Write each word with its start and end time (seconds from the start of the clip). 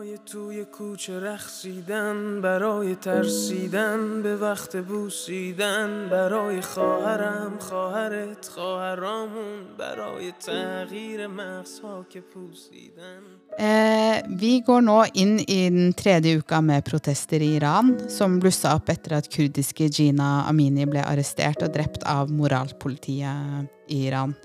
برای 0.00 0.18
توی 0.26 0.64
کوچه 0.64 1.20
رخصیدن 1.20 2.40
برای 2.40 2.94
ترسیدن 2.94 4.22
به 4.22 4.36
وقت 4.36 4.76
بوسیدن 4.76 6.08
برای 6.10 6.60
خواهرم 6.60 7.58
خواهرت 7.58 8.48
خواهرامون 8.48 9.76
برای 9.78 10.32
تغییر 10.32 11.26
مغزها 11.26 12.06
که 12.10 12.20
پوسیدن 12.20 13.22
Eh, 13.58 14.22
vi 14.40 14.60
går 14.60 14.80
nå 14.80 15.04
inn 15.14 15.38
i 15.40 15.70
den 15.70 15.92
tredje 15.92 16.36
uka 16.36 16.60
med 16.60 16.84
protester 16.84 17.42
i 17.42 17.54
Iran, 17.56 17.94
som 18.08 18.40
blussa 18.40 18.74
opp 18.76 18.88
etter 18.88 19.16
at 19.16 19.30
kurdiske 19.32 19.88
Gina 19.88 20.44
Amini 20.48 20.84
ble 20.84 21.00
arrestert 21.00 21.62
og 21.64 21.72
drept 21.72 22.04
av 22.04 22.28
moralpolitiet 22.30 23.72
i 23.88 24.02
Iran. 24.08 24.36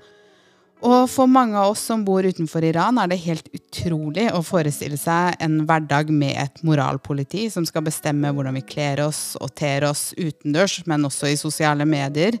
Og 0.85 1.07
for 1.09 1.25
mange 1.25 1.57
av 1.57 1.71
oss 1.71 1.81
som 1.89 2.03
bor 2.05 2.25
utenfor 2.25 2.65
Iran, 2.67 2.99
er 3.01 3.09
det 3.09 3.23
helt 3.23 3.47
utrolig 3.55 4.27
å 4.29 4.43
forestille 4.45 4.97
seg 4.99 5.39
en 5.41 5.63
hverdag 5.65 6.11
med 6.13 6.37
et 6.37 6.61
moralpoliti 6.67 7.47
som 7.49 7.65
skal 7.65 7.87
bestemme 7.87 8.29
hvordan 8.29 8.59
vi 8.59 8.65
kler 8.67 9.01
oss 9.07 9.33
og 9.41 9.55
ter 9.57 9.87
oss 9.87 10.11
utendørs, 10.13 10.83
men 10.85 11.07
også 11.09 11.31
i 11.31 11.39
sosiale 11.39 11.87
medier. 11.89 12.37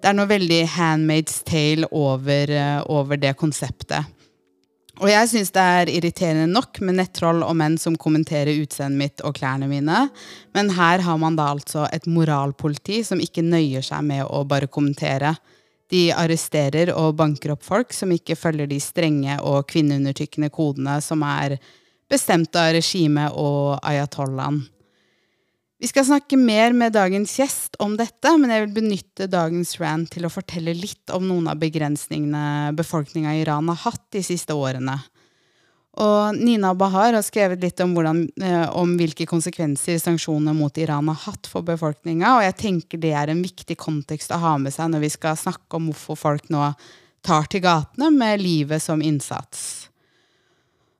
Det 0.00 0.08
er 0.08 0.16
noe 0.16 0.30
veldig 0.30 0.62
Handmaid's 0.72 1.42
Tale 1.44 1.88
over, 1.92 2.50
eh, 2.50 2.80
over 2.88 3.20
det 3.20 3.36
konseptet. 3.36 4.08
Og 4.96 5.10
jeg 5.10 5.28
syns 5.28 5.52
det 5.52 5.60
er 5.60 5.90
irriterende 5.92 6.46
nok 6.48 6.80
med 6.80 6.96
nettroll 6.96 7.42
og 7.44 7.52
menn 7.60 7.76
som 7.76 7.98
kommenterer 8.00 8.56
utseendet 8.56 8.96
mitt 8.96 9.24
og 9.28 9.36
klærne 9.36 9.68
mine, 9.68 10.06
men 10.56 10.72
her 10.72 11.04
har 11.04 11.18
man 11.20 11.36
da 11.36 11.50
altså 11.52 11.84
et 11.92 12.08
moralpoliti 12.08 13.02
som 13.04 13.20
ikke 13.20 13.44
nøyer 13.44 13.84
seg 13.84 14.06
med 14.08 14.24
å 14.24 14.40
bare 14.48 14.70
kommentere. 14.72 15.34
De 15.92 16.08
arresterer 16.10 16.90
og 16.94 17.16
banker 17.20 17.52
opp 17.54 17.62
folk 17.66 17.94
som 17.94 18.10
ikke 18.14 18.38
følger 18.38 18.70
de 18.70 18.78
strenge 18.82 19.36
og 19.42 19.68
kvinneundertrykkende 19.70 20.50
kodene 20.54 20.98
som 21.04 21.22
er 21.26 21.58
bestemt 22.10 22.56
av 22.58 22.72
regimet 22.74 23.34
og 23.38 23.76
ayatollahen. 23.86 24.64
Vi 25.76 25.90
skal 25.90 26.06
snakke 26.08 26.38
mer 26.40 26.72
med 26.72 26.94
dagens 26.96 27.34
gjest 27.36 27.76
om 27.84 27.98
dette, 27.98 28.30
men 28.40 28.48
jeg 28.48 28.62
vil 28.64 28.76
benytte 28.78 29.26
dagens 29.28 29.74
rant 29.76 30.08
til 30.14 30.24
å 30.24 30.32
fortelle 30.32 30.72
litt 30.72 31.12
om 31.12 31.26
noen 31.28 31.50
av 31.52 31.60
begrensningene 31.60 32.72
befolkninga 32.78 33.34
i 33.36 33.42
Iran 33.42 33.68
har 33.68 33.82
hatt 33.82 34.06
de 34.16 34.22
siste 34.24 34.56
årene. 34.56 34.96
Og 35.96 36.36
Nina 36.36 36.74
Bahar 36.76 37.14
har 37.16 37.24
skrevet 37.24 37.62
litt 37.64 37.80
om, 37.80 37.94
hvordan, 37.96 38.26
eh, 38.42 38.68
om 38.76 38.92
hvilke 38.98 39.24
konsekvenser 39.28 39.96
sanksjonene 40.02 40.52
mot 40.56 40.76
Iran 40.76 41.08
har 41.08 41.22
hatt 41.24 41.48
for 41.48 41.64
befolkninga, 41.64 42.36
og 42.36 42.44
jeg 42.44 42.56
tenker 42.60 43.00
det 43.00 43.14
er 43.16 43.32
en 43.32 43.40
viktig 43.40 43.78
kontekst 43.80 44.34
å 44.34 44.42
ha 44.42 44.56
med 44.60 44.74
seg 44.76 44.92
når 44.92 45.06
vi 45.06 45.12
skal 45.16 45.40
snakke 45.40 45.80
om 45.80 45.88
hvorfor 45.88 46.20
folk 46.20 46.52
nå 46.52 46.68
tar 47.24 47.48
til 47.48 47.64
gatene 47.64 48.10
med 48.12 48.44
livet 48.44 48.84
som 48.84 49.00
innsats. 49.00 49.88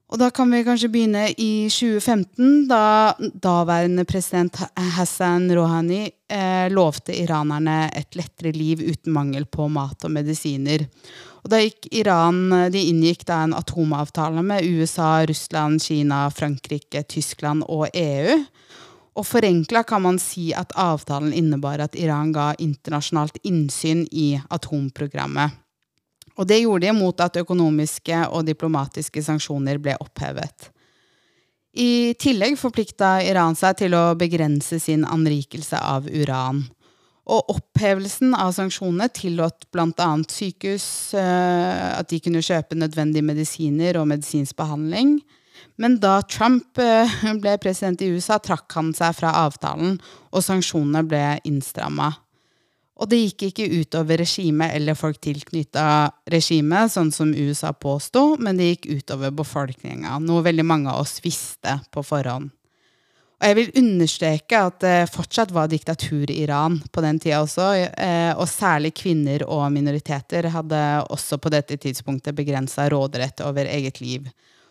Og 0.07 0.21
da 0.23 0.29
kan 0.31 0.51
vi 0.55 0.63
kanskje 0.63 0.89
begynne 0.89 1.25
i 1.35 1.67
2015, 1.67 2.69
da 2.71 3.13
daværende 3.19 4.05
president 4.07 4.55
Hassan 4.97 5.49
Rouhani 5.51 6.05
eh, 6.07 6.69
lovte 6.71 7.13
iranerne 7.13 7.89
et 7.91 8.15
lettere 8.15 8.55
liv 8.55 8.85
uten 8.87 9.13
mangel 9.13 9.49
på 9.51 9.67
mat 9.67 10.07
og 10.07 10.15
medisiner. 10.15 10.87
Og 11.47 11.51
da 11.53 11.61
gikk 11.63 11.87
Iran, 11.95 12.51
De 12.75 12.81
inngikk 12.91 13.21
da 13.29 13.45
en 13.45 13.53
atomavtale 13.55 14.43
med 14.43 14.67
USA, 14.67 15.23
Russland, 15.23 15.79
Kina, 15.79 16.25
Frankrike, 16.35 17.05
Tyskland 17.07 17.63
og 17.71 17.87
EU. 17.95 18.41
Og 19.15 19.25
forenkla 19.25 19.85
kan 19.87 20.03
man 20.03 20.19
si 20.19 20.49
at 20.51 20.75
avtalen 20.75 21.31
innebar 21.31 21.79
at 21.85 21.95
Iran 21.95 22.33
ga 22.35 22.49
internasjonalt 22.59 23.39
innsyn 23.47 24.03
i 24.11 24.33
atomprogrammet. 24.51 25.55
Og 26.35 26.51
det 26.51 26.65
gjorde 26.65 26.89
de 26.89 26.99
mot 26.99 27.23
at 27.23 27.39
økonomiske 27.39 28.25
og 28.27 28.45
diplomatiske 28.51 29.23
sanksjoner 29.23 29.79
ble 29.79 29.95
opphevet. 30.03 30.73
I 31.79 32.17
tillegg 32.19 32.59
forplikta 32.59 33.21
Iran 33.23 33.55
seg 33.55 33.79
til 33.85 33.95
å 33.95 34.17
begrense 34.19 34.81
sin 34.83 35.07
anrikelse 35.07 35.79
av 35.79 36.11
uran. 36.11 36.65
Og 37.27 37.49
opphevelsen 37.51 38.37
av 38.39 38.53
sanksjonene 38.55 39.09
tillot 39.11 39.67
bl.a. 39.75 40.11
sykehus 40.31 40.87
uh, 41.19 41.99
at 41.99 42.11
de 42.13 42.21
kunne 42.23 42.45
kjøpe 42.45 42.79
nødvendige 42.79 43.27
medisiner 43.27 43.99
og 43.99 44.07
medisinsk 44.13 44.55
behandling. 44.59 45.17
Men 45.81 45.99
da 46.03 46.21
Trump 46.31 46.79
uh, 46.79 47.17
ble 47.43 47.57
president 47.63 48.05
i 48.05 48.13
USA, 48.15 48.39
trakk 48.39 48.79
han 48.79 48.93
seg 48.95 49.17
fra 49.19 49.35
avtalen, 49.43 49.99
og 50.31 50.47
sanksjonene 50.47 51.03
ble 51.09 51.25
innstramma. 51.49 52.13
Og 52.97 53.11
det 53.11 53.19
gikk 53.21 53.51
ikke 53.51 53.67
utover 53.83 54.23
regimet 54.23 54.73
eller 54.73 54.97
folk 54.97 55.19
tilknytta 55.21 55.87
regimet, 56.33 56.95
sånn 56.95 57.11
som 57.13 57.35
USA 57.35 57.75
påsto, 57.77 58.39
men 58.41 58.57
det 58.57 58.71
gikk 58.71 58.89
utover 59.03 59.35
befolkninga, 59.37 60.17
noe 60.25 60.47
veldig 60.47 60.65
mange 60.65 60.95
av 60.95 61.03
oss 61.03 61.19
visste 61.25 61.77
på 61.93 62.07
forhånd. 62.07 62.55
Og 63.37 63.51
jeg 63.51 63.57
vil 63.59 63.75
understreke 63.83 64.61
at 64.71 64.79
det 64.81 65.11
fortsatt 65.13 65.51
var 65.53 65.69
diktatur 65.69 66.31
i 66.33 66.39
Iran 66.47 66.79
på 66.89 67.03
den 67.05 67.19
tida 67.21 67.43
også, 67.43 67.67
eh, 67.93 68.33
og 68.33 68.49
særlig 68.49 68.95
kvinner 68.97 69.45
og 69.45 69.67
minoriteter 69.75 70.49
hadde 70.55 70.81
også 71.13 71.37
på 71.37 71.53
dette 71.53 71.77
tidspunktet 71.83 72.37
begrensa 72.37 72.89
råderett 72.89 73.45
over 73.45 73.69
eget 73.69 74.01
liv. 74.01 74.31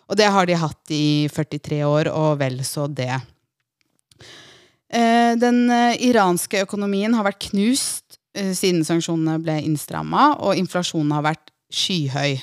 Og 0.10 0.18
det 0.18 0.32
har 0.34 0.50
de 0.50 0.58
hatt 0.58 0.94
i 0.94 1.30
43 1.30 1.84
år, 1.86 2.10
og 2.10 2.40
vel 2.42 2.58
så 2.66 2.88
det. 2.90 3.14
Eh, 4.90 5.38
den 5.38 5.70
eh, 5.70 6.02
iranske 6.10 6.66
økonomien 6.66 7.14
har 7.14 7.30
vært 7.30 7.46
knust 7.52 8.20
siden 8.36 8.82
sanksjonene 8.84 9.38
ble 9.40 9.54
innstramma, 9.64 10.34
og 10.44 10.58
inflasjonen 10.60 11.14
har 11.16 11.24
vært 11.24 11.54
skyhøy. 11.72 12.42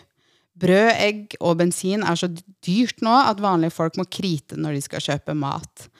Brød, 0.63 0.89
egg 1.03 1.35
og 1.41 1.59
bensin 1.61 2.01
er 2.07 2.17
så 2.17 2.31
dyrt 2.65 3.03
nå 3.05 3.13
at 3.13 3.43
vanlige 3.43 3.75
folk 3.75 3.99
må 4.01 4.07
krite 4.09 4.57
når 4.57 4.79
de 4.79 4.85
skal 4.87 5.05
kjøpe 5.05 5.37
mat. 5.37 5.91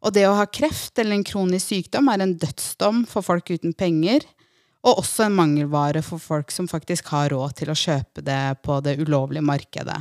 Og 0.00 0.14
det 0.16 0.26
å 0.28 0.36
ha 0.38 0.46
kreft 0.48 0.98
eller 0.98 1.18
en 1.18 1.26
kronisk 1.26 1.74
sykdom 1.74 2.08
er 2.12 2.24
en 2.24 2.36
dødsdom 2.40 3.02
for 3.08 3.26
folk 3.26 3.50
uten 3.52 3.74
penger, 3.76 4.24
og 4.80 5.02
også 5.02 5.26
en 5.26 5.36
mangelvare 5.36 6.00
for 6.04 6.22
folk 6.22 6.52
som 6.54 6.68
faktisk 6.70 7.10
har 7.12 7.28
råd 7.34 7.58
til 7.58 7.72
å 7.72 7.76
kjøpe 7.76 8.24
det 8.24 8.62
på 8.64 8.78
det 8.84 8.96
ulovlige 9.02 9.44
markedet. 9.44 9.98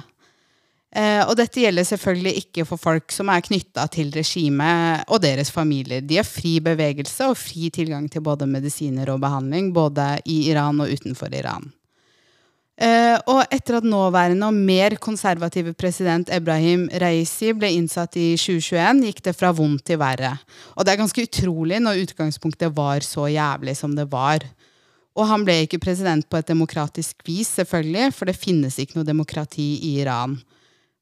Eh, 0.89 1.21
og 1.21 1.35
dette 1.37 1.61
gjelder 1.61 1.85
selvfølgelig 1.85 2.31
ikke 2.39 2.63
for 2.65 2.81
folk 2.81 3.13
som 3.13 3.29
er 3.29 3.43
knytta 3.45 3.85
til 3.93 4.09
regimet 4.15 5.03
og 5.11 5.21
deres 5.21 5.51
familier. 5.53 6.01
De 6.01 6.17
har 6.17 6.25
fri 6.25 6.55
bevegelse 6.65 7.27
og 7.29 7.37
fri 7.37 7.69
tilgang 7.73 8.07
til 8.09 8.23
både 8.25 8.47
medisiner 8.49 9.11
og 9.13 9.19
behandling, 9.21 9.69
både 9.75 10.15
i 10.25 10.47
Iran 10.49 10.81
og 10.81 10.89
utenfor 10.95 11.35
Iran. 11.35 11.69
Eh, 12.79 13.17
og 13.27 13.41
etter 13.51 13.75
at 13.81 13.87
nåværende 13.87 14.47
og 14.47 14.55
mer 14.55 14.93
konservative 15.03 15.73
president 15.75 16.29
Ebrahim 16.31 16.85
Reisi 17.01 17.51
ble 17.51 17.73
innsatt 17.75 18.15
i 18.15 18.29
2021, 18.39 19.01
gikk 19.09 19.19
det 19.25 19.33
fra 19.35 19.51
vondt 19.55 19.83
til 19.89 19.99
verre. 19.99 20.37
Og 20.77 20.87
det 20.87 20.93
er 20.93 21.01
ganske 21.01 21.25
utrolig 21.27 21.81
når 21.83 22.05
utgangspunktet 22.05 22.71
var 22.77 23.03
så 23.03 23.27
jævlig 23.27 23.75
som 23.75 23.97
det 23.97 24.07
var. 24.13 24.47
Og 25.19 25.27
han 25.27 25.43
ble 25.43 25.57
ikke 25.65 25.81
president 25.83 26.23
på 26.31 26.39
et 26.39 26.47
demokratisk 26.47 27.19
vis, 27.27 27.51
selvfølgelig, 27.59 28.13
for 28.15 28.31
det 28.31 28.39
finnes 28.39 28.79
ikke 28.79 28.95
noe 28.95 29.09
demokrati 29.09 29.73
i 29.89 29.97
Iran. 29.99 30.37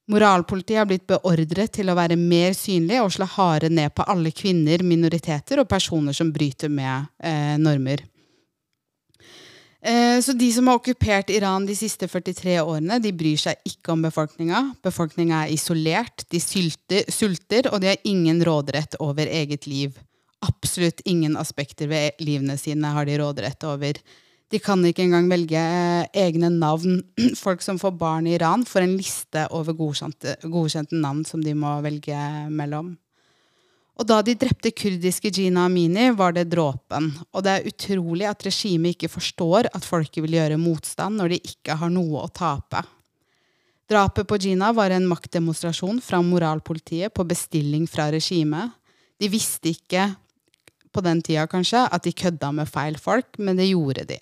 Moralpolitiet 0.10 0.80
har 0.80 0.90
blitt 0.90 1.06
beordret 1.06 1.76
til 1.76 1.92
å 1.92 1.98
være 1.98 2.18
mer 2.18 2.56
synlig 2.58 3.04
og 3.04 3.12
slå 3.14 3.28
harde 3.36 3.70
ned 3.70 3.94
på 3.94 4.06
alle 4.08 4.32
kvinner, 4.34 4.82
minoriteter 4.82 5.62
og 5.62 5.70
personer 5.70 6.16
som 6.16 6.32
bryter 6.34 6.72
med 6.74 7.12
uh, 7.22 7.58
normer. 7.62 8.02
Eh, 9.88 10.22
så 10.22 10.34
de 10.34 10.50
som 10.52 10.68
har 10.68 10.76
okkupert 10.82 11.30
Iran 11.32 11.66
de 11.66 11.76
siste 11.78 12.10
43 12.12 12.58
årene, 12.60 12.98
de 13.00 13.14
bryr 13.16 13.40
seg 13.40 13.62
ikke 13.70 13.94
om 13.94 14.04
befolkninga. 14.04 14.64
Befolkninga 14.84 15.46
er 15.46 15.54
isolert, 15.56 16.26
de 16.34 16.42
sulter, 16.44 17.08
sulter, 17.08 17.70
og 17.72 17.80
de 17.80 17.94
har 17.94 18.10
ingen 18.10 18.42
råderett 18.44 18.98
over 19.00 19.32
eget 19.32 19.68
liv. 19.70 19.96
Absolutt 20.44 21.00
ingen 21.08 21.38
aspekter 21.40 21.88
ved 21.88 22.20
livene 22.20 22.58
sine 22.60 22.92
har 22.98 23.08
de 23.08 23.16
råderett 23.22 23.64
over. 23.70 24.02
De 24.52 24.60
kan 24.64 24.84
ikke 24.84 25.06
engang 25.08 25.32
velge 25.32 25.62
eh, 25.62 26.04
egne 26.28 26.52
navn. 26.52 27.00
Folk 27.46 27.64
som 27.64 27.80
får 27.80 27.96
barn 27.96 28.28
i 28.28 28.36
Iran, 28.36 28.68
får 28.68 28.84
en 28.84 29.00
liste 29.00 29.48
over 29.56 29.78
godkjente, 29.78 30.36
godkjente 30.44 31.00
navn 31.00 31.24
som 31.28 31.40
de 31.44 31.56
må 31.56 31.78
velge 31.86 32.28
mellom. 32.52 32.98
Og 33.98 34.06
da 34.06 34.20
de 34.22 34.36
drepte 34.38 34.70
kurdiske 34.78 35.32
Gina 35.34 35.64
Amini, 35.66 36.12
var 36.14 36.36
det 36.36 36.50
dråpen. 36.52 37.10
Og 37.34 37.44
det 37.46 37.54
er 37.54 37.70
utrolig 37.72 38.28
at 38.30 38.46
regimet 38.46 38.94
ikke 38.94 39.10
forstår 39.10 39.72
at 39.74 39.88
folket 39.88 40.22
vil 40.26 40.38
gjøre 40.38 40.60
motstand 40.62 41.18
når 41.18 41.34
de 41.34 41.42
ikke 41.54 41.80
har 41.80 41.92
noe 41.94 42.22
å 42.22 42.30
tape. 42.30 42.84
Drapet 43.90 44.28
på 44.28 44.38
Gina 44.44 44.70
var 44.76 44.92
en 44.92 45.08
maktdemonstrasjon 45.08 46.02
fra 46.04 46.20
moralpolitiet 46.22 47.14
på 47.16 47.26
bestilling 47.26 47.88
fra 47.90 48.10
regimet. 48.14 48.76
De 49.18 49.30
visste 49.32 49.72
ikke 49.72 50.10
på 50.94 51.04
den 51.06 51.24
tida 51.26 51.48
kanskje 51.50 51.86
at 51.88 52.04
de 52.06 52.14
kødda 52.14 52.52
med 52.54 52.70
feil 52.70 52.98
folk, 53.02 53.40
men 53.40 53.58
det 53.58 53.70
gjorde 53.72 54.06
de. 54.12 54.20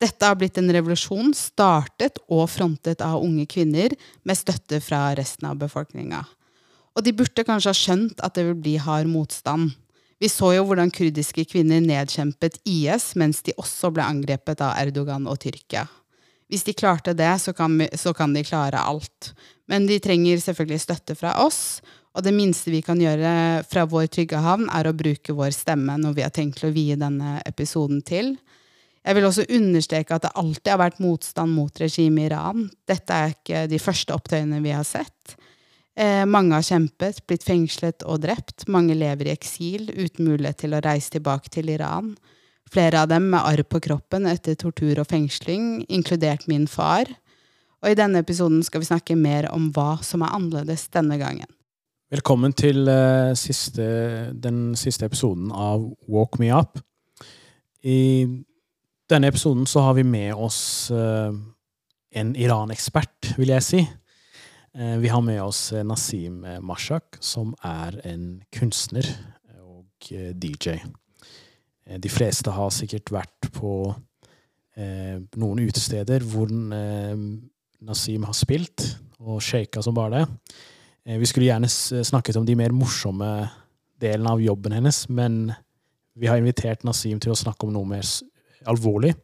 Dette 0.00 0.26
har 0.26 0.38
blitt 0.38 0.58
en 0.60 0.70
revolusjon 0.72 1.34
startet 1.36 2.20
og 2.28 2.46
frontet 2.50 3.02
av 3.04 3.22
unge 3.24 3.46
kvinner 3.50 3.94
med 4.24 4.38
støtte 4.38 4.80
fra 4.84 5.10
resten 5.18 5.48
av 5.50 5.58
befolkninga. 5.60 6.22
Og 6.94 7.02
de 7.02 7.14
burde 7.16 7.46
kanskje 7.46 7.72
ha 7.72 7.78
skjønt 7.78 8.22
at 8.22 8.36
det 8.36 8.46
vil 8.48 8.60
bli 8.60 8.76
hard 8.82 9.10
motstand. 9.10 9.74
Vi 10.22 10.30
så 10.30 10.52
jo 10.54 10.62
hvordan 10.68 10.92
kurdiske 10.94 11.44
kvinner 11.50 11.82
nedkjempet 11.82 12.60
IS 12.70 13.12
mens 13.18 13.42
de 13.44 13.56
også 13.60 13.90
ble 13.94 14.06
angrepet 14.06 14.62
av 14.62 14.78
Erdogan 14.78 15.26
og 15.30 15.40
Tyrkia. 15.42 15.88
Hvis 16.48 16.66
de 16.66 16.74
klarte 16.76 17.16
det, 17.16 17.32
så 17.42 17.54
kan, 17.56 17.74
vi, 17.80 17.88
så 17.98 18.12
kan 18.14 18.34
de 18.36 18.44
klare 18.46 18.78
alt. 18.78 19.32
Men 19.66 19.88
de 19.88 19.98
trenger 19.98 20.42
selvfølgelig 20.44 20.82
støtte 20.84 21.16
fra 21.18 21.34
oss, 21.42 21.80
og 22.14 22.22
det 22.22 22.34
minste 22.36 22.70
vi 22.70 22.82
kan 22.84 23.00
gjøre 23.00 23.64
fra 23.66 23.86
vår 23.90 24.06
trygge 24.12 24.38
havn, 24.38 24.68
er 24.70 24.86
å 24.86 24.94
bruke 24.94 25.34
vår 25.34 25.50
stemme 25.56 25.96
når 25.98 26.14
vi 26.14 26.22
har 26.22 26.34
tenkt 26.34 26.62
å 26.62 26.70
vie 26.70 26.94
denne 27.00 27.40
episoden 27.48 28.04
til. 28.06 28.36
Jeg 29.04 29.18
vil 29.18 29.26
også 29.26 29.48
understreke 29.52 30.14
at 30.14 30.24
det 30.24 30.36
alltid 30.38 30.70
har 30.70 30.80
vært 30.80 31.02
motstand 31.02 31.52
mot 31.52 31.80
regimet 31.80 32.22
i 32.22 32.28
Iran. 32.30 32.68
Dette 32.88 33.18
er 33.18 33.34
ikke 33.34 33.64
de 33.68 33.80
første 33.82 34.14
opptøyene 34.14 34.62
vi 34.64 34.72
har 34.72 34.86
sett. 34.88 35.34
Eh, 35.94 36.24
mange 36.26 36.56
har 36.56 36.64
kjempet, 36.66 37.20
blitt 37.28 37.44
fengslet 37.46 38.02
og 38.02 38.24
drept. 38.24 38.66
Mange 38.66 38.96
lever 38.98 39.28
i 39.28 39.34
eksil 39.34 39.92
uten 39.94 40.26
mulighet 40.26 40.64
til 40.64 40.74
å 40.74 40.82
reise 40.82 41.14
tilbake 41.14 41.52
til 41.54 41.70
Iran. 41.70 42.16
Flere 42.74 43.04
av 43.04 43.12
dem 43.12 43.28
med 43.30 43.44
arr 43.44 43.62
på 43.62 43.78
kroppen 43.84 44.26
etter 44.26 44.56
tortur 44.58 44.98
og 44.98 45.06
fengsling, 45.06 45.84
inkludert 45.86 46.48
min 46.50 46.66
far. 46.66 47.06
Og 47.84 47.92
i 47.92 47.98
denne 47.98 48.24
episoden 48.24 48.64
skal 48.66 48.82
vi 48.82 48.88
snakke 48.88 49.14
mer 49.14 49.46
om 49.52 49.68
hva 49.76 50.00
som 50.02 50.24
er 50.24 50.34
annerledes 50.34 50.88
denne 50.94 51.20
gangen. 51.20 51.46
Velkommen 52.10 52.54
til 52.56 52.88
uh, 52.88 53.34
siste, 53.38 53.84
den 54.34 54.74
siste 54.78 55.06
episoden 55.06 55.52
av 55.52 55.84
Walk 56.10 56.40
Me 56.42 56.50
Up. 56.54 56.80
I 57.84 58.26
denne 59.10 59.30
episoden 59.30 59.66
så 59.68 59.84
har 59.86 59.98
vi 59.98 60.06
med 60.08 60.34
oss 60.34 60.90
uh, 60.90 61.30
en 62.14 62.34
Iran-ekspert, 62.34 63.34
vil 63.38 63.54
jeg 63.54 63.66
si. 63.66 63.84
Uh, 64.74 64.98
vi 65.02 65.08
har 65.08 65.22
med 65.22 65.42
oss 65.42 65.72
Nasim 65.86 66.42
Mashak, 66.62 67.18
som 67.20 67.54
er 67.62 68.00
en 68.04 68.42
kunstner 68.54 69.06
og 69.62 70.10
DJ. 70.10 70.78
De 72.00 72.10
fleste 72.10 72.52
har 72.52 72.72
sikkert 72.74 73.12
vært 73.12 73.50
på 73.54 73.94
noen 74.74 75.60
utesteder 75.62 76.24
hvor 76.26 76.50
Nasim 76.50 78.24
har 78.26 78.34
spilt, 78.36 78.86
og 79.20 79.42
shaka 79.44 79.82
som 79.84 79.94
bare 79.96 80.16
det. 80.16 80.54
Eh, 81.04 81.18
vi 81.20 81.28
skulle 81.28 81.48
gjerne 81.48 81.68
snakket 81.68 82.36
om 82.40 82.46
de 82.46 82.56
mer 82.56 82.72
morsomme 82.72 83.30
delene 84.00 84.32
av 84.32 84.42
jobben 84.42 84.72
hennes, 84.76 85.04
men 85.08 85.52
vi 86.16 86.28
har 86.30 86.40
invitert 86.40 86.84
Nasim 86.84 87.20
til 87.20 87.34
å 87.34 87.38
snakke 87.38 87.66
om 87.66 87.74
noe 87.74 87.88
mer 87.88 88.08
alvorlig, 88.70 89.14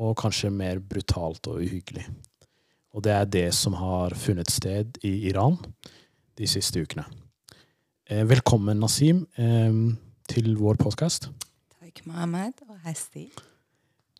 og 0.00 0.16
kanskje 0.18 0.52
mer 0.52 0.80
brutalt 0.80 1.46
og 1.50 1.60
uhyggelig. 1.60 2.06
Og 2.92 3.00
det 3.04 3.12
er 3.16 3.28
det 3.28 3.48
som 3.56 3.76
har 3.80 4.12
funnet 4.20 4.50
sted 4.52 4.98
i 5.08 5.14
Iran 5.30 5.56
de 6.36 6.48
siste 6.48 6.82
ukene. 6.82 7.06
Eh, 8.04 8.24
velkommen, 8.28 8.80
Nasim, 8.80 9.24
eh, 9.36 9.72
til 10.28 10.56
vår 10.58 10.76
podkast. 10.80 11.30
Takk, 11.80 12.02
Mohammed 12.06 12.60
og 12.68 12.76
Hesti. 12.84 13.30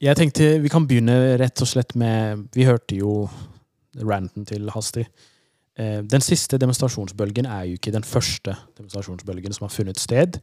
Jeg 0.01 0.17
tenkte 0.17 0.57
vi 0.63 0.71
kan 0.73 0.87
begynne 0.89 1.37
rett 1.39 1.61
og 1.63 1.69
slett 1.69 1.95
med 1.95 2.49
Vi 2.53 2.65
hørte 2.65 2.97
jo 2.97 3.29
ranten 4.01 4.47
til 4.49 4.71
Hasti. 4.71 5.05
Eh, 5.77 6.01
den 6.03 6.21
siste 6.21 6.59
demonstrasjonsbølgen 6.59 7.47
er 7.47 7.69
jo 7.69 7.77
ikke 7.77 7.93
den 7.93 8.05
første 8.05 8.57
demonstrasjonsbølgen 8.77 9.53
som 9.53 9.69
har 9.69 9.77
funnet 9.77 10.01
sted 10.01 10.41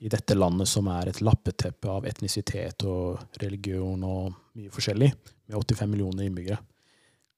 i 0.00 0.08
dette 0.08 0.34
landet, 0.34 0.68
som 0.68 0.88
er 0.88 1.08
et 1.08 1.20
lappeteppe 1.20 1.88
av 1.88 2.04
etnisitet 2.08 2.84
og 2.84 3.20
religion 3.42 4.02
og 4.04 4.32
mye 4.56 4.72
forskjellig, 4.72 5.12
med 5.48 5.56
85 5.56 5.92
millioner 5.92 6.24
innbyggere. 6.24 6.58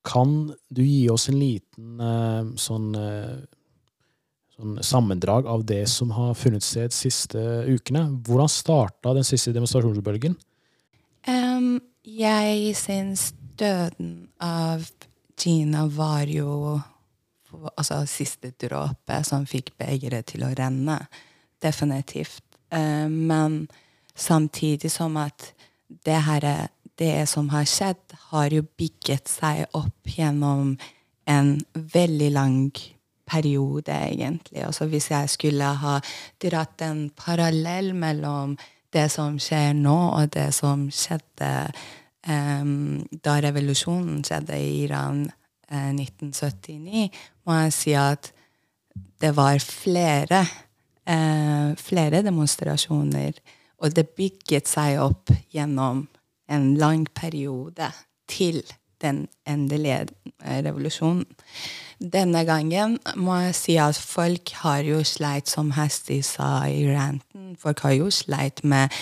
Kan 0.06 0.54
du 0.68 0.82
gi 0.84 1.08
oss 1.10 1.28
en 1.28 1.38
liten 1.40 2.00
eh, 2.00 2.50
sånn, 2.60 2.90
eh, 2.94 3.38
sånn 4.56 4.78
sammendrag 4.84 5.48
av 5.50 5.64
det 5.68 5.84
som 5.90 6.12
har 6.16 6.36
funnet 6.38 6.64
sted 6.64 6.92
de 6.92 6.96
siste 6.96 7.42
ukene? 7.68 8.06
Hvordan 8.26 8.52
starta 8.52 9.14
den 9.16 9.26
siste 9.26 9.52
demonstrasjonsbølgen? 9.56 10.38
Um, 11.28 11.80
jeg 12.06 12.72
syns 12.78 13.32
døden 13.58 14.30
av 14.40 14.86
Gina 15.38 15.84
var 15.92 16.30
jo 16.30 16.78
altså, 17.76 18.00
siste 18.08 18.54
dråpe 18.58 19.20
som 19.26 19.46
fikk 19.48 19.74
begeret 19.78 20.30
til 20.32 20.46
å 20.46 20.54
renne. 20.56 21.00
Definitivt. 21.62 22.44
Uh, 22.72 23.10
men 23.10 23.66
samtidig 24.18 24.90
som 24.92 25.16
at 25.20 25.52
det, 25.88 26.18
her, 26.26 26.68
det 26.98 27.26
som 27.30 27.48
har 27.52 27.66
skjedd, 27.68 28.16
har 28.30 28.52
jo 28.52 28.64
bygget 28.78 29.30
seg 29.30 29.66
opp 29.78 30.10
gjennom 30.10 30.74
en 31.28 31.52
veldig 31.74 32.30
lang 32.34 32.62
periode, 33.28 33.92
egentlig. 33.92 34.64
Altså 34.64 34.88
hvis 34.88 35.10
jeg 35.12 35.30
skulle 35.30 35.68
ha 35.82 35.98
dratt 36.42 36.82
en 36.86 37.08
parallell 37.16 37.92
mellom 37.96 38.56
det 38.94 39.08
som 39.12 39.36
skjer 39.40 39.74
nå, 39.76 39.96
og 40.16 40.32
det 40.32 40.48
som 40.56 40.86
skjedde 40.92 41.50
um, 42.28 43.04
da 43.24 43.36
revolusjonen 43.44 44.22
skjedde 44.24 44.56
i 44.56 44.70
Iran 44.86 45.26
uh, 45.28 45.90
1979, 45.92 47.08
må 47.44 47.60
jeg 47.62 47.76
si 47.76 47.94
at 47.98 48.32
det 49.20 49.34
var 49.36 49.60
flere, 49.62 50.44
uh, 51.04 51.76
flere 51.76 52.24
demonstrasjoner. 52.24 53.36
Og 53.78 53.92
det 53.94 54.08
bygget 54.16 54.66
seg 54.66 54.98
opp 55.04 55.30
gjennom 55.54 56.06
en 56.50 56.74
lang 56.76 57.06
periode 57.14 57.90
til 58.28 58.62
den 59.02 59.28
endelige 59.46 60.06
revolusjonen. 60.42 61.26
Denne 61.98 62.44
gangen 62.46 62.98
må 63.16 63.34
jeg 63.42 63.54
si 63.54 63.76
at 63.82 63.98
folk 63.98 64.52
har 64.62 64.84
jo 64.86 65.02
sleit, 65.06 65.48
som 65.50 65.72
Hesti 65.74 66.20
sa 66.22 66.66
i 66.70 66.84
ranten, 66.90 67.56
folk 67.58 67.80
har 67.86 67.96
jo 67.98 68.10
sleit 68.10 68.62
med 68.64 68.94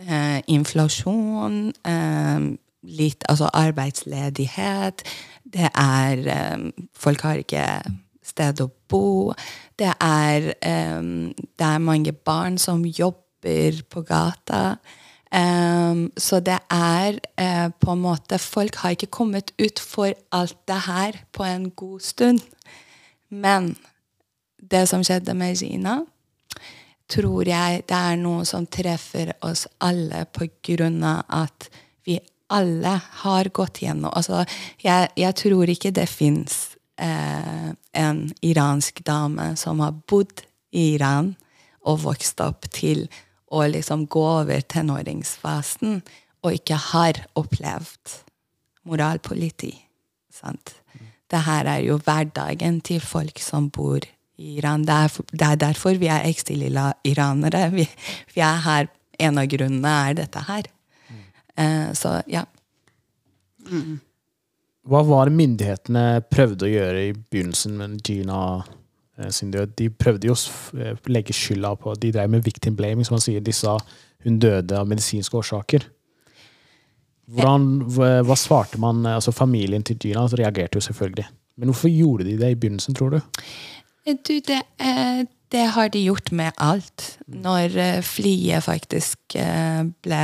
eh, 0.00 0.40
inflasjon, 0.48 1.72
eh, 1.84 2.48
litt 2.88 3.24
altså 3.28 3.50
arbeidsledighet. 3.52 5.04
Det 5.44 5.70
er 5.74 6.28
eh, 6.32 6.68
Folk 6.96 7.20
har 7.20 7.40
ikke 7.40 7.66
sted 8.24 8.60
å 8.60 8.68
bo. 8.88 9.32
Det 9.78 9.90
er, 10.04 10.52
um, 10.98 11.30
det 11.34 11.66
er 11.66 11.84
mange 11.84 12.12
barn 12.12 12.58
som 12.60 12.84
jobber 12.84 13.82
på 13.90 14.02
gata. 14.06 14.78
Um, 15.28 16.06
så 16.16 16.40
det 16.40 16.56
er 16.72 17.18
uh, 17.40 17.68
på 17.76 17.92
en 17.92 18.00
måte 18.00 18.38
Folk 18.40 18.78
har 18.80 18.94
ikke 18.96 19.10
kommet 19.12 19.50
ut 19.60 19.80
for 19.80 20.14
alt 20.32 20.56
det 20.68 20.78
her 20.86 21.18
på 21.32 21.44
en 21.44 21.70
god 21.70 22.00
stund. 22.00 22.40
Men 23.28 23.74
det 24.56 24.86
som 24.88 25.04
skjedde 25.04 25.34
med 25.36 25.60
Gina, 25.60 25.98
tror 27.08 27.48
jeg 27.48 27.82
det 27.88 27.98
er 27.98 28.16
noe 28.20 28.44
som 28.48 28.66
treffer 28.66 29.32
oss 29.44 29.66
alle 29.84 30.24
på 30.32 30.48
grunn 30.64 31.02
av 31.04 31.22
at 31.28 31.68
vi 32.08 32.18
alle 32.52 32.94
har 33.22 33.48
gått 33.52 33.82
gjennom 33.84 34.12
altså, 34.16 34.44
jeg, 34.80 35.10
jeg 35.16 35.36
tror 35.36 35.68
ikke 35.68 35.92
det 35.96 36.08
fins 36.08 36.56
uh, 37.00 37.72
en 37.92 38.22
iransk 38.40 39.04
dame 39.04 39.54
som 39.60 39.80
har 39.84 39.96
bodd 40.08 40.44
i 40.72 40.94
Iran 40.94 41.34
og 41.88 42.02
vokst 42.04 42.40
opp 42.44 42.68
til 42.72 43.06
å 43.50 43.64
liksom 43.70 44.06
gå 44.10 44.24
over 44.40 44.60
tenåringsfasen 44.60 46.00
og 46.44 46.54
ikke 46.54 46.78
har 46.92 47.22
opplevd 47.38 48.18
moralpoliti. 48.88 49.72
Sant? 50.32 50.76
Det 51.28 51.42
her 51.44 51.68
er 51.68 51.82
jo 51.84 51.98
hverdagen 52.00 52.80
til 52.84 53.02
folk 53.04 53.40
som 53.42 53.68
bor 53.72 54.00
i 54.38 54.56
Iran. 54.56 54.86
Det 54.88 54.94
er, 54.94 55.16
det 55.32 55.48
er 55.48 55.60
derfor 55.60 55.98
vi 56.00 56.08
er 56.12 56.28
eksil-iranere. 56.28 57.64
Vi, 57.74 57.88
vi, 58.34 58.44
er 58.44 58.62
her 58.64 58.94
En 59.18 59.34
av 59.34 59.48
grunnene 59.50 59.92
er 60.06 60.12
dette 60.14 60.40
her. 60.46 60.66
Eh, 61.58 61.88
så 61.98 62.20
ja. 62.30 62.44
Mm. 63.66 63.96
Hva 64.86 65.00
var 65.02 65.32
myndighetene 65.34 66.20
prøvde 66.30 66.68
å 66.68 66.70
gjøre 66.70 67.00
i 67.08 67.16
begynnelsen 67.16 67.74
med 67.80 67.96
Gina 68.06 68.62
sin 69.34 69.50
død? 69.54 69.74
De 69.78 69.88
prøvde 69.90 70.30
jo 70.30 70.36
å 70.36 70.80
eh, 70.80 70.98
legge 71.10 71.36
skylda 71.36 71.74
på 71.80 71.94
De 72.00 72.12
drev 72.14 72.30
med 72.30 72.44
victim 72.46 72.76
blaming, 72.78 73.06
som 73.06 73.16
man 73.18 73.24
sier. 73.24 73.44
De 73.44 73.54
sa 73.54 73.76
hun 74.24 74.38
døde 74.42 74.78
av 74.78 74.88
medisinske 74.90 75.36
årsaker. 75.38 75.86
Hvordan, 77.28 77.66
hva 78.24 78.36
svarte 78.38 78.80
man? 78.80 79.02
Altså 79.06 79.34
Familien 79.36 79.82
til 79.84 79.98
Gina 80.00 80.24
reagerte 80.32 80.80
jo 80.80 80.86
selvfølgelig. 80.86 81.26
Men 81.58 81.72
hvorfor 81.72 81.90
gjorde 81.92 82.24
de 82.24 82.38
det 82.40 82.52
i 82.54 82.56
begynnelsen, 82.56 82.96
tror 82.96 83.16
du? 83.16 83.20
Du, 84.08 84.32
det, 84.40 84.62
det 85.48 85.64
har 85.72 85.88
de 85.88 86.02
gjort 86.04 86.30
med 86.30 86.52
alt. 86.60 87.04
Når 87.26 87.76
uh, 87.76 88.00
flyet 88.04 88.64
faktisk 88.64 89.36
uh, 89.40 89.80
ble 90.04 90.20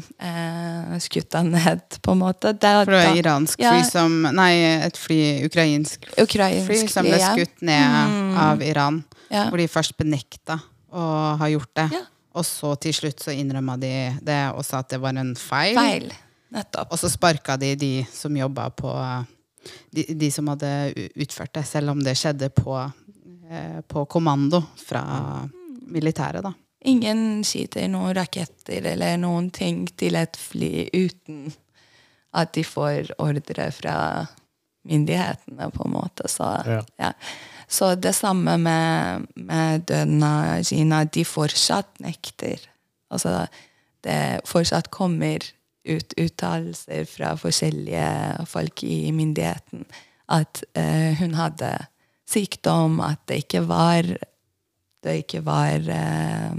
uh, 0.00 0.96
skutt 1.02 1.36
ned, 1.44 1.98
på 2.00 2.14
en 2.14 2.22
måte. 2.22 2.54
Det, 2.56 2.72
For 2.86 2.94
det 2.94 3.02
var 3.02 3.20
iransk 3.20 3.60
ja, 3.60 3.74
fly 3.74 3.84
som 3.88 4.16
Nei, 4.36 4.52
et 4.86 4.96
fly, 5.00 5.20
ukrainsk, 5.46 6.08
ukrainsk 6.16 6.70
fly 6.70 6.80
som 6.88 7.08
ble 7.08 7.20
skutt 7.20 7.64
ned 7.68 8.10
mm. 8.16 8.34
av 8.46 8.64
Iran. 8.64 9.02
Ja. 9.28 9.48
Hvor 9.50 9.60
de 9.60 9.68
først 9.68 9.96
benekta 9.98 10.60
å 10.88 11.06
ha 11.40 11.48
gjort 11.52 11.72
det. 11.76 11.88
Ja. 11.98 12.04
Og 12.36 12.44
så 12.48 12.74
til 12.80 12.94
slutt 12.96 13.24
så 13.24 13.32
innrømma 13.32 13.78
de 13.80 13.94
det 14.24 14.42
og 14.52 14.64
sa 14.64 14.82
at 14.84 14.92
det 14.92 15.00
var 15.02 15.16
en 15.16 15.34
feil. 15.36 15.76
Feil, 15.76 16.12
nettopp. 16.52 16.92
Og 16.92 17.00
så 17.00 17.12
sparka 17.12 17.56
de 17.60 17.74
de 17.80 17.94
som 18.12 18.36
jobba 18.36 18.70
på 18.76 18.92
de, 19.90 20.04
de 20.14 20.28
som 20.30 20.48
hadde 20.52 20.70
utført 21.16 21.56
det, 21.56 21.64
selv 21.68 21.92
om 21.92 22.00
det 22.04 22.14
skjedde 22.16 22.52
på 22.54 22.76
Eh, 22.76 23.05
på 23.88 24.04
kommando 24.10 24.62
fra 24.80 25.02
militæret, 25.86 26.42
da. 26.44 26.52
Ingen 26.86 27.42
skyter 27.46 27.88
noen 27.90 28.14
raketter 28.14 28.84
eller 28.92 29.16
noen 29.18 29.50
ting 29.54 29.86
til 29.98 30.18
et 30.18 30.36
fly 30.38 30.88
uten 30.94 31.48
At 32.36 32.52
de 32.52 32.62
får 32.68 33.14
ordre 33.22 33.70
fra 33.72 34.26
myndighetene, 34.84 35.70
på 35.72 35.86
en 35.86 35.92
måte. 35.94 36.28
Så, 36.28 36.44
Ja. 36.66 36.82
ja. 36.98 37.12
Så 37.68 37.94
det 37.94 38.12
samme 38.14 38.58
med, 38.58 39.26
med 39.34 39.86
døden 39.88 40.22
av 40.22 40.60
Gina. 40.62 41.04
De 41.04 41.24
fortsatt 41.24 41.98
nekter. 41.98 42.60
Altså, 43.10 43.46
det 44.04 44.40
fortsatt 44.44 44.90
kommer 44.90 45.40
ut 45.86 46.14
uttalelser 46.18 47.06
fra 47.08 47.34
forskjellige 47.40 48.46
folk 48.46 48.82
i 48.84 49.10
myndigheten 49.14 49.86
at 50.28 50.62
eh, 50.74 51.14
hun 51.20 51.34
hadde 51.38 51.70
sykdom, 52.26 53.00
at 53.04 53.22
det 53.30 53.44
ikke 53.44 53.62
var 53.68 54.08
det 55.06 55.20
ikke 55.22 55.42
var 55.46 55.84
eh, 55.92 56.54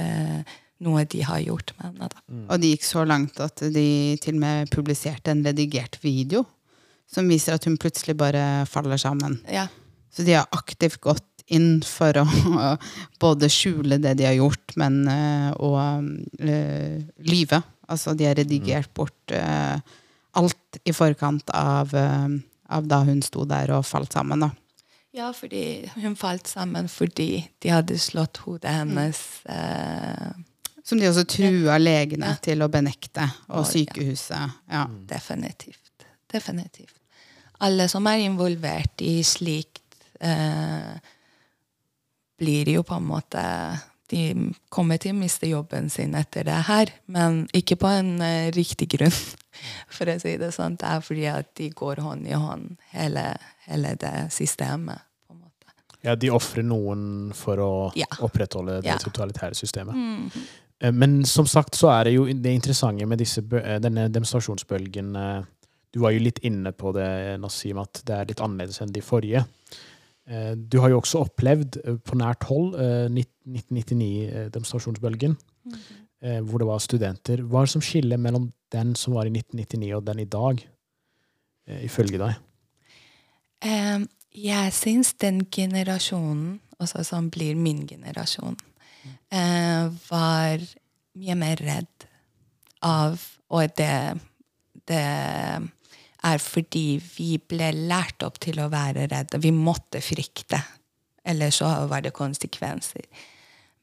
eh, 0.00 0.52
noe 0.84 1.04
de 1.10 1.20
har 1.26 1.42
gjort 1.44 1.74
med 1.76 1.86
henne. 1.90 2.08
Da. 2.08 2.22
Og 2.48 2.62
de 2.62 2.70
gikk 2.72 2.86
så 2.86 3.04
langt 3.04 3.40
at 3.44 3.60
de 3.74 3.88
til 4.22 4.38
og 4.38 4.42
med 4.44 4.72
publiserte 4.72 5.34
en 5.34 5.44
redigert 5.44 5.98
video 6.04 6.44
som 7.10 7.28
viser 7.28 7.56
at 7.56 7.66
hun 7.68 7.76
plutselig 7.80 8.16
bare 8.18 8.64
faller 8.70 9.00
sammen. 9.00 9.36
Ja. 9.50 9.66
Så 10.14 10.24
de 10.24 10.38
har 10.38 10.48
aktivt 10.56 11.02
gått 11.04 11.44
inn 11.52 11.82
for 11.84 12.16
å 12.16 12.24
både 13.24 13.50
skjule 13.52 14.00
det 14.00 14.16
de 14.20 14.28
har 14.30 14.38
gjort, 14.38 14.76
men 14.80 15.02
og 15.58 15.76
å 15.76 15.84
eh, 16.40 17.04
lyve. 17.28 17.60
Altså 17.92 18.14
de 18.16 18.28
har 18.30 18.38
redigert 18.38 18.92
bort 18.96 19.34
eh, 19.34 19.76
alt 20.40 20.80
i 20.84 20.92
forkant 20.96 21.50
av, 21.54 21.92
eh, 21.94 22.28
av 22.72 22.88
da 22.88 23.02
hun 23.06 23.20
sto 23.24 23.44
der 23.48 23.74
og 23.76 23.86
falt 23.86 24.16
sammen. 24.16 24.46
da. 24.46 24.50
Ja, 25.14 25.28
fordi 25.32 25.60
hun 26.02 26.16
falt 26.18 26.48
sammen 26.50 26.88
fordi 26.90 27.44
de 27.62 27.70
hadde 27.70 27.96
slått 28.02 28.40
hodet 28.44 28.72
hennes 28.74 29.20
eh, 29.46 30.32
Som 30.84 30.98
de 31.00 31.06
også 31.08 31.24
trua 31.30 31.78
legene 31.80 32.32
Ja. 32.34 32.40
til 32.42 32.60
å 32.60 32.68
benekte, 32.68 33.24
og 33.48 33.62
Å, 33.62 33.62
ja. 33.62 33.70
sykehuset. 33.70 34.56
Ja. 34.68 34.82
Definitivt. 35.08 36.04
Definitivt. 36.32 36.96
Alle 37.64 37.86
som 37.88 38.04
er 38.10 38.18
involvert 38.26 39.00
i 39.00 39.22
slikt, 39.24 39.96
eh, 40.20 40.98
blir 42.36 42.68
jo 42.74 42.82
på 42.82 42.98
en 42.98 43.06
måte 43.08 43.44
De 44.12 44.52
kommer 44.68 44.98
til 45.00 45.14
å 45.14 45.18
miste 45.18 45.48
jobben 45.48 45.88
sin 45.90 46.14
etter 46.14 46.44
det 46.44 46.58
her, 46.68 46.90
men 47.06 47.46
ikke 47.56 47.76
på 47.80 47.88
en 47.88 48.10
uh, 48.20 48.50
riktig 48.52 48.90
grunn, 48.92 49.14
for 49.96 50.10
å 50.12 50.18
si 50.20 50.34
det 50.40 50.50
sånn. 50.52 50.76
Det 50.80 50.90
er 50.90 51.00
fordi 51.06 51.24
at 51.30 51.54
de 51.56 51.70
går 51.72 52.02
hånd 52.04 52.28
i 52.28 52.34
hånd, 52.36 52.74
hele, 52.92 53.30
hele 53.68 53.94
det 54.00 54.12
systemet. 54.34 55.00
på 55.26 55.32
en 55.32 55.40
måte. 55.40 55.72
Ja, 56.04 56.14
de 56.20 56.28
ofrer 56.30 56.62
noen 56.68 57.32
for 57.34 57.56
å 57.64 57.72
Ja. 57.96 58.10
opprettholde 58.20 58.82
det 58.82 58.92
Ja. 58.92 58.98
totalitære 59.00 59.54
systemet. 59.56 59.94
Mm. 59.94 60.30
Men 60.92 61.24
som 61.24 61.46
sagt 61.46 61.72
så 61.78 61.88
er 61.88 62.04
det 62.04 62.12
jo 62.14 62.26
det 62.26 62.52
interessante 62.52 63.06
med 63.08 63.18
disse, 63.18 63.40
eh, 63.40 63.78
denne 63.80 64.08
demonstrasjonsbølgen 64.12 65.14
Du 65.94 66.00
var 66.00 66.10
jo 66.10 66.18
litt 66.18 66.40
inne 66.42 66.72
på 66.72 66.92
det, 66.92 67.38
Nasim, 67.40 67.78
at 67.78 68.02
det 68.04 68.14
er 68.16 68.24
litt 68.26 68.40
annerledes 68.42 68.80
enn 68.82 68.90
de 68.92 69.00
forrige. 69.00 69.44
Eh, 70.26 70.54
Du 70.56 70.80
har 70.80 70.88
jo 70.90 71.00
også 71.00 71.18
opplevd 71.26 71.76
eh, 71.84 71.96
på 72.00 72.14
nært 72.16 72.44
hold 72.48 72.74
eh, 72.80 73.08
1999-demonstrasjonsbølgen, 73.12 75.36
eh, 76.22 76.40
hvor 76.40 76.58
det 76.62 76.68
var 76.68 76.78
studenter. 76.82 77.42
Hva 77.42 77.60
er 77.60 77.64
det 77.68 77.74
som 77.74 77.84
skiller 77.84 78.18
mellom 78.20 78.50
den 78.72 78.94
som 78.98 79.14
var 79.14 79.24
i 79.28 79.34
1999 79.34 79.92
og 79.96 80.06
den 80.06 80.18
i 80.24 80.30
dag, 80.30 80.64
ifølge 81.80 82.18
deg? 82.20 82.34
Jeg 84.36 84.72
syns 84.76 85.14
den 85.16 85.46
generasjonen, 85.48 86.60
også 86.76 87.00
som 87.08 87.30
blir 87.32 87.56
min 87.56 87.86
generasjon, 87.88 88.58
var 89.30 90.60
mye 91.16 91.34
mer 91.40 91.56
redd 91.64 92.04
av 92.84 93.16
Og 93.54 93.70
det, 93.78 94.18
det 94.88 95.04
er 96.24 96.40
fordi 96.40 96.98
vi 97.16 97.36
ble 97.38 97.70
lært 97.90 98.24
opp 98.26 98.40
til 98.42 98.60
å 98.62 98.70
være 98.72 99.08
redde. 99.12 99.40
Vi 99.42 99.52
måtte 99.54 100.00
frykte. 100.04 100.60
Eller 101.24 101.52
så 101.54 101.68
var 101.90 102.04
det 102.04 102.14
konsekvenser. 102.16 103.04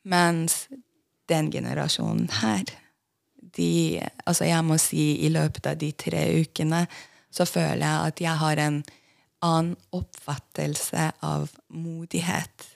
Mens 0.09 0.65
den 1.29 1.51
generasjonen 1.53 2.29
her 2.41 2.65
de, 3.55 3.99
altså 4.25 4.45
Jeg 4.47 4.63
må 4.63 4.77
si 4.79 5.25
i 5.25 5.29
løpet 5.29 5.65
av 5.67 5.79
de 5.79 5.89
tre 5.91 6.21
ukene 6.39 6.85
så 7.31 7.43
føler 7.47 7.83
jeg 7.83 8.11
at 8.11 8.21
jeg 8.23 8.39
har 8.39 8.61
en 8.63 8.77
annen 9.43 9.73
oppfattelse 9.95 11.09
av 11.25 11.49
modighet. 11.67 12.67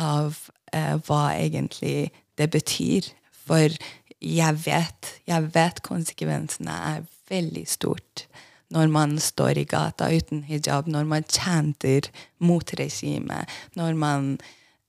Av 0.00 0.34
eh, 0.72 0.96
hva 1.06 1.36
egentlig 1.36 2.10
det 2.38 2.48
betyr. 2.50 3.10
For 3.46 3.74
jeg 4.18 4.60
vet, 4.64 5.12
jeg 5.28 5.50
vet 5.54 5.82
konsekvensene 5.86 6.78
er 6.94 7.06
veldig 7.30 7.66
stort 7.68 8.26
når 8.72 8.90
man 8.92 9.18
står 9.20 9.60
i 9.60 9.66
gata 9.68 10.08
uten 10.12 10.44
hijab, 10.48 10.88
når 10.88 11.04
man 11.08 11.26
chanter 11.28 12.08
mot 12.38 12.74
regimet, 12.78 13.50
når 13.76 13.94
man 13.98 14.36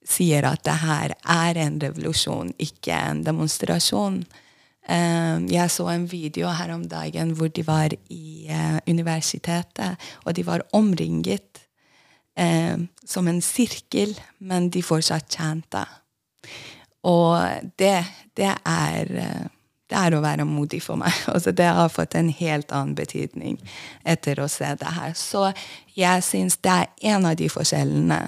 sier 0.06 0.46
at 0.48 0.64
det 0.66 0.78
her 0.84 1.16
er 1.36 1.60
en 1.66 1.80
revolusjon, 1.82 2.54
ikke 2.62 2.94
en 2.96 3.24
demonstrasjon. 3.26 4.24
Eh, 4.88 5.38
Jeg 5.50 5.72
så 5.72 5.90
en 5.90 6.06
video 6.12 6.52
her 6.54 6.74
om 6.74 6.86
dagen 6.88 7.34
hvor 7.36 7.50
de 7.50 7.66
var 7.68 7.96
i 8.10 8.48
eh, 8.50 8.80
universitetet, 8.88 9.98
og 10.26 10.36
de 10.36 10.46
var 10.46 10.66
omringet 10.74 11.66
eh, 12.38 12.78
som 13.06 13.28
en 13.28 13.42
sirkel, 13.42 14.14
men 14.40 14.70
de 14.70 14.84
fortsatt 14.84 15.30
chanta. 15.30 15.86
Og 17.06 17.38
det, 17.78 18.06
det 18.38 18.54
er 18.66 19.50
det 19.92 19.98
er 20.00 20.16
å 20.18 20.24
være 20.24 20.48
modig 20.50 20.82
for 20.84 21.00
meg. 21.00 21.14
Altså, 21.34 21.52
det 21.52 21.68
har 21.78 21.94
fått 21.94 22.16
en 22.18 22.32
helt 22.34 22.74
annen 22.74 22.96
betydning 22.98 23.60
etter 24.04 24.40
å 24.42 24.50
se 24.52 24.72
det 24.80 24.96
her. 24.98 25.14
Så 25.18 25.52
jeg 25.98 26.26
syns 26.26 26.58
det 26.66 26.74
er 26.74 27.14
en 27.14 27.30
av 27.30 27.38
de 27.40 27.50
forskjellene 27.52 28.20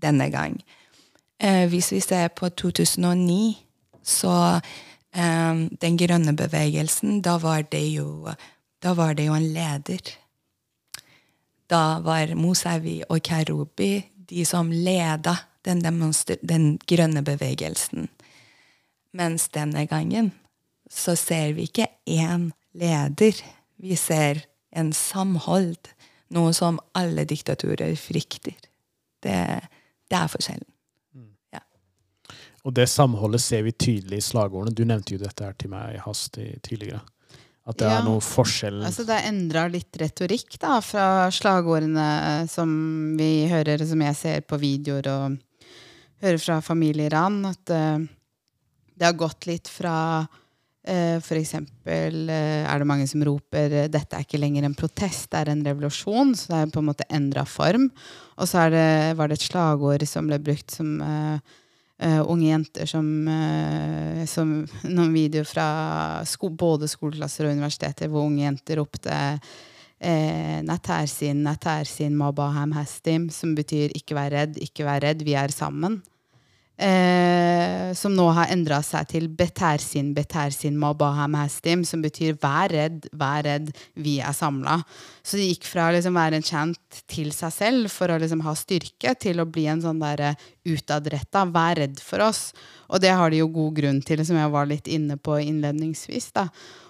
denne 0.00 0.28
gang. 0.32 0.58
Eh, 1.38 1.66
hvis 1.68 1.92
vi 1.92 2.00
ser 2.00 2.28
på 2.32 2.48
2009, 2.48 3.56
så 4.06 4.34
eh, 4.56 5.54
Den 5.80 5.96
grønne 5.96 6.32
bevegelsen, 6.36 7.20
da 7.22 7.38
var 7.38 7.66
jo, 7.72 8.32
da 8.80 8.94
var 8.94 9.14
det 9.14 9.26
jo 9.26 9.34
en 9.34 9.52
leder. 9.52 10.14
Da 11.68 11.98
var 12.00 12.34
Mosavi 12.34 13.02
og 13.08 13.22
Karubi 13.22 14.04
de 14.28 14.44
som 14.44 14.70
leda 14.70 15.36
den, 15.64 15.82
den 16.42 16.78
grønne 16.86 17.22
bevegelsen. 17.22 18.08
Mens 19.12 19.48
denne 19.48 19.86
gangen 19.86 20.32
så 20.90 21.16
ser 21.18 21.54
vi 21.56 21.66
ikke 21.68 21.88
én 22.06 22.50
leder. 22.76 23.42
Vi 23.82 23.96
ser 23.96 24.44
en 24.76 24.92
samhold. 24.92 25.90
Noe 26.34 26.52
som 26.56 26.80
alle 26.98 27.24
diktaturer 27.28 27.94
frykter. 28.00 28.56
Det, 29.22 29.36
det 30.10 30.18
er 30.18 30.32
forskjellen. 30.32 30.70
Og 32.66 32.74
det 32.74 32.88
samholdet 32.90 33.44
ser 33.44 33.62
vi 33.62 33.70
tydelig 33.70 34.18
i 34.18 34.24
slagordene. 34.26 34.74
Du 34.74 34.82
nevnte 34.82 35.14
jo 35.14 35.22
dette 35.22 35.44
her 35.46 35.54
til 35.54 35.70
meg 35.70 35.94
i 35.94 36.02
hast 36.02 36.34
tidligere. 36.66 36.98
At 37.66 37.78
det 37.78 37.86
Ja. 37.86 37.98
er 37.98 38.04
noe 38.04 38.20
forskjell 38.22 38.84
Altså 38.84 39.04
Det 39.06 39.14
er 39.14 39.28
endra 39.28 39.66
litt 39.70 39.96
retorikk 39.98 40.58
da, 40.58 40.80
fra 40.80 41.30
slagordene 41.30 42.48
som 42.48 43.16
vi 43.18 43.48
hører, 43.50 43.84
som 43.86 44.00
jeg 44.00 44.16
ser 44.16 44.40
på 44.42 44.58
videoer 44.58 45.06
og 45.10 45.38
hører 46.22 46.38
fra 46.38 46.60
familier 46.60 47.14
an. 47.14 47.44
At 47.46 47.70
uh, 47.70 47.98
det 48.96 49.04
har 49.04 49.18
gått 49.18 49.46
litt 49.46 49.68
fra 49.68 50.22
eh, 50.22 50.26
for 51.22 51.38
eksempel 51.38 52.30
eh, 52.30 52.62
er 52.62 52.78
det 52.78 52.86
mange 52.88 53.06
som 53.10 53.22
roper 53.26 53.72
eh, 53.74 53.90
dette 53.90 54.16
er 54.16 54.26
ikke 54.26 54.40
lenger 54.40 54.68
en 54.68 54.76
protest, 54.78 55.28
det 55.32 55.42
er 55.42 55.52
en 55.52 55.64
revolusjon. 55.66 56.34
Så 56.38 56.52
det 56.52 56.62
er 56.62 56.72
på 56.74 56.82
en 56.82 56.90
måte 56.90 57.06
endra 57.10 57.46
form. 57.48 57.88
Og 58.36 58.50
så 58.50 58.68
det, 58.72 58.88
var 59.18 59.28
det 59.28 59.40
et 59.40 59.46
slagord 59.48 60.06
som 60.06 60.28
ble 60.30 60.38
brukt 60.42 60.74
som 60.76 60.96
uh, 61.00 61.38
eh, 61.98 62.20
unge 62.22 62.50
jenter 62.50 62.90
som, 62.90 63.06
uh, 63.26 64.24
som 64.28 64.58
Noen 64.96 65.14
videoer 65.16 65.48
fra 65.48 65.68
sko 66.28 66.52
både 66.52 66.90
skoleklasser 66.90 67.48
og 67.48 67.56
universiteter 67.56 68.12
hvor 68.12 68.28
unge 68.28 68.44
jenter 68.44 68.82
ropte 68.82 69.16
eh, 69.98 70.62
Natærsin, 70.66 71.42
Natærsin, 71.46 72.16
Mabaham 72.16 72.72
Hastim, 72.76 73.30
som 73.30 73.54
betyr 73.54 73.90
'ikke 73.94 74.14
vær 74.14 74.30
redd, 74.30 74.58
ikke 74.60 74.84
vær 74.84 75.02
redd, 75.02 75.24
vi 75.24 75.34
er 75.34 75.48
sammen'. 75.48 76.02
Eh, 76.76 77.94
som 77.96 78.12
nå 78.12 78.26
har 78.36 78.50
endra 78.52 78.82
seg 78.84 79.06
til 79.08 79.30
Betærsin, 79.32 80.10
Betærsin, 80.16 80.76
Mabaham 80.76 81.32
Hastim, 81.38 81.84
som 81.88 82.02
betyr 82.04 82.36
'vær 82.36 82.68
redd, 82.68 83.06
vær 83.16 83.44
redd, 83.44 83.70
vi 83.96 84.20
er 84.20 84.36
samla'. 84.36 84.84
Så 85.24 85.38
det 85.40 85.48
gikk 85.48 85.64
fra 85.64 85.88
å 85.88 85.94
liksom 85.96 86.12
være 86.12 86.36
en 86.36 86.42
chant 86.42 87.02
til 87.08 87.32
seg 87.32 87.52
selv 87.52 87.90
for 87.90 88.08
å 88.08 88.20
liksom 88.20 88.42
ha 88.42 88.52
styrke, 88.52 89.18
til 89.18 89.40
å 89.40 89.50
bli 89.50 89.66
en 89.66 89.80
sånn 89.80 90.00
derre 90.00 90.36
utadretta 90.66 91.46
'vær 91.48 91.76
redd 91.76 91.98
for 91.98 92.18
oss'. 92.18 92.52
Og 92.90 93.00
det 93.00 93.10
har 93.10 93.30
de 93.30 93.38
jo 93.38 93.48
god 93.48 93.74
grunn 93.74 94.02
til, 94.02 94.24
som 94.24 94.36
jeg 94.36 94.50
var 94.50 94.66
litt 94.66 94.86
inne 94.86 95.16
på 95.16 95.40
innledningsvis. 95.40 96.32
da. 96.32 96.48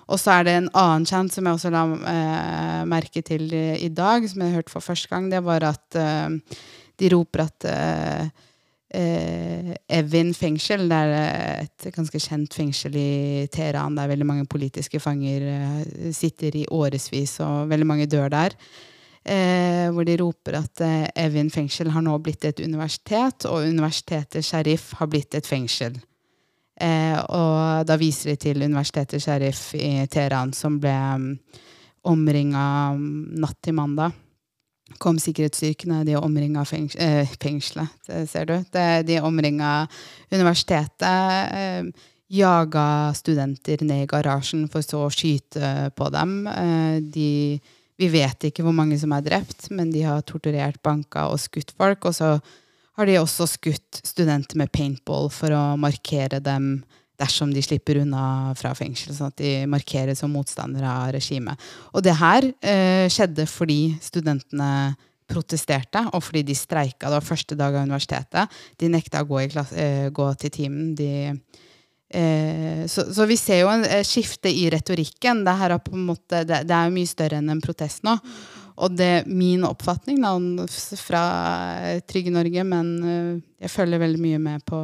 Og 0.08 0.18
så 0.18 0.40
er 0.40 0.44
det 0.44 0.52
en 0.52 0.68
annen 0.74 1.06
chant 1.06 1.32
som 1.32 1.44
jeg 1.44 1.54
også 1.54 1.70
la 1.70 1.84
eh, 1.84 2.84
merke 2.86 3.22
til 3.22 3.52
i, 3.52 3.86
i 3.86 3.88
dag, 3.88 4.28
som 4.28 4.42
jeg 4.42 4.54
hørte 4.54 4.70
for 4.70 4.80
første 4.80 5.08
gang. 5.08 5.30
Det 5.30 5.42
var 5.42 5.62
at 5.62 5.94
eh, 5.94 6.28
de 6.98 7.08
roper 7.08 7.40
at 7.40 7.64
eh, 7.64 8.28
eh, 8.94 9.74
Evin 9.98 10.32
fengsel. 10.34 10.86
Det 10.90 10.98
er 10.98 11.62
et 11.64 11.86
ganske 11.94 12.20
kjent 12.22 12.54
fengsel 12.54 12.96
i 12.98 13.46
Teheran 13.52 13.96
der 13.98 14.10
veldig 14.10 14.26
mange 14.28 14.48
politiske 14.50 15.00
fanger 15.02 15.46
eh, 15.52 16.10
sitter 16.16 16.56
i 16.62 16.66
årevis, 16.70 17.38
og 17.44 17.70
veldig 17.70 17.88
mange 17.88 18.10
dør 18.10 18.28
der. 18.32 18.56
Eh, 19.26 19.88
hvor 19.90 20.06
de 20.06 20.18
roper 20.20 20.60
at 20.60 20.82
eh, 20.86 21.08
Evin 21.24 21.50
fengsel 21.50 21.90
har 21.90 22.04
nå 22.04 22.14
blitt 22.22 22.44
et 22.46 22.60
universitet, 22.62 23.48
og 23.50 23.66
universitetet 23.66 24.44
Sharif 24.46 24.92
har 25.00 25.10
blitt 25.10 25.34
et 25.34 25.46
fengsel. 25.46 25.96
Eh, 26.76 27.16
og 27.16 27.86
da 27.88 27.96
viser 27.98 28.34
de 28.34 28.36
til 28.36 28.62
universitetet 28.62 29.22
Sharif 29.22 29.70
i 29.74 30.04
Teheran, 30.12 30.52
som 30.54 30.76
ble 30.78 30.92
um, 30.92 31.26
omringa 32.06 32.94
natt 32.94 33.58
til 33.64 33.74
mandag 33.74 34.14
kom 35.02 35.18
sikkerhetsstyrkene, 35.20 36.04
de 36.06 36.16
omringa 36.18 36.64
fengs 36.68 36.94
eh, 36.96 37.28
fengselet, 37.42 38.10
ser 38.30 38.46
du. 38.48 38.54
De 39.06 39.18
omringa 39.24 39.86
universitetet. 40.30 41.02
Eh, 41.06 42.12
jaga 42.26 43.14
studenter 43.14 43.82
ned 43.86 44.02
i 44.04 44.10
garasjen 44.10 44.66
for 44.70 44.82
så 44.82 45.04
å 45.06 45.12
skyte 45.14 45.90
på 45.96 46.10
dem. 46.14 46.38
Eh, 46.50 46.98
de, 47.02 47.30
vi 47.96 48.08
vet 48.12 48.48
ikke 48.48 48.64
hvor 48.66 48.74
mange 48.76 48.98
som 49.00 49.14
er 49.14 49.24
drept, 49.26 49.68
men 49.70 49.92
de 49.94 50.04
har 50.06 50.24
torturert, 50.26 50.80
banka 50.82 51.28
og 51.30 51.40
skutt 51.42 51.74
folk. 51.76 52.08
Og 52.08 52.18
så 52.18 52.36
har 52.96 53.08
de 53.08 53.18
også 53.20 53.48
skutt 53.50 54.00
studenter 54.02 54.58
med 54.58 54.72
paintball 54.74 55.30
for 55.32 55.54
å 55.54 55.64
markere 55.80 56.40
dem 56.42 56.80
dersom 57.20 57.52
de 57.54 57.62
slipper 57.64 58.02
unna 58.02 58.54
fra 58.58 58.74
fengsel, 58.76 59.14
sånn 59.16 59.32
at 59.32 59.40
de 59.40 59.52
markerer 59.70 60.16
som 60.18 60.32
motstandere 60.32 60.88
av 60.90 61.12
regimet. 61.16 61.60
Og 61.94 62.04
det 62.04 62.16
her 62.18 62.48
eh, 62.60 63.06
skjedde 63.12 63.48
fordi 63.50 63.80
studentene 64.04 64.70
protesterte, 65.26 66.04
og 66.14 66.22
fordi 66.22 66.44
de 66.46 66.54
streika. 66.54 67.08
Det 67.08 67.16
var 67.18 67.24
første 67.26 67.56
dag 67.58 67.74
av 67.74 67.86
universitetet. 67.88 68.58
De 68.78 68.90
nekta 68.92 69.24
å 69.24 69.30
gå, 69.30 69.40
klasse, 69.50 69.78
eh, 69.80 70.10
gå 70.14 70.28
til 70.38 70.52
timen. 70.54 70.92
De, 70.98 71.32
eh, 72.14 72.84
så, 72.86 73.08
så, 73.10 73.26
vi 73.26 73.38
ser 73.40 73.64
jo 73.64 73.72
en 73.72 73.86
skifte 74.06 74.52
i 74.52 74.68
retorikken. 74.70 75.42
Det, 75.46 75.56
er, 75.66 75.78
måte, 75.96 76.44
det, 76.46 76.62
det 76.68 76.76
er 76.76 76.94
mye 76.94 77.10
større 77.10 77.40
enn 77.40 77.50
en 77.56 77.64
protest 77.64 78.06
nå. 78.06 78.18
Og 78.76 78.92
det 78.92 79.24
min 79.26 79.64
oppfatning 79.64 80.20
da, 80.20 80.34
fra 81.00 81.24
Trygge 82.08 82.32
Norge, 82.34 82.64
men 82.68 82.94
eh, 83.02 83.34
jeg 83.64 83.72
følger 83.72 84.02
veldig 84.02 84.22
mye 84.22 84.40
med 84.42 84.66
på 84.68 84.80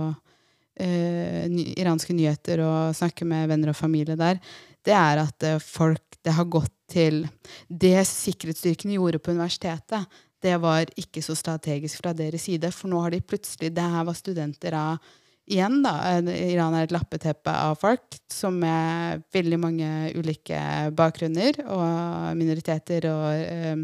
iranske 0.81 2.15
nyheter 2.17 2.63
og 2.65 2.95
snakker 2.97 3.29
med 3.29 3.51
venner 3.51 3.73
og 3.73 3.77
familie 3.77 4.17
der, 4.17 4.39
det 4.83 4.95
er 4.97 5.23
at 5.27 5.47
eh, 5.47 5.61
folk 5.63 6.03
Det 6.23 6.33
har 6.37 6.47
gått 6.47 6.73
til 6.87 7.25
Det 7.69 8.07
sikkerhetsstyrkene 8.07 8.95
gjorde 8.95 9.19
på 9.19 9.33
universitetet, 9.35 10.07
det 10.43 10.55
var 10.63 10.87
ikke 10.99 11.23
så 11.23 11.35
strategisk 11.35 12.03
fra 12.03 12.13
deres 12.15 12.47
side, 12.47 12.71
for 12.71 12.91
nå 12.91 13.01
har 13.03 13.11
de 13.11 13.21
plutselig 13.21 13.73
Det 13.75 13.83
her 13.83 14.05
var 14.05 14.15
studenter 14.15 14.73
av 14.79 15.13
Igjen, 15.51 15.81
da. 15.83 15.97
Iran 16.23 16.75
er 16.79 16.87
et 16.87 16.93
lappeteppe 16.95 17.51
av 17.51 17.75
folk 17.81 18.15
som 18.31 18.61
med 18.63 19.25
veldig 19.35 19.59
mange 19.59 19.89
ulike 20.15 20.59
bakgrunner 20.95 21.59
og 21.67 22.37
minoriteter 22.39 23.09
og 23.11 23.25
eh, 23.43 23.83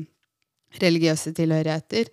religiøse 0.78 1.33
tilhørigheter. 1.35 2.12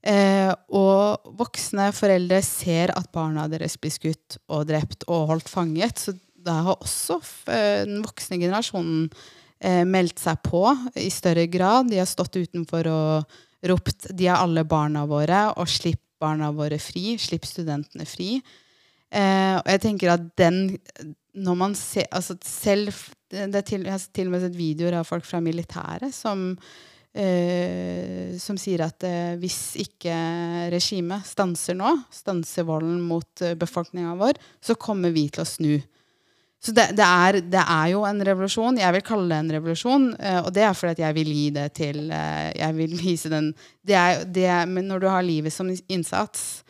Eh, 0.00 0.52
og 0.72 1.34
voksne 1.36 1.90
foreldre 1.92 2.40
ser 2.44 2.92
at 2.96 3.10
barna 3.12 3.44
deres 3.52 3.76
blir 3.80 3.92
skutt 3.92 4.38
og 4.48 4.64
drept 4.70 5.04
og 5.08 5.28
holdt 5.34 5.50
fanget. 5.52 6.00
Så 6.00 6.16
da 6.40 6.60
har 6.70 6.80
også 6.80 7.18
eh, 7.52 7.84
den 7.88 8.00
voksne 8.04 8.40
generasjonen 8.40 9.10
eh, 9.60 9.84
meldt 9.84 10.22
seg 10.22 10.40
på 10.46 10.64
i 10.96 11.10
større 11.12 11.46
grad. 11.52 11.90
De 11.92 12.00
har 12.00 12.08
stått 12.08 12.40
utenfor 12.40 12.88
og 12.90 13.38
ropt 13.68 14.08
'de 14.16 14.30
er 14.30 14.40
alle 14.40 14.64
barna 14.64 15.04
våre', 15.04 15.52
og 15.52 15.68
'slipp 15.68 16.00
barna 16.20 16.48
våre 16.52 16.78
fri', 16.80 17.18
'slipp 17.20 17.44
studentene 17.44 18.08
fri'. 18.08 18.40
Eh, 19.12 19.56
og 19.58 19.66
jeg 19.66 19.80
tenker 19.80 20.14
at 20.14 20.36
den 20.36 20.78
når 21.34 21.56
man 21.56 21.74
ser, 21.74 22.06
altså 22.10 22.36
selv, 22.42 22.94
det 23.30 23.54
er 23.54 23.60
til, 23.60 23.84
Jeg 23.84 23.92
har 23.92 24.06
til 24.14 24.26
og 24.26 24.32
med 24.32 24.40
sett 24.40 24.56
videoer 24.56 24.98
av 24.98 25.06
folk 25.06 25.24
fra 25.24 25.40
militæret 25.40 26.14
som 26.14 26.58
Uh, 27.10 28.36
som 28.38 28.54
sier 28.54 28.84
at 28.84 29.02
uh, 29.02 29.32
hvis 29.42 29.74
ikke 29.82 30.14
regimet 30.70 31.26
stanser 31.26 31.74
nå, 31.74 31.88
stanser 32.14 32.62
volden 32.68 33.00
mot 33.02 33.42
uh, 33.42 33.56
befolkninga 33.58 34.12
vår, 34.20 34.38
så 34.62 34.76
kommer 34.78 35.10
vi 35.10 35.24
til 35.26 35.42
å 35.42 35.48
snu. 35.48 35.72
Så 36.62 36.70
det, 36.76 36.84
det, 36.94 37.02
er, 37.02 37.40
det, 37.42 37.64
er, 37.64 37.88
jo 37.96 38.04
en 38.06 38.22
revolusjon. 38.28 38.78
Jeg 38.78 38.94
vil 38.94 39.02
kalle 39.02 39.26
det 39.26 39.40
en 39.42 39.52
revolusjon. 39.56 40.06
Uh, 40.22 40.38
og 40.44 40.52
det 40.54 40.62
er 40.68 40.78
fordi 40.78 40.94
at 40.94 41.04
jeg 41.08 41.18
vil 41.18 41.34
gi 41.34 41.44
det 41.58 41.66
til 41.80 42.00
Jeg 42.14 42.76
vil 42.78 42.98
vise 43.08 43.32
den 43.32 43.50
det 43.82 43.98
er, 43.98 44.22
det 44.22 44.48
Men 44.70 44.92
når 44.92 45.02
du 45.02 45.10
har 45.10 45.26
livet 45.26 45.56
som 45.56 45.72
innsats, 45.90 46.62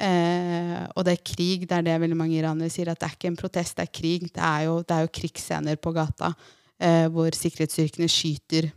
og 0.00 1.02
det 1.04 1.12
er 1.12 1.24
krig, 1.28 1.66
det 1.68 1.74
er 1.76 1.82
det 1.84 1.98
veldig 2.00 2.16
mange 2.16 2.38
iranere 2.38 2.72
sier, 2.72 2.88
at 2.88 3.02
det 3.02 3.04
er 3.04 3.16
ikke 3.18 3.28
en 3.34 3.36
protest, 3.36 3.74
det 3.76 3.84
er 3.84 3.96
krig. 3.98 4.30
Det 4.32 4.40
er 4.40 4.68
jo, 4.70 4.78
er 4.86 5.02
jo 5.04 5.10
krigsscener 5.18 5.76
på 5.76 5.92
gata 5.92 6.30
hvor 7.12 7.36
sikkerhetsstyrkene 7.36 8.08
skyter 8.08 8.70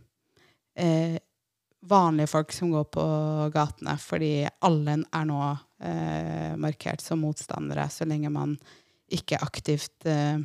eh, 0.76 1.18
vanlige 1.90 2.32
folk 2.32 2.52
som 2.56 2.72
går 2.72 2.84
på 2.94 3.06
gatene, 3.54 3.96
fordi 4.00 4.34
alle 4.64 4.98
er 5.04 5.28
nå 5.28 5.40
eh, 5.84 6.54
markert 6.60 7.04
som 7.04 7.24
motstandere, 7.24 7.90
så 7.92 8.08
lenge 8.08 8.32
man 8.34 8.58
ikke 9.14 9.42
aktivt 9.44 10.08
eh, 10.10 10.38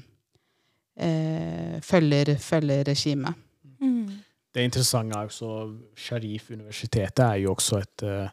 eh 0.98 1.78
følger, 1.82 2.34
følger 2.42 2.84
regimet. 2.88 3.34
Mm. 3.80 4.24
Det 4.54 4.64
interessante 4.64 5.14
er 5.14 5.28
også 5.28 5.74
Sharif-universitetet 5.96 7.24
er 7.24 7.36
jo 7.44 7.52
også 7.52 7.78
et 7.78 8.02
uh, 8.02 8.30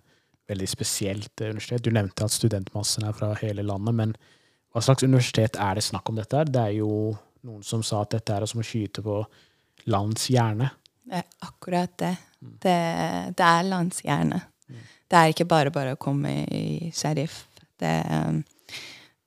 veldig 0.50 0.68
spesielt 0.68 1.42
uh, 1.42 1.52
universitet. 1.52 1.86
Du 1.86 1.92
nevnte 1.92 2.26
at 2.26 2.34
studentmassen 2.34 3.06
er 3.06 3.14
fra 3.14 3.36
hele 3.42 3.62
landet, 3.62 3.94
men 3.94 4.16
hva 4.74 4.82
slags 4.82 5.04
universitet 5.04 5.60
er 5.62 5.78
det 5.78 5.84
snakk 5.86 6.10
om 6.10 6.18
dette? 6.18 6.42
Det 6.50 6.62
er 6.62 6.80
jo 6.80 7.14
noen 7.46 7.62
som 7.64 7.84
sa 7.86 8.02
at 8.02 8.16
dette 8.16 8.34
er 8.34 8.48
som 8.50 8.64
å 8.64 8.66
skyte 8.66 9.04
på 9.06 9.20
landets 9.92 10.32
hjerne. 10.34 10.72
Det 11.06 11.22
er 11.22 11.26
akkurat 11.46 11.98
det. 12.02 12.16
Det, 12.40 12.78
det 13.38 13.46
er 13.46 13.68
landshjerne. 13.70 14.42
Det 15.06 15.18
er 15.20 15.32
ikke 15.32 15.48
bare 15.50 15.72
bare 15.74 15.94
å 15.94 16.02
komme 16.02 16.32
i 16.50 16.90
sheriff. 16.96 17.44
Det, 17.80 17.94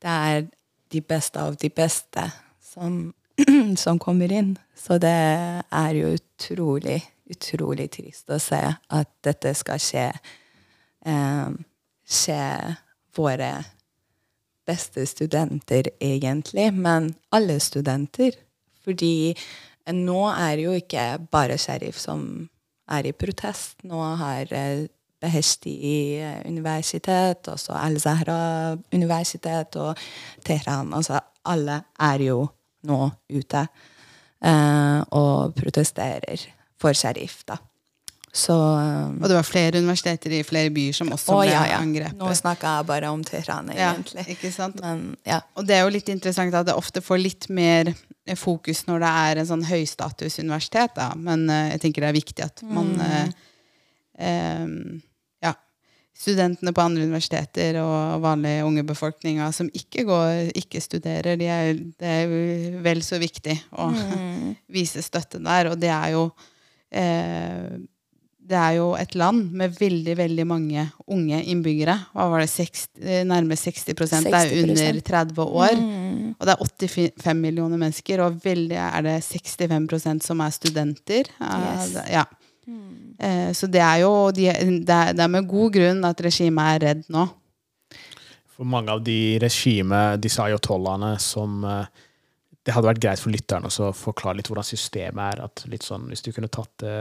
det 0.03 0.14
er 0.14 0.49
de 0.93 1.03
beste 1.05 1.41
av 1.41 1.57
de 1.61 1.71
beste 1.71 2.25
som, 2.64 3.12
som, 3.85 3.99
kommer 4.03 4.33
inn. 4.33 4.57
Så 4.75 4.99
det 4.99 5.14
er 5.14 5.95
jo 5.95 6.11
utrolig, 6.17 6.99
utrolig 7.31 7.88
trist 7.95 8.31
å 8.31 8.41
se 8.43 8.61
at 8.75 9.11
dette 9.25 9.55
skal 9.59 9.83
skje. 9.83 10.11
Um, 11.07 11.61
skje 12.09 12.75
våre 13.17 13.53
beste 14.69 15.07
studenter, 15.07 15.91
egentlig. 16.01 16.73
Men 16.75 17.12
alle 17.31 17.61
studenter. 17.61 18.35
Fordi 18.85 19.37
nå 19.94 20.20
er 20.31 20.57
det 20.57 20.64
jo 20.66 20.77
ikke 20.77 21.05
bare 21.33 21.59
Sheriff 21.61 21.98
som 22.01 22.22
er 22.88 23.09
i 23.09 23.16
protest. 23.16 23.85
Nå 23.88 24.01
har 24.20 24.53
eh, 24.55 24.87
Beheshti 25.18 25.74
universitet, 26.22 26.44
universitet, 26.46 27.48
også 27.51 27.74
Al-Zahra 27.74 28.77
universitet 28.94 29.77
og 29.83 29.98
Teheran. 30.46 30.92
Altså 30.94 31.18
alle 31.48 31.81
er 31.98 32.22
jo 32.29 32.44
nå 32.88 33.01
ute 33.35 33.64
eh, 33.64 35.01
og 35.11 35.57
protesterer 35.59 36.44
for 36.79 36.94
sheriff, 36.94 37.42
da. 37.48 37.59
Så, 38.38 38.55
um, 38.55 39.16
og 39.18 39.27
det 39.31 39.35
var 39.35 39.46
flere 39.46 39.81
universiteter 39.81 40.37
i 40.37 40.44
flere 40.46 40.70
byer 40.74 40.94
som 40.94 41.11
også 41.14 41.35
å, 41.35 41.40
ble 41.40 41.51
ja, 41.51 41.64
ja. 41.72 41.81
angrepet. 41.83 42.18
Nå 42.20 42.31
snakker 42.38 42.68
jeg 42.79 42.87
bare 42.90 43.11
om 43.11 43.24
Teheran, 43.27 43.72
egentlig. 43.74 44.22
Ja, 44.22 44.35
ikke 44.37 44.53
sant? 44.55 44.79
Men, 44.85 45.16
ja. 45.27 45.40
Og 45.59 45.66
det 45.66 45.74
er 45.74 45.83
jo 45.83 45.94
litt 45.96 46.11
interessant 46.12 46.55
at 46.55 46.68
det 46.68 46.77
ofte 46.79 47.03
får 47.03 47.18
litt 47.24 47.48
mer 47.51 47.90
fokus 48.38 48.85
når 48.87 49.03
det 49.03 49.11
er 49.24 49.40
en 49.40 49.51
sånn 49.51 49.66
høystatusuniversitet. 49.66 51.03
Men 51.18 51.48
uh, 51.51 51.64
jeg 51.72 51.83
tenker 51.83 52.07
det 52.07 52.12
er 52.12 52.18
viktig 52.20 52.46
at 52.46 52.64
man 52.68 52.94
uh, 53.03 53.27
um, 54.22 54.79
Ja. 55.42 55.57
Studentene 56.18 56.74
på 56.74 56.87
andre 56.87 57.11
universiteter 57.11 57.83
og 57.83 58.22
vanlige 58.22 58.64
unge 58.70 58.87
befolkninga 58.87 59.51
som 59.55 59.70
ikke 59.74 60.07
går, 60.07 60.55
ikke 60.62 60.83
studerer, 60.85 61.38
de 61.38 61.51
er, 61.51 61.85
det 61.98 62.16
er 62.22 62.81
vel 62.87 63.03
så 63.07 63.18
viktig 63.22 63.59
å 63.74 63.90
mm. 63.98 64.48
vise 64.79 65.03
støtte 65.03 65.42
der. 65.42 65.74
Og 65.74 65.79
det 65.83 65.94
er 65.94 66.14
jo 66.14 66.29
uh, 66.31 67.79
det 68.48 68.56
er 68.56 68.76
jo 68.78 68.87
et 68.96 69.14
land 69.18 69.50
med 69.56 69.74
veldig 69.76 70.14
veldig 70.16 70.44
mange 70.48 70.84
unge 71.11 71.40
innbyggere. 71.52 71.96
Hva 72.14 72.28
var 72.32 72.42
det, 72.42 72.48
60, 72.52 72.88
eh, 73.02 73.24
Nærmere 73.28 73.61
60, 73.61 73.84
60 73.92 74.24
Det 74.24 74.40
er 74.40 74.52
under 74.62 75.00
30 75.11 75.42
år. 75.44 75.74
Mm. 75.76 76.34
Og 76.38 76.46
det 76.48 76.54
er 76.54 76.62
85 76.62 77.42
millioner 77.42 77.80
mennesker, 77.80 78.22
og 78.24 78.40
veldig 78.44 78.78
er 78.80 79.04
det 79.04 79.16
65% 79.26 80.24
som 80.24 80.40
er 80.40 80.54
studenter. 80.56 81.28
Yes. 81.40 81.96
Ja. 82.08 82.24
Mm. 82.68 83.14
Eh, 83.20 83.52
så 83.52 83.68
det 83.68 83.80
er 83.84 84.02
jo 84.04 84.12
de, 84.32 84.48
det, 84.84 84.96
er, 84.96 85.12
det 85.16 85.24
er 85.24 85.32
med 85.32 85.48
god 85.48 85.72
grunn 85.76 86.04
at 86.08 86.20
regimet 86.24 86.74
er 86.74 86.84
redd 86.87 87.06
nå. 87.12 87.28
For 88.58 88.68
mange 88.68 88.92
av 88.92 89.02
de 89.04 89.38
regimet, 89.42 90.18
disse 90.22 90.42
ayatollahene, 90.42 91.16
som 91.22 91.64
eh, 91.64 92.04
Det 92.68 92.74
hadde 92.74 92.88
vært 92.90 93.00
greit 93.00 93.20
for 93.22 93.32
lytterne 93.32 93.70
å 93.70 93.92
forklare 93.96 94.40
litt 94.40 94.48
hvordan 94.50 94.66
systemet 94.66 95.37
er. 95.37 95.44
at 95.44 95.68
litt 95.68 95.84
sånn, 95.84 96.08
Hvis 96.08 96.24
du 96.24 96.32
kunne 96.32 96.48
tatt 96.52 96.72
det 96.82 96.96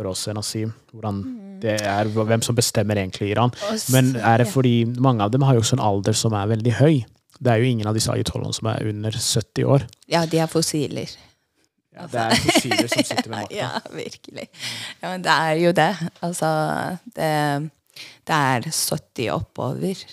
for 0.00 0.08
oss, 0.08 0.24
Nasim. 0.32 0.72
Hvordan 0.94 1.22
det 1.60 1.76
er, 1.84 2.08
hvem 2.08 2.40
som 2.40 2.56
bestemmer 2.56 2.96
egentlig 2.96 3.28
i 3.28 3.32
Iran. 3.34 3.52
Men 3.92 4.14
er 4.16 4.40
det 4.40 4.48
fordi 4.48 4.86
mange 4.96 5.26
av 5.26 5.32
dem 5.34 5.44
har 5.44 5.58
jo 5.58 5.64
også 5.64 5.76
en 5.76 5.88
alder 5.90 6.16
som 6.16 6.32
er 6.32 6.48
veldig 6.54 6.76
høy? 6.78 7.02
Det 7.40 7.52
er 7.52 7.60
jo 7.60 7.68
ingen 7.68 7.88
av 7.88 7.96
disse 7.96 8.12
ayatollahene 8.12 8.56
som 8.56 8.70
er 8.72 8.88
under 8.88 9.16
70 9.16 9.68
år. 9.68 9.84
Ja, 10.08 10.24
de 10.28 10.40
er 10.40 10.48
fossiler. 10.48 11.12
Ja, 11.96 12.06
det 12.08 12.22
er 12.22 12.40
fossiler 12.46 12.88
som 12.88 13.04
sitter 13.04 13.28
med 13.28 13.36
makta. 13.36 13.58
Ja, 13.60 13.70
virkelig. 13.92 14.48
Ja, 15.02 15.04
men 15.10 15.26
det 15.26 15.36
er 15.36 15.60
jo 15.60 15.74
det. 15.76 15.90
Altså, 16.24 16.50
det, 17.16 17.30
det 18.28 18.40
er 18.40 18.68
70 18.70 19.30
oppover 19.36 20.04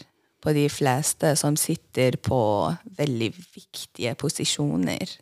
på 0.43 0.55
de 0.55 0.67
fleste 0.71 1.33
som 1.39 1.55
sitter 1.59 2.19
på 2.23 2.41
veldig 2.99 3.31
viktige 3.55 4.15
posisjoner. 4.19 5.15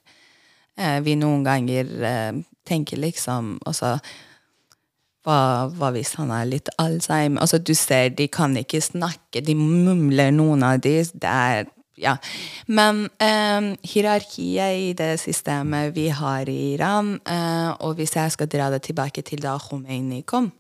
Eh, 0.78 0.99
vi 1.06 1.17
noen 1.17 1.45
ganger 1.45 1.91
eh, 2.10 2.43
tenker 2.67 3.01
liksom 3.01 3.56
altså, 3.65 3.95
hva, 5.26 5.68
hva 5.74 5.92
hvis 5.96 6.14
han 6.20 6.32
er 6.34 6.46
litt 6.50 6.70
Alzheimer? 6.82 7.42
Altså, 7.42 7.58
du 7.58 7.74
ser, 7.78 8.12
de 8.14 8.28
kan 8.32 8.54
ikke 8.60 8.82
snakke, 8.84 9.42
de 9.42 9.56
mumler 9.58 10.30
noen 10.36 10.66
av 10.66 10.84
de. 10.86 11.00
Det 11.14 11.32
er 11.32 11.66
ja. 11.98 12.18
Men 12.68 13.06
eh, 13.24 13.72
hierarkiet 13.88 14.80
i 14.84 14.94
det 14.98 15.16
systemet 15.22 15.96
vi 15.96 16.10
har 16.14 16.50
i 16.52 16.76
Iran, 16.76 17.16
eh, 17.24 17.72
og 17.80 17.98
hvis 18.00 18.16
jeg 18.18 18.36
skal 18.36 18.52
dra 18.52 18.70
det 18.74 18.84
tilbake 18.88 19.24
til 19.26 19.42
da 19.44 19.56
Khomeini 19.62 20.22
kom, 20.28 20.52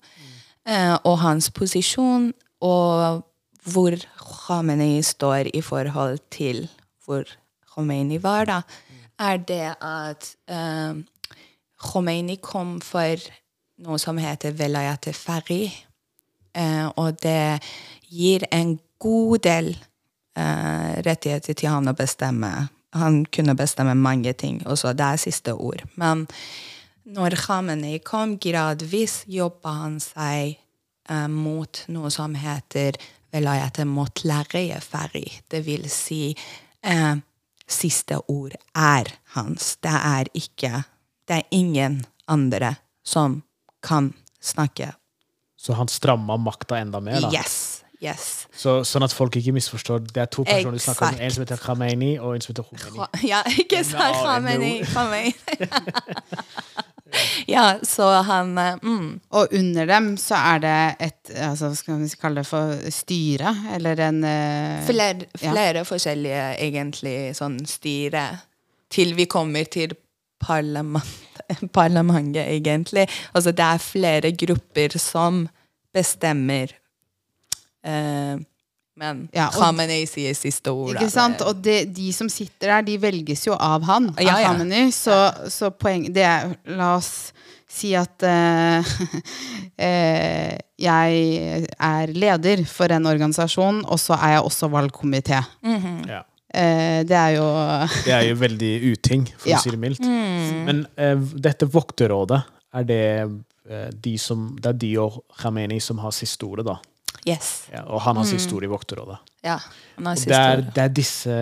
eh, 0.65 0.95
og 1.03 1.19
hans 1.21 1.51
posisjon, 1.51 2.31
og 2.65 3.23
hvor 3.65 3.97
Khomeini 4.21 5.03
står 5.03 5.51
i 5.53 5.61
forhold 5.61 6.19
til 6.31 6.67
hvor 7.05 7.27
Khomeini 7.73 8.21
var, 8.23 8.47
da, 8.49 8.61
er 9.19 9.37
det 9.37 9.75
at 9.83 10.31
eh, 10.47 11.03
Khomeini 11.85 12.39
kom 12.41 12.79
for 12.81 13.19
noe 13.83 13.99
som 13.99 14.17
heter 14.21 14.55
velayat 14.55 15.09
Ferry. 15.15 15.71
eh, 16.53 16.87
og 16.95 17.19
det 17.21 17.59
gir 18.09 18.45
en 18.51 18.79
god 18.99 19.39
del 19.43 19.75
eh, 20.35 21.01
rettigheter 21.03 21.53
til 21.53 21.69
han 21.69 21.87
å 21.87 21.93
bestemme. 21.93 22.69
Han 22.95 23.25
kunne 23.25 23.55
bestemme 23.55 23.95
mange 23.95 24.33
ting, 24.33 24.61
og 24.67 24.77
så 24.79 24.93
det 24.93 25.03
er 25.03 25.19
siste 25.19 25.53
ord. 25.53 25.83
Men 25.95 26.27
når 27.05 27.35
Khamenei 27.35 27.99
kom, 27.99 28.37
gradvis 28.39 29.25
jobba 29.27 29.73
han 29.81 29.99
seg 29.99 30.55
eh, 31.09 31.27
mot 31.27 31.83
noe 31.91 32.11
som 32.13 32.35
heter 32.39 32.97
velayat 33.35 33.81
motlaghe 33.85 34.79
Ferry. 34.81 35.27
Det 35.51 35.61
vil 35.65 35.89
si 35.91 36.29
eh, 36.81 37.15
siste 37.67 38.21
ord 38.31 38.55
er 38.73 39.11
hans. 39.35 39.75
Det 39.83 39.91
er 39.91 40.31
ikke 40.33 40.83
Det 41.25 41.33
er 41.33 41.47
ingen 41.57 42.05
andre 42.29 42.75
som 43.01 43.41
kan 43.85 44.11
snakke. 44.43 44.91
Så 45.57 45.77
han 45.77 45.89
stramma 45.89 46.37
makta 46.41 46.79
enda 46.81 47.01
mer, 47.01 47.21
da. 47.25 47.31
Yes. 47.33 47.85
Yes. 48.03 48.47
Så, 48.53 48.81
sånn 48.85 49.05
at 49.05 49.13
folk 49.15 49.37
ikke 49.39 49.53
misforstår. 49.55 50.03
Det 50.11 50.25
er 50.25 50.27
to 50.29 50.43
personer 50.45 50.75
du 50.75 50.83
snakker 50.83 51.13
om. 51.13 51.21
En 51.23 51.31
som 51.31 51.45
heter 51.45 51.61
Khamenei, 51.61 52.17
og 52.19 52.35
en 52.35 52.43
som 52.43 52.51
heter 52.51 52.67
Khomeini. 52.67 53.07
Ja, 53.31 53.39
ikke 53.63 53.81
sant? 53.87 54.19
Khamenei. 54.91 55.31
Ja, 57.47 57.79
så 57.83 58.09
han 58.27 58.57
eh, 58.57 58.75
mm, 58.83 59.19
Og 59.29 59.53
under 59.53 59.85
dem 59.87 60.07
så 60.19 60.35
er 60.35 60.59
det 60.59 60.79
et 60.99 61.29
altså, 61.47 61.69
hva 61.69 61.77
skal 61.77 62.01
vi 62.01 62.09
kalle 62.19 62.41
det 62.41 62.49
for 62.49 62.91
styre, 62.91 63.53
eller 63.75 64.01
en 64.07 64.23
eh, 64.27 64.81
flere, 64.87 65.29
ja. 65.79 65.85
forskjellige 65.87 66.47
egentlig 66.65 67.15
sånn 67.37 67.61
styre 67.69 68.25
til 68.91 69.15
vi 69.15 69.29
kommer 69.31 69.69
til 69.71 69.95
parlament, 70.41 71.24
parlamentet, 71.79 72.47
egentlig. 72.47 73.07
Altså 73.33 73.51
det 73.55 73.65
er 73.65 73.83
flere 73.83 74.31
grupper 74.31 74.97
som 75.01 75.45
bestemmer. 75.95 76.73
Eh, 77.85 78.35
men 78.97 79.29
Ja, 79.35 79.47
og- 79.49 79.59
Khamenei 79.59 80.05
sier 80.07 80.33
siste 80.33 80.71
ord. 80.71 80.95
Ikke 80.95 81.09
sant? 81.11 81.41
Og 81.41 81.57
de, 81.63 81.81
de 81.85 82.11
som 82.15 82.29
sitter 82.31 82.71
der, 82.71 82.81
de 82.87 82.97
velges 83.01 83.45
jo 83.47 83.53
av 83.59 83.83
han, 83.83 84.09
av 84.15 84.21
Ja, 84.23 84.37
ja. 84.39 84.53
Khamenei. 84.53 84.87
Så, 84.95 85.15
så 85.51 85.69
poeng 85.71 86.07
det 86.15 86.23
er 86.23 86.55
La 86.65 86.95
oss 86.95 87.31
si 87.75 87.89
at 87.97 88.23
uh, 88.23 88.79
uh, 88.79 90.53
jeg 90.87 91.65
er 91.75 92.13
leder 92.15 92.63
for 92.69 92.87
en 92.95 93.09
organisasjon, 93.11 93.81
og 93.83 93.99
så 93.99 94.15
er 94.15 94.37
jeg 94.37 94.45
også 94.47 94.69
valgkomité. 94.71 95.41
Ja. 96.07 96.21
Eh, 96.55 97.01
det 97.03 97.17
er 97.19 97.33
jo 97.35 97.45
Det 98.05 98.13
er 98.15 98.21
jo 98.29 98.35
veldig 98.45 98.71
uting, 98.93 99.25
for 99.37 99.49
Ja. 99.51 99.57
å 99.59 99.63
si 99.65 99.73
det 99.73 99.79
mildt. 99.81 99.99
Mm. 100.07 100.63
Men 100.69 100.81
eh, 100.97 101.15
dette 101.47 101.67
vokterrådet, 101.67 102.41
er 102.75 102.83
det 102.87 103.01
eh, 103.69 103.89
de 103.91 104.15
som 104.21 104.49
Det 104.59 104.71
er 104.73 104.79
de 104.79 104.91
og 105.03 105.21
Khamenei 105.41 105.81
som 105.83 105.99
har 106.03 106.11
siste 106.15 106.47
ordet, 106.47 106.65
da? 106.69 106.77
Yes. 107.27 107.67
Ja, 107.73 107.81
og 107.89 108.01
han 108.05 108.17
har 108.19 108.27
siste 108.29 108.53
ord 108.53 108.63
i 108.67 108.69
vokterrådet. 108.69 109.17
Ja. 109.43 109.57
Han 109.97 110.05
har 110.11 110.15
siste 110.19 110.35
er, 110.37 110.59
ord. 110.61 110.67
det 110.75 110.83
er 110.83 110.91
disse 110.93 111.37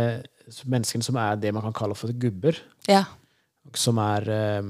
menneskene 0.69 1.03
som 1.03 1.17
er 1.19 1.35
det 1.39 1.51
man 1.55 1.63
kan 1.65 1.73
kalle 1.75 1.95
for 1.95 2.11
gubber, 2.15 2.55
Ja. 2.87 3.03
som, 3.75 3.97
er, 3.99 4.27
eh, 4.29 4.61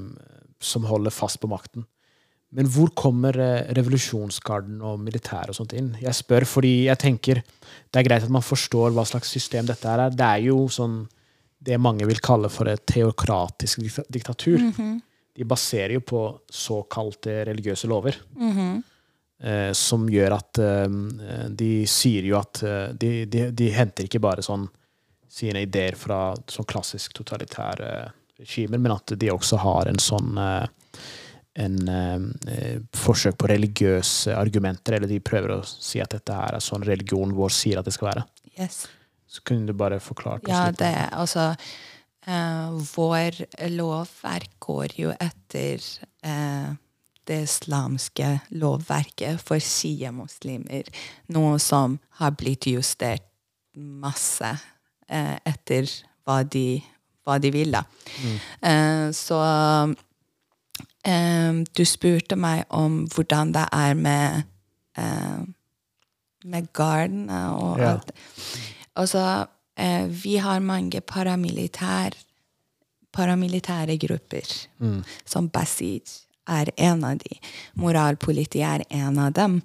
som 0.60 0.84
holder 0.90 1.10
fast 1.14 1.40
på 1.40 1.48
makten. 1.50 1.86
Men 2.54 2.68
hvor 2.70 2.90
kommer 2.94 3.34
eh, 3.40 3.72
revolusjonsgarden 3.74 4.80
og 4.86 5.00
militæret 5.02 5.50
og 5.50 5.56
sånt 5.58 5.74
inn? 5.74 5.92
Jeg 6.02 6.14
spør 6.14 6.46
fordi 6.46 6.74
jeg 6.86 7.00
tenker 7.02 7.40
det 7.42 8.00
er 8.00 8.06
greit 8.06 8.26
at 8.26 8.30
man 8.34 8.42
forstår 8.46 8.92
hva 8.94 9.04
slags 9.06 9.30
system 9.34 9.66
dette 9.66 9.88
er. 9.90 10.08
Det 10.14 10.26
er 10.26 10.44
jo 10.48 10.64
sånn 10.70 11.00
det 11.64 11.78
mange 11.80 12.04
vil 12.06 12.18
kalle 12.20 12.50
for 12.52 12.68
et 12.68 12.82
teokratisk 12.90 13.80
dikta- 13.80 14.04
diktatur. 14.12 14.58
De 15.34 15.44
baserer 15.48 15.94
jo 15.96 16.00
på 16.04 16.20
såkalte 16.52 17.40
religiøse 17.48 17.88
lover. 17.90 18.18
eh, 19.44 19.72
som 19.72 20.06
gjør 20.08 20.36
at 20.36 20.58
eh, 20.62 21.48
de 21.50 21.70
sier 21.90 22.22
jo 22.28 22.36
at 22.38 22.62
eh, 22.62 22.92
de, 22.94 23.24
de, 23.26 23.48
de 23.50 23.70
henter 23.74 24.06
ikke 24.06 24.20
bare 24.22 24.42
sånn 24.46 24.68
sine 25.34 25.64
ideer 25.66 25.96
fra 25.98 26.34
sånn 26.46 26.64
klassisk 26.70 27.12
totalitære 27.18 27.88
regimer, 28.38 28.78
men 28.78 28.92
at 28.94 29.14
de 29.18 29.30
også 29.32 29.58
har 29.64 29.88
en 29.90 29.98
sånn 29.98 30.38
eh, 30.38 30.66
en 31.54 31.74
eh, 31.88 32.78
forsøk 32.98 33.36
på 33.38 33.48
religiøse 33.52 34.34
argumenter, 34.34 34.96
eller 34.98 35.10
de 35.10 35.20
prøver 35.22 35.54
å 35.56 35.62
si 35.66 36.00
at 36.02 36.10
dette 36.16 36.34
her 36.34 36.56
er 36.56 36.64
sånn 36.64 36.84
religion 36.86 37.34
vår 37.36 37.52
sier 37.54 37.78
at 37.78 37.86
det 37.86 37.94
skal 37.94 38.10
være. 38.12 38.24
Yes. 38.58 38.84
Så 39.26 39.42
kunne 39.46 39.66
du 39.66 39.74
bare 39.74 40.00
forklart 40.02 40.44
oss 40.46 40.50
Ja, 40.52 40.66
litt? 40.70 40.78
det 40.78 40.92
altså 41.10 41.48
eh, 42.26 42.74
Vår 42.94 43.38
lovverk 43.74 44.50
går 44.62 44.94
jo 45.00 45.12
etter 45.18 45.82
eh, 46.22 46.72
det 47.26 47.38
islamske 47.46 48.28
lovverket 48.60 49.40
for 49.40 49.58
shia-muslimer. 49.62 50.90
Noe 51.34 51.58
som 51.62 51.96
har 52.20 52.34
blitt 52.36 52.66
justert 52.68 53.24
masse 53.74 54.50
eh, 55.08 55.38
etter 55.48 55.88
hva 56.24 56.42
de, 56.46 56.82
hva 57.24 57.38
de 57.42 57.50
vil, 57.54 57.72
da. 57.74 57.82
Eh, 58.60 59.08
så 59.16 59.40
eh, 61.04 61.52
du 61.76 61.84
spurte 61.84 62.36
meg 62.36 62.64
om 62.70 63.04
hvordan 63.12 63.52
det 63.52 63.66
er 63.72 63.94
med 63.94 64.44
eh, 64.96 65.44
med 66.44 66.66
gardene 66.76 67.38
og 67.56 67.78
Ja. 67.80 67.92
alt. 67.94 68.10
Altså, 68.96 69.46
eh, 69.76 70.06
vi 70.08 70.36
har 70.36 70.60
mange 70.60 71.00
paramilitær, 71.00 72.12
paramilitære 73.12 73.96
grupper, 73.98 74.44
som 75.24 75.48
Basij 75.48 76.02
er 76.46 76.68
en 76.76 77.04
av 77.04 77.18
de. 77.18 77.38
Moralpolitiet 77.74 78.62
er 78.62 78.84
en 78.90 79.18
av 79.18 79.32
dem. 79.32 79.62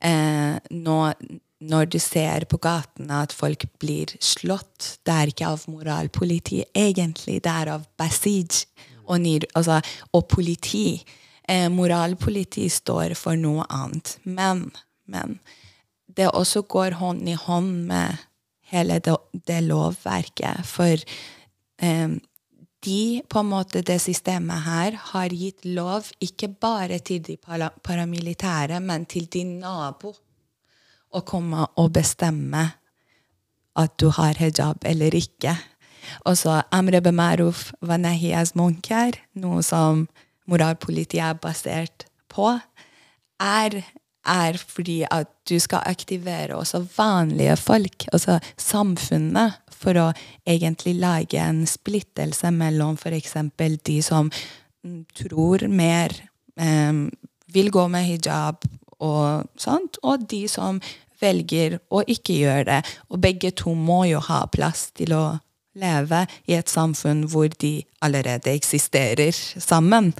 Eh, 0.00 0.58
nå, 0.70 1.12
når 1.60 1.84
du 1.90 1.98
ser 1.98 2.44
på 2.46 2.58
gatene 2.58 3.22
at 3.22 3.32
folk 3.32 3.66
blir 3.78 4.06
slått, 4.18 4.98
det 5.04 5.12
er 5.12 5.26
ikke 5.26 5.46
av 5.46 5.66
moralpoliti 5.68 6.64
egentlig, 6.74 7.42
det 7.42 7.52
er 7.52 7.68
av 7.74 7.86
Basij 7.98 8.64
og, 9.06 9.20
nir, 9.22 9.46
altså, 9.58 9.80
og 10.12 10.26
politi. 10.30 11.02
Eh, 11.48 11.68
moralpoliti 11.72 12.68
står 12.70 13.16
for 13.18 13.38
noe 13.38 13.66
annet. 13.68 14.16
Men, 14.24 14.68
men 15.10 15.38
det 16.06 16.30
også 16.30 16.64
går 16.70 16.98
hånd 17.00 17.28
i 17.28 17.38
hånd 17.38 17.72
med 17.90 18.20
hele 18.72 19.00
det, 19.04 19.16
det 19.46 19.60
lovverket. 19.66 20.66
For 20.68 20.96
eh, 20.96 22.18
de, 22.82 23.22
på 23.28 23.38
en 23.38 23.50
måte, 23.50 23.82
det 23.86 24.00
systemet 24.02 24.64
her, 24.66 24.98
har 25.12 25.34
gitt 25.34 25.66
lov 25.68 26.10
ikke 26.22 26.50
bare 26.62 26.98
til 27.04 27.22
de 27.22 27.36
paramilitære, 27.38 28.80
men 28.82 29.06
til 29.06 29.28
din 29.30 29.58
nabo 29.62 30.14
å 31.12 31.20
komme 31.28 31.66
og 31.78 31.92
bestemme 31.94 32.64
at 33.78 33.94
du 34.00 34.08
har 34.12 34.38
hijab 34.40 34.84
eller 34.88 35.14
ikke. 35.16 35.54
Og 36.28 36.36
så 36.40 36.60
Amre 36.74 37.02
Bemerov 37.04 37.70
Vanehias 37.84 38.54
Monker, 38.58 39.18
noe 39.38 39.62
som 39.66 40.06
moralpolitiet 40.50 41.22
er 41.24 41.40
basert 41.40 42.06
på, 42.32 42.54
er, 43.42 43.78
er 44.26 44.58
fordi 44.58 45.02
at 45.10 45.30
du 45.48 45.58
skal 45.62 45.84
aktivere 45.90 46.56
også 46.56 46.84
vanlige 46.96 47.56
folk, 47.60 48.06
altså 48.12 48.38
samfunnet, 48.56 49.58
for 49.82 49.98
å 49.98 50.10
egentlig 50.46 50.94
lage 51.02 51.40
en 51.42 51.64
splittelse 51.66 52.52
mellom 52.54 52.94
f.eks. 52.94 53.34
de 53.82 53.96
som 54.06 54.28
tror 55.18 55.66
mer 55.66 56.14
eh, 56.54 57.00
vil 57.52 57.70
gå 57.74 57.88
med 57.90 58.06
hijab, 58.06 58.62
og, 59.02 59.48
sånt, 59.58 59.98
og 60.06 60.28
de 60.30 60.44
som 60.50 60.78
velger 61.22 61.78
å 61.90 62.02
ikke 62.06 62.36
gjøre 62.38 62.66
det. 62.68 62.80
Og 63.10 63.22
begge 63.22 63.52
to 63.58 63.74
må 63.78 64.04
jo 64.10 64.22
ha 64.22 64.44
plass 64.52 64.90
til 64.96 65.14
å 65.16 65.24
leve 65.78 66.26
i 66.48 66.56
et 66.58 66.70
samfunn 66.70 67.24
hvor 67.30 67.48
de 67.62 67.82
allerede 68.02 68.52
eksisterer 68.52 69.32
sammen. 69.60 70.12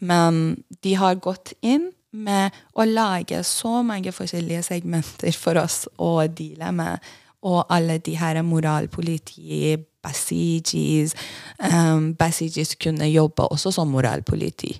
Men 0.00 0.62
de 0.82 0.94
har 0.98 1.20
gått 1.22 1.54
inn 1.62 1.90
med 2.12 2.52
å 2.76 2.84
lage 2.84 3.40
så 3.46 3.80
mange 3.86 4.12
forskjellige 4.12 4.64
segmenter 4.66 5.32
for 5.36 5.58
oss 5.62 5.84
å 5.96 6.26
deale 6.28 6.72
med. 6.76 7.12
Og 7.42 7.64
alle 7.74 7.98
de 7.98 8.14
her 8.14 8.38
moralpoliti, 8.46 9.74
basijis 10.02 11.14
um, 11.58 12.12
Basijis 12.18 12.76
kunne 12.78 13.08
jobbe 13.10 13.48
også 13.50 13.72
som 13.74 13.90
moralpoliti. 13.90 14.76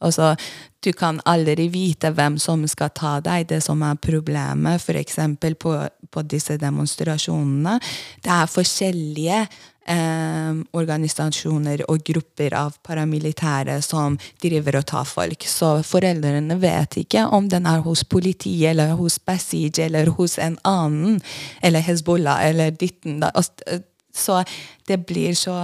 Altså, 0.00 0.34
du 0.80 0.92
kan 0.96 1.20
aldri 1.28 1.68
vite 1.72 2.12
hvem 2.16 2.38
som 2.40 2.62
skal 2.68 2.92
ta 2.96 3.18
deg. 3.24 3.48
Det 3.50 3.60
som 3.64 3.82
er 3.84 3.98
problemet, 4.00 4.80
f.eks. 4.80 5.18
På, 5.60 5.74
på 6.10 6.22
disse 6.24 6.56
demonstrasjonene, 6.60 7.76
det 8.24 8.32
er 8.32 8.48
forskjellige 8.48 9.42
eh, 9.90 10.62
organisasjoner 10.80 11.84
og 11.90 12.00
grupper 12.06 12.56
av 12.56 12.78
paramilitære 12.86 13.76
som 13.84 14.16
driver 14.42 14.80
og 14.80 14.88
tar 14.88 15.08
folk. 15.08 15.44
Så 15.44 15.74
foreldrene 15.86 16.56
vet 16.62 17.00
ikke 17.02 17.26
om 17.28 17.50
den 17.52 17.68
er 17.68 17.84
hos 17.84 18.04
politiet 18.04 18.72
eller 18.72 18.96
hos 19.00 19.18
Basij 19.20 19.82
eller 19.84 20.12
hos 20.16 20.38
en 20.38 20.58
annen, 20.64 21.20
eller 21.62 21.84
Hezbollah 21.84 22.46
eller 22.48 22.72
ditten. 22.72 23.22
Altså, 23.34 23.82
så 24.12 24.42
det 24.86 25.02
blir 25.06 25.34
så 25.38 25.56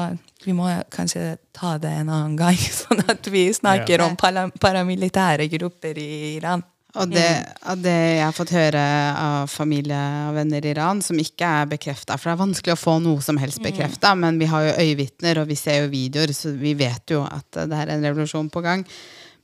vi 0.47 0.55
må 0.55 0.69
kanskje 0.95 1.37
ta 1.57 1.75
det 1.83 1.91
en 1.91 2.09
annen 2.09 2.37
gang, 2.39 2.57
sånn 2.83 3.03
at 3.11 3.27
vi 3.33 3.49
snakker 3.55 4.03
ja. 4.03 4.07
om 4.07 4.17
paramilitære 4.61 5.49
grupper 5.57 5.99
i 5.99 6.37
Iran. 6.37 6.63
Og 6.97 7.11
det, 7.13 7.27
og 7.69 7.83
det, 7.85 7.93
jeg 7.93 8.23
har 8.25 8.33
fått 8.33 8.53
høre 8.57 8.83
av 9.21 9.51
familie 9.53 9.99
og 10.31 10.37
venner 10.39 10.65
i 10.65 10.71
Iran, 10.73 11.03
som 11.05 11.19
ikke 11.21 11.45
er 11.45 11.69
bekrefta 11.69 12.17
For 12.17 12.31
det 12.31 12.33
er 12.33 12.41
vanskelig 12.41 12.73
å 12.73 12.81
få 12.81 12.95
noe 13.05 13.21
som 13.25 13.37
helst 13.41 13.61
bekrefta, 13.65 14.15
mm. 14.15 14.23
men 14.25 14.39
vi 14.41 14.49
har 14.49 14.65
jo 14.65 14.77
øyevitner, 14.81 15.43
og 15.43 15.51
vi 15.51 15.59
ser 15.61 15.83
jo 15.83 15.93
videoer, 15.93 16.33
så 16.33 16.55
vi 16.57 16.73
vet 16.79 17.13
jo 17.13 17.21
at 17.27 17.61
det 17.69 17.83
er 17.83 17.93
en 17.93 18.07
revolusjon 18.09 18.49
på 18.53 18.63
gang. 18.65 18.87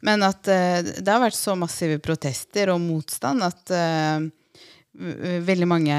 Men 0.06 0.24
at 0.26 0.48
uh, 0.48 0.80
det 0.80 1.06
har 1.06 1.20
vært 1.22 1.38
så 1.38 1.54
massive 1.58 2.00
protester 2.02 2.72
og 2.72 2.80
motstand 2.82 3.44
at 3.46 3.74
uh, 3.76 4.24
veldig 4.92 5.68
mange 5.68 5.94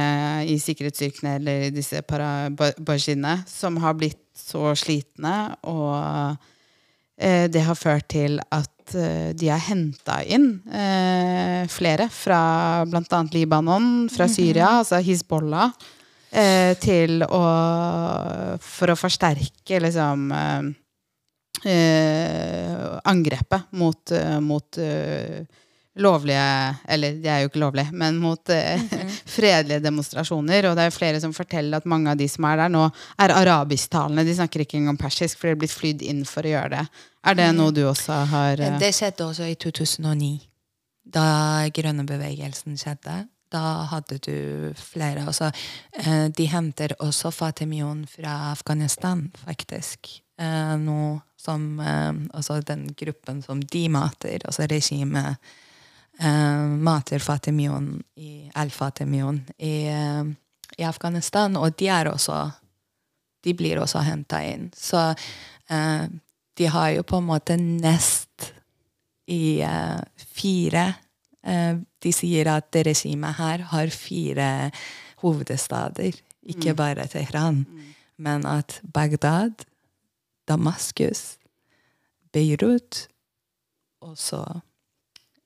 i 0.45 0.59
sikkerhetsstyrkene 0.61 1.37
eller 1.39 1.69
disse 1.73 2.01
parabajinene 2.05 3.39
som 3.49 3.79
har 3.81 3.95
blitt 3.97 4.21
så 4.37 4.73
slitne, 4.77 5.53
og 5.69 6.37
eh, 7.17 7.45
det 7.49 7.63
har 7.65 7.77
ført 7.77 8.07
til 8.13 8.39
at 8.53 8.95
eh, 8.97 9.31
de 9.37 9.49
har 9.49 9.61
henta 9.61 10.19
inn 10.25 10.47
eh, 10.73 11.63
flere 11.71 12.09
fra 12.13 12.83
bl.a. 12.89 13.23
Libanon, 13.33 14.09
fra 14.13 14.25
mhm. 14.27 14.33
Syria, 14.33 14.65
mm 14.65 14.73
-hmm. 14.73 14.79
altså 14.79 14.97
Hizbollah, 14.97 15.71
eh, 16.31 16.77
til 16.77 17.23
å 17.23 17.43
For 18.61 18.89
å 18.89 18.95
forsterke 18.95 19.79
liksom 19.79 20.31
eh, 20.31 20.63
eh, 21.71 22.99
angrepet 23.03 23.61
mot, 23.71 24.11
mot 24.41 24.77
lovlige 25.95 26.75
Eller 26.87 27.17
de 27.21 27.29
er 27.29 27.43
jo 27.43 27.49
ikke 27.49 27.61
lovlige, 27.61 27.91
men 27.91 28.17
mot 28.17 28.49
eh, 28.49 28.81
mm 28.81 28.87
-hmm. 28.87 29.09
fredelige 29.37 29.79
demonstrasjoner. 29.79 30.69
Og 30.69 30.75
det 30.75 30.83
er 30.83 30.89
flere 30.89 31.21
som 31.21 31.33
forteller 31.33 31.77
at 31.77 31.85
mange 31.85 32.11
av 32.11 32.17
de 32.17 32.27
som 32.27 32.43
er 32.43 32.55
der 32.57 32.67
nå, 32.67 32.89
er 33.19 33.29
arabisktalende. 33.29 34.23
De 34.23 34.35
snakker 34.35 34.59
ikke 34.59 34.77
engang 34.77 34.97
persisk, 34.97 35.37
for 35.37 35.47
de 35.47 35.51
er 35.51 35.55
blitt 35.55 35.71
flydd 35.71 36.01
inn 36.01 36.25
for 36.25 36.41
å 36.41 36.47
gjøre 36.47 36.69
det. 36.69 36.87
Er 37.23 37.33
det 37.33 37.55
noe 37.55 37.71
du 37.71 37.85
også 37.87 38.13
har 38.25 38.59
eh... 38.59 38.79
Det 38.79 38.95
skjedde 38.95 39.25
også 39.25 39.43
i 39.43 39.55
2009, 39.55 40.41
da 41.05 41.69
grønne 41.69 42.05
bevegelsen 42.05 42.77
skjedde. 42.77 43.27
Da 43.51 43.85
hadde 43.91 44.17
du 44.17 44.73
flere. 44.75 45.27
Også, 45.27 45.51
eh, 45.93 46.27
de 46.27 46.45
henter 46.45 46.95
også 46.99 47.31
Fatemion 47.31 48.07
fra 48.07 48.51
Afghanistan, 48.51 49.31
faktisk. 49.45 50.23
Nå 50.39 50.77
noe 50.77 51.21
som 51.37 51.79
eh, 51.79 52.13
Altså 52.33 52.61
den 52.61 52.87
gruppen 52.97 53.41
som 53.41 53.61
de 53.61 53.89
mater, 53.89 54.41
altså 54.45 54.65
regimet 54.67 55.37
mater 56.21 57.19
Fatemion 57.19 58.03
i 58.15 58.49
Al-Fatemion 58.53 59.39
i, 59.57 59.89
uh, 59.89 60.27
i, 60.77 60.83
Afghanistan. 60.83 61.57
Og 61.57 61.73
de 61.77 61.87
er 61.89 62.11
også 62.11 62.51
De 63.43 63.51
blir 63.53 63.81
også 63.81 63.99
henta 64.05 64.39
inn. 64.45 64.69
Så 64.75 64.99
uh, 65.71 66.05
de 66.57 66.67
har 66.69 66.89
jo 66.95 67.03
på 67.03 67.17
en 67.17 67.27
måte 67.27 67.57
nest 67.57 68.53
i 69.27 69.63
fire 70.35 70.83
De 71.43 72.11
sier 72.11 72.47
at 72.51 72.69
det 72.75 72.85
regimet 72.87 73.35
her 73.35 73.63
har 73.71 73.89
fire 73.91 74.47
hovedstader, 75.23 76.15
ikke 76.43 76.71
mm. 76.71 76.77
bare 76.77 77.07
Teheran. 77.07 77.63
Mm. 77.67 77.93
Men 78.17 78.45
at 78.45 78.79
Bagdad, 78.93 79.65
Damaskus, 80.47 81.37
Beirut 82.31 83.07
og 84.03 84.17
så 84.19 84.43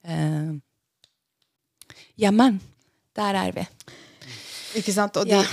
eh, 0.08 0.56
Jammen, 2.17 2.58
der 3.17 3.38
er 3.38 3.54
vi. 3.54 3.63
Ikke 4.80 4.93
sant? 4.93 5.17
Og 5.22 5.30
de, 5.30 5.38
ja. 5.38 5.43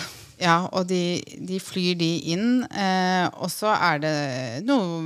ja 0.40 0.56
og 0.72 0.88
de, 0.88 1.20
de, 1.44 1.60
flyr 1.60 1.98
de 2.00 2.10
inn. 2.32 2.64
Eh, 2.64 3.26
og 3.36 3.52
så 3.52 3.74
er 3.74 4.00
det 4.00 4.16
noe 4.64 5.02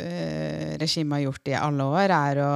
eh, 0.00 0.72
regimet 0.80 1.18
har 1.18 1.26
gjort 1.26 1.52
i 1.52 1.58
alle 1.58 1.88
år, 2.00 2.16
er 2.16 2.42
å 2.46 2.54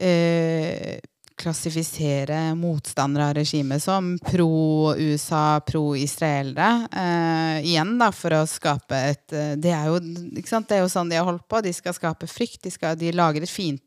eh, 0.00 0.96
klassifisere 1.42 2.54
motstandere 2.56 3.28
av 3.28 3.36
regimet 3.36 3.82
som 3.82 4.14
pro-USA, 4.24 5.60
pro-israelere. 5.66 6.70
Eh, 6.88 7.70
igjen 7.72 7.96
da, 8.00 8.12
for 8.16 8.36
å 8.36 8.42
skape 8.48 9.04
et 9.12 9.36
eh, 9.36 9.54
det 9.60 9.76
er, 9.76 9.92
jo, 9.92 10.00
det 10.00 10.44
er, 10.62 10.82
jo, 10.84 10.90
sånn 10.92 11.12
de 11.12 11.20
har 11.20 11.28
holdt 11.28 11.48
på. 11.50 11.60
De 11.64 11.76
skal 11.76 11.96
skape 11.96 12.30
frykt. 12.30 12.62
De, 12.64 12.72
skal, 12.72 12.96
de 12.96 13.12
lager 13.12 13.44
et 13.44 13.52
fint 13.52 13.82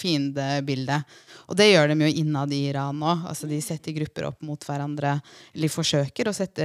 fiendebilde. 0.00 1.00
Og 1.48 1.58
det 1.58 1.70
gjør 1.70 1.90
de 1.90 2.06
jo 2.06 2.22
innad 2.22 2.52
i 2.54 2.64
Iran 2.70 3.02
òg. 3.04 3.26
Altså, 3.30 3.48
de 3.50 3.60
setter 3.64 3.96
grupper 3.96 4.28
opp 4.30 4.42
mot 4.46 4.64
hverandre. 4.64 5.18
Eller 5.54 5.72
forsøker 5.72 6.30
å 6.30 6.36
sette 6.36 6.64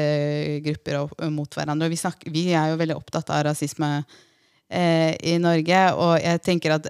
grupper 0.65 1.01
opp 1.03 1.21
mot 1.33 1.59
hverandre. 1.59 1.89
Og 1.89 1.93
vi, 1.93 1.99
snakker, 1.99 2.33
vi 2.33 2.49
er 2.53 2.71
jo 2.71 2.79
veldig 2.79 2.97
opptatt 2.99 3.31
av 3.35 3.43
rasisme 3.49 3.91
eh, 3.99 5.13
i 5.31 5.35
Norge. 5.41 5.83
Og 5.99 6.15
jeg 6.23 6.43
tenker 6.45 6.77
at 6.77 6.89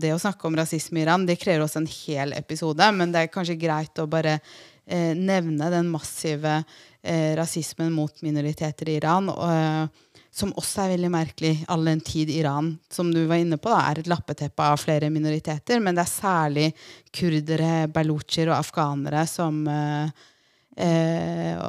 det 0.00 0.14
å 0.14 0.20
snakke 0.22 0.48
om 0.48 0.58
rasisme 0.58 1.00
i 1.00 1.06
Iran 1.06 1.28
det 1.28 1.38
krever 1.40 1.64
også 1.66 1.84
en 1.84 1.90
hel 1.90 2.34
episode. 2.38 2.90
Men 2.96 3.14
det 3.14 3.24
er 3.24 3.34
kanskje 3.34 3.58
greit 3.60 4.02
å 4.02 4.08
bare 4.10 4.38
eh, 4.40 5.12
nevne 5.18 5.70
den 5.72 5.90
massive 5.92 6.60
eh, 7.02 7.34
rasismen 7.38 7.92
mot 7.94 8.22
minoriteter 8.26 8.90
i 8.90 8.98
Iran. 9.00 9.30
Og, 9.32 10.00
som 10.40 10.54
også 10.58 10.84
er 10.84 10.94
veldig 10.94 11.10
merkelig, 11.12 11.52
all 11.70 11.84
den 11.86 12.00
tid 12.04 12.30
Iran 12.32 12.72
som 12.92 13.12
du 13.12 13.22
var 13.28 13.42
inne 13.42 13.58
på, 13.60 13.70
da, 13.72 13.82
er 13.90 14.00
et 14.00 14.10
lappeteppe 14.10 14.66
av 14.72 14.80
flere 14.80 15.10
minoriteter. 15.12 15.82
Men 15.82 15.96
det 15.96 16.06
er 16.06 16.12
særlig 16.12 16.66
kurdere, 17.14 17.86
balutsjer 17.92 18.50
og 18.50 18.58
afghanere 18.58 19.26
som, 19.28 19.60
eh, 19.68 20.26
eh, 20.86 21.62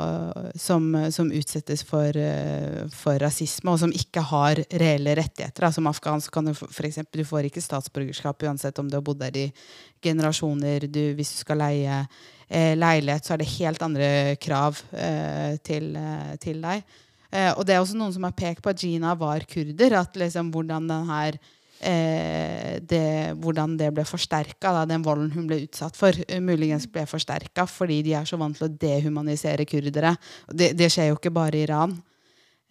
som, 0.56 0.88
som, 1.12 1.32
utsettes 1.36 1.84
for, 1.88 2.16
eh, 2.16 2.88
for, 2.96 3.20
rasisme, 3.22 3.76
og 3.76 3.82
som 3.84 3.96
ikke 3.96 4.24
har 4.32 4.64
reelle 4.72 5.16
rettigheter. 5.20 5.68
Da. 5.68 5.72
Som 5.76 5.92
afghansk 5.92 6.34
kan 6.34 6.48
du 6.48 6.56
for 6.58 6.88
eksempel, 6.88 7.22
du 7.22 7.28
får 7.28 7.52
ikke 7.52 7.64
statsborgerskap 7.64 8.48
uansett 8.48 8.80
om 8.80 8.90
du 8.90 8.98
har 9.00 9.06
bodd 9.06 9.22
der 9.24 9.44
i 9.44 9.48
generasjoner. 10.02 10.88
Du, 10.88 11.04
hvis 11.20 11.36
du 11.36 11.44
skal 11.44 11.62
leie 11.62 12.04
eh, 12.52 12.74
leilighet, 12.78 13.26
så 13.26 13.36
er 13.36 13.44
det 13.44 13.54
helt 13.58 13.86
andre 13.86 14.12
krav 14.42 14.82
eh, 14.92 15.56
til, 15.64 15.96
eh, 15.96 16.36
til 16.42 16.62
deg. 16.64 16.84
Eh, 17.32 17.52
og 17.56 17.66
det 17.66 17.76
er 17.76 17.82
også 17.82 17.98
noen 17.98 18.14
som 18.14 18.28
har 18.28 18.36
pekt 18.38 18.64
på 18.64 18.72
at 18.74 18.84
Gina 18.84 19.16
var 19.20 19.46
kurder. 19.50 19.98
At 20.02 20.20
liksom 20.20 20.52
hvordan 20.54 20.90
den 20.92 21.10
her 21.10 21.40
eh, 21.80 22.78
det, 22.84 23.34
hvordan 23.42 23.78
det 23.80 23.92
ble 23.96 24.06
forsterka, 24.08 24.74
den 24.90 25.06
volden 25.06 25.32
hun 25.36 25.48
ble 25.50 25.64
utsatt 25.66 25.98
for, 25.98 26.16
uh, 26.16 26.40
muligens 26.44 26.88
ble 26.92 27.08
forsterka 27.10 27.66
fordi 27.70 28.02
de 28.06 28.16
er 28.20 28.30
så 28.30 28.40
vant 28.42 28.58
til 28.58 28.68
å 28.68 28.74
dehumanisere 28.86 29.68
kurdere. 29.70 30.16
Det, 30.52 30.74
det 30.78 30.92
skjer 30.92 31.12
jo 31.12 31.20
ikke 31.20 31.34
bare 31.34 31.60
i 31.62 31.66
Iran. 31.68 31.98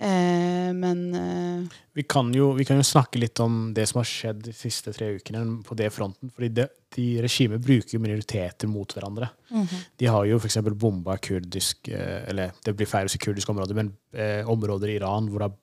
Eh, 0.00 0.72
men 0.72 1.14
eh, 1.14 1.78
vi, 1.92 2.02
kan 2.08 2.30
jo, 2.32 2.52
vi, 2.56 2.64
kan 2.64 2.78
jo, 2.80 2.84
snakke 2.86 3.20
litt 3.20 3.40
om 3.44 3.74
det 3.76 3.84
som 3.90 3.98
har 4.00 4.08
skjedd 4.08 4.38
de 4.46 4.54
siste 4.56 4.94
tre 4.96 5.10
ukene 5.18 5.42
på 5.66 5.76
det 5.76 5.90
fronten. 5.92 6.30
fordi 6.32 6.48
det, 6.56 6.68
de 6.96 7.06
Regimet 7.20 7.60
bruker 7.60 7.98
jo 7.98 8.00
minoriteter 8.00 8.70
mot 8.70 8.94
hverandre. 8.96 9.28
Mm 9.50 9.66
-hmm. 9.66 9.82
De 9.96 10.06
har 10.06 10.24
jo 10.24 10.38
f.eks. 10.38 10.56
bomba 10.72 11.16
kurdisk 11.16 11.88
eh, 11.88 12.28
Eller 12.28 12.52
det 12.64 12.72
blir 12.72 12.86
feil 12.86 13.04
å 13.04 13.10
si 13.10 13.18
kurdisk 13.18 13.48
område, 13.50 13.74
men 13.74 13.92
eh, 14.12 14.48
områder 14.48 14.88
i 14.88 14.96
Iran 14.96 15.28
hvor 15.28 15.38
det 15.38 15.50
har 15.50 15.58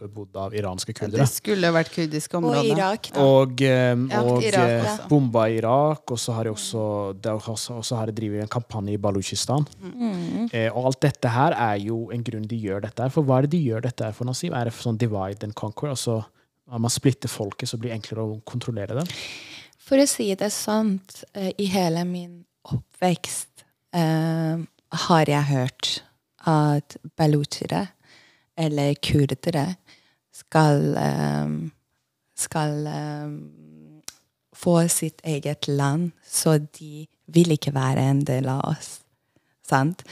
bebodd 0.00 0.36
av 0.40 0.54
iranske 0.56 0.94
kurdere. 0.96 1.22
Det 1.22 1.28
skulle 1.30 1.70
vært 1.74 1.92
kurdiske 1.94 2.38
områder. 2.38 2.62
Og 2.62 2.72
Irak. 2.72 3.10
Da. 3.12 3.24
Og, 3.24 3.64
um, 3.96 4.06
og 4.20 4.46
Irak, 4.46 4.72
ja. 4.86 4.94
bomba 5.10 5.46
Irak. 5.52 6.14
Og 6.14 6.20
så 6.20 6.36
har 6.36 6.48
de 6.48 6.54
også, 6.54 6.84
de 7.20 7.34
også, 7.36 7.80
også 7.80 8.00
har 8.00 8.10
de 8.10 8.16
drevet 8.20 8.44
en 8.44 8.52
kampanje 8.56 8.96
i 8.96 9.00
Balutsjistan. 9.02 9.66
Mm. 9.82 10.46
Eh, 10.50 10.70
og 10.70 10.92
alt 10.92 11.02
dette 11.08 11.34
her 11.34 11.56
er 11.56 11.82
jo 11.84 12.06
en 12.14 12.24
grunn 12.26 12.48
de 12.48 12.60
gjør 12.68 12.86
dette 12.86 13.04
her. 13.04 13.12
For 13.14 13.26
hva 13.26 13.40
er 13.40 13.48
det 13.48 13.56
de 13.56 13.64
gjør 13.66 13.86
dette 13.88 14.08
her 14.08 14.16
for, 14.16 14.28
Nasim? 14.28 14.56
Er 14.56 14.68
det 14.70 14.76
for 14.76 14.90
sånn 14.90 15.00
divide 15.00 15.46
and 15.46 15.56
conquer? 15.58 15.92
Altså 15.92 16.22
at 16.66 16.82
man 16.82 16.90
splitter 16.90 17.30
folket, 17.30 17.70
så 17.70 17.78
blir 17.78 17.92
det 17.92 18.00
enklere 18.00 18.24
å 18.26 18.40
kontrollere 18.46 18.98
det? 18.98 19.06
For 19.86 20.02
å 20.02 20.06
si 20.10 20.32
det 20.34 20.50
sånn, 20.54 20.96
eh, 21.34 21.52
i 21.62 21.68
hele 21.70 22.02
min 22.08 22.40
oppvekst 22.66 23.64
eh, 23.94 24.64
har 25.06 25.30
jeg 25.30 25.50
hørt 25.52 25.92
at 26.46 26.96
balutsjere, 27.18 27.86
eller 28.56 28.94
kurdere, 29.04 29.66
skal, 30.34 30.96
eh, 30.96 31.56
skal 32.36 32.86
eh, 32.86 33.34
få 34.56 34.76
sitt 34.88 35.20
eget 35.24 35.68
land, 35.68 36.12
så 36.24 36.58
de 36.58 37.06
vil 37.32 37.56
ikke 37.56 37.74
være 37.76 38.04
en 38.10 38.22
del 38.24 38.48
av 38.48 38.64
oss. 38.72 39.00
Sant? 39.66 40.04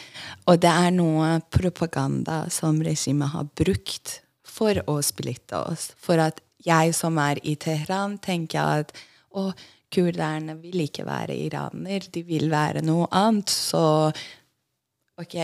Og 0.50 0.58
det 0.62 0.70
er 0.70 0.90
noe 0.94 1.38
propaganda 1.54 2.44
som 2.50 2.80
regimet 2.82 3.30
har 3.36 3.46
brukt 3.54 4.18
for 4.42 4.80
å 4.90 4.98
splitte 5.02 5.60
oss. 5.70 5.92
For 6.00 6.18
at 6.18 6.42
jeg 6.64 6.94
som 6.96 7.18
er 7.22 7.38
i 7.46 7.54
Teheran, 7.60 8.18
tenker 8.18 8.82
at 8.82 8.94
å, 9.34 9.52
kurderne 9.94 10.56
vil 10.58 10.84
ikke 10.88 11.04
være 11.06 11.36
iraner, 11.46 12.06
de 12.10 12.24
vil 12.26 12.48
være 12.50 12.82
noe 12.82 13.06
annet. 13.14 13.52
Så 13.52 14.10
ok, 15.20 15.36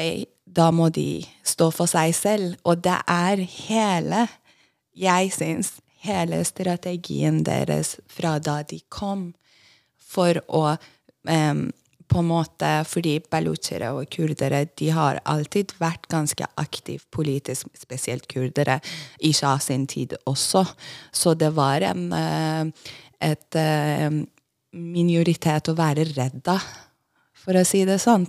da 0.44 0.70
må 0.74 0.88
de 0.94 1.22
stå 1.46 1.70
for 1.74 1.90
seg 1.90 2.14
selv. 2.16 2.56
Og 2.64 2.82
det 2.84 2.98
er 3.06 3.44
hele 3.68 4.26
Jeg 4.96 5.30
syns 5.32 5.76
hele 6.02 6.42
strategien 6.44 7.44
deres 7.46 7.94
fra 8.10 8.38
da 8.42 8.60
de 8.66 8.80
kom, 8.90 9.30
for 10.10 10.40
å 10.48 10.64
um, 10.74 11.68
på 12.10 12.18
en 12.18 12.26
måte, 12.26 12.70
fordi 12.90 13.18
balutsjere 13.30 13.92
og 13.94 14.08
kurdere 14.10 14.64
de 14.78 14.90
har 14.94 15.20
alltid 15.30 15.76
vært 15.78 16.08
ganske 16.10 16.46
aktive 16.58 17.04
politisk, 17.14 17.70
spesielt 17.78 18.26
kurdere, 18.30 18.80
i 19.22 19.32
Shah 19.36 19.60
sin 19.62 19.86
tid 19.90 20.16
også. 20.26 20.64
Så 21.12 21.36
det 21.38 21.52
var 21.54 21.86
en, 21.86 22.12
eh, 22.12 22.90
et 23.30 23.56
eh, 23.56 24.10
minoritet 24.72 25.70
å 25.70 25.76
være 25.78 26.08
redd 26.16 26.50
av, 26.50 26.66
for 27.44 27.54
å 27.54 27.64
si 27.64 27.84
det 27.86 28.00
sånn. 28.02 28.26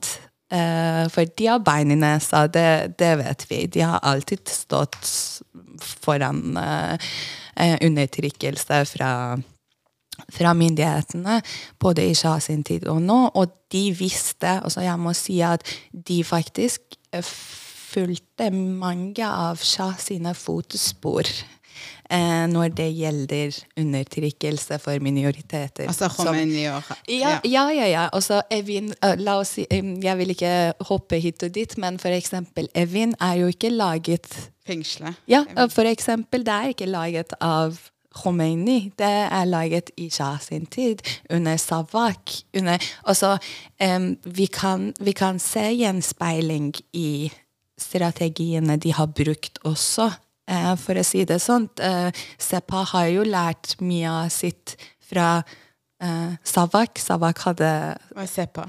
For 0.51 1.29
de 1.39 1.45
har 1.47 1.61
bein 1.63 1.93
i 1.93 1.95
nesa, 1.95 2.41
det, 2.51 2.97
det, 2.99 3.11
vet 3.21 3.45
vi. 3.47 3.61
De 3.71 3.85
har 3.87 4.01
alltid 4.03 4.51
stått 4.51 5.07
foran 6.03 6.57
undertrykkelse 7.55 8.81
fra 8.89 9.11
fra 10.29 10.53
myndighetene, 10.53 11.39
både 11.79 12.05
i 12.05 12.15
Shah 12.15 12.39
sin 12.43 12.63
tid 12.67 12.87
og 12.89 13.01
nå, 13.03 13.19
og 13.35 13.55
de 13.71 13.87
visste 13.95 14.57
altså 14.59 14.83
Jeg 14.85 14.99
må 14.99 15.13
si 15.17 15.39
at 15.45 15.65
de 15.91 16.21
faktisk 16.23 16.97
eh, 17.13 17.25
fulgte 17.91 18.51
mange 18.53 19.25
av 19.27 19.61
Shah 19.63 19.97
sine 19.99 20.33
fotspor. 20.37 21.27
Eh, 22.11 22.45
når 22.51 22.73
det 22.75 22.89
gjelder 22.91 23.55
undertrykkelse 23.79 24.79
for 24.83 24.99
minoriteter. 24.99 25.87
Altså 25.87 26.09
Khomeini 26.11 26.65
og 26.67 26.83
ja, 27.07 27.37
ja, 27.47 27.69
ja. 27.71 27.85
ja. 27.87 28.07
Også 28.11 28.41
Evin, 28.51 28.89
uh, 28.99 29.13
la 29.15 29.37
oss 29.39 29.55
si, 29.55 29.63
Jeg 29.71 30.17
vil 30.19 30.33
ikke 30.33 30.73
hoppe 30.89 31.21
hit 31.23 31.43
og 31.47 31.53
dit, 31.55 31.77
men 31.79 31.99
for 31.99 32.11
eksempel 32.11 32.67
Evin 32.75 33.15
er 33.21 33.39
jo 33.39 33.47
ikke 33.47 33.71
laget 33.71 34.27
Fengselet. 34.67 35.15
Ja, 35.27 35.45
for 35.71 35.87
eksempel. 35.89 36.43
Det 36.45 36.53
er 36.53 36.73
ikke 36.75 36.85
laget 36.85 37.33
av 37.41 37.79
Khomeini. 38.15 38.91
Det 38.97 39.07
er 39.07 39.45
laget 39.45 39.89
i 39.97 40.09
Shah 40.09 40.39
sin 40.39 40.65
tid, 40.65 41.01
under 41.29 41.57
Savak. 41.57 42.31
Under, 42.57 42.77
også, 43.03 43.37
um, 43.83 44.17
vi, 44.25 44.45
kan, 44.45 44.93
vi, 44.99 45.11
kan, 45.11 45.39
se 45.39 45.63
gjenspeiling 45.79 46.75
i 46.93 47.31
strategiene 47.79 48.77
de 48.77 48.93
har 48.93 49.07
brukt 49.07 49.63
også. 49.63 50.11
Uh, 50.51 50.73
for 50.79 50.99
å 50.99 51.05
si 51.07 51.23
det 51.27 51.39
sånn, 51.43 51.69
uh, 51.79 52.09
Sepa 52.41 52.83
har 52.91 53.07
jo 53.13 53.23
lært 53.27 53.77
mye 53.79 54.09
av 54.11 54.31
sitt 54.33 54.75
fra 55.07 55.39
uh, 55.39 56.33
Savak. 56.43 56.99
Savak 56.99 57.45
hadde 57.45 57.71
Hva 58.11 58.25
er 58.25 58.31
Sepa? 58.31 58.67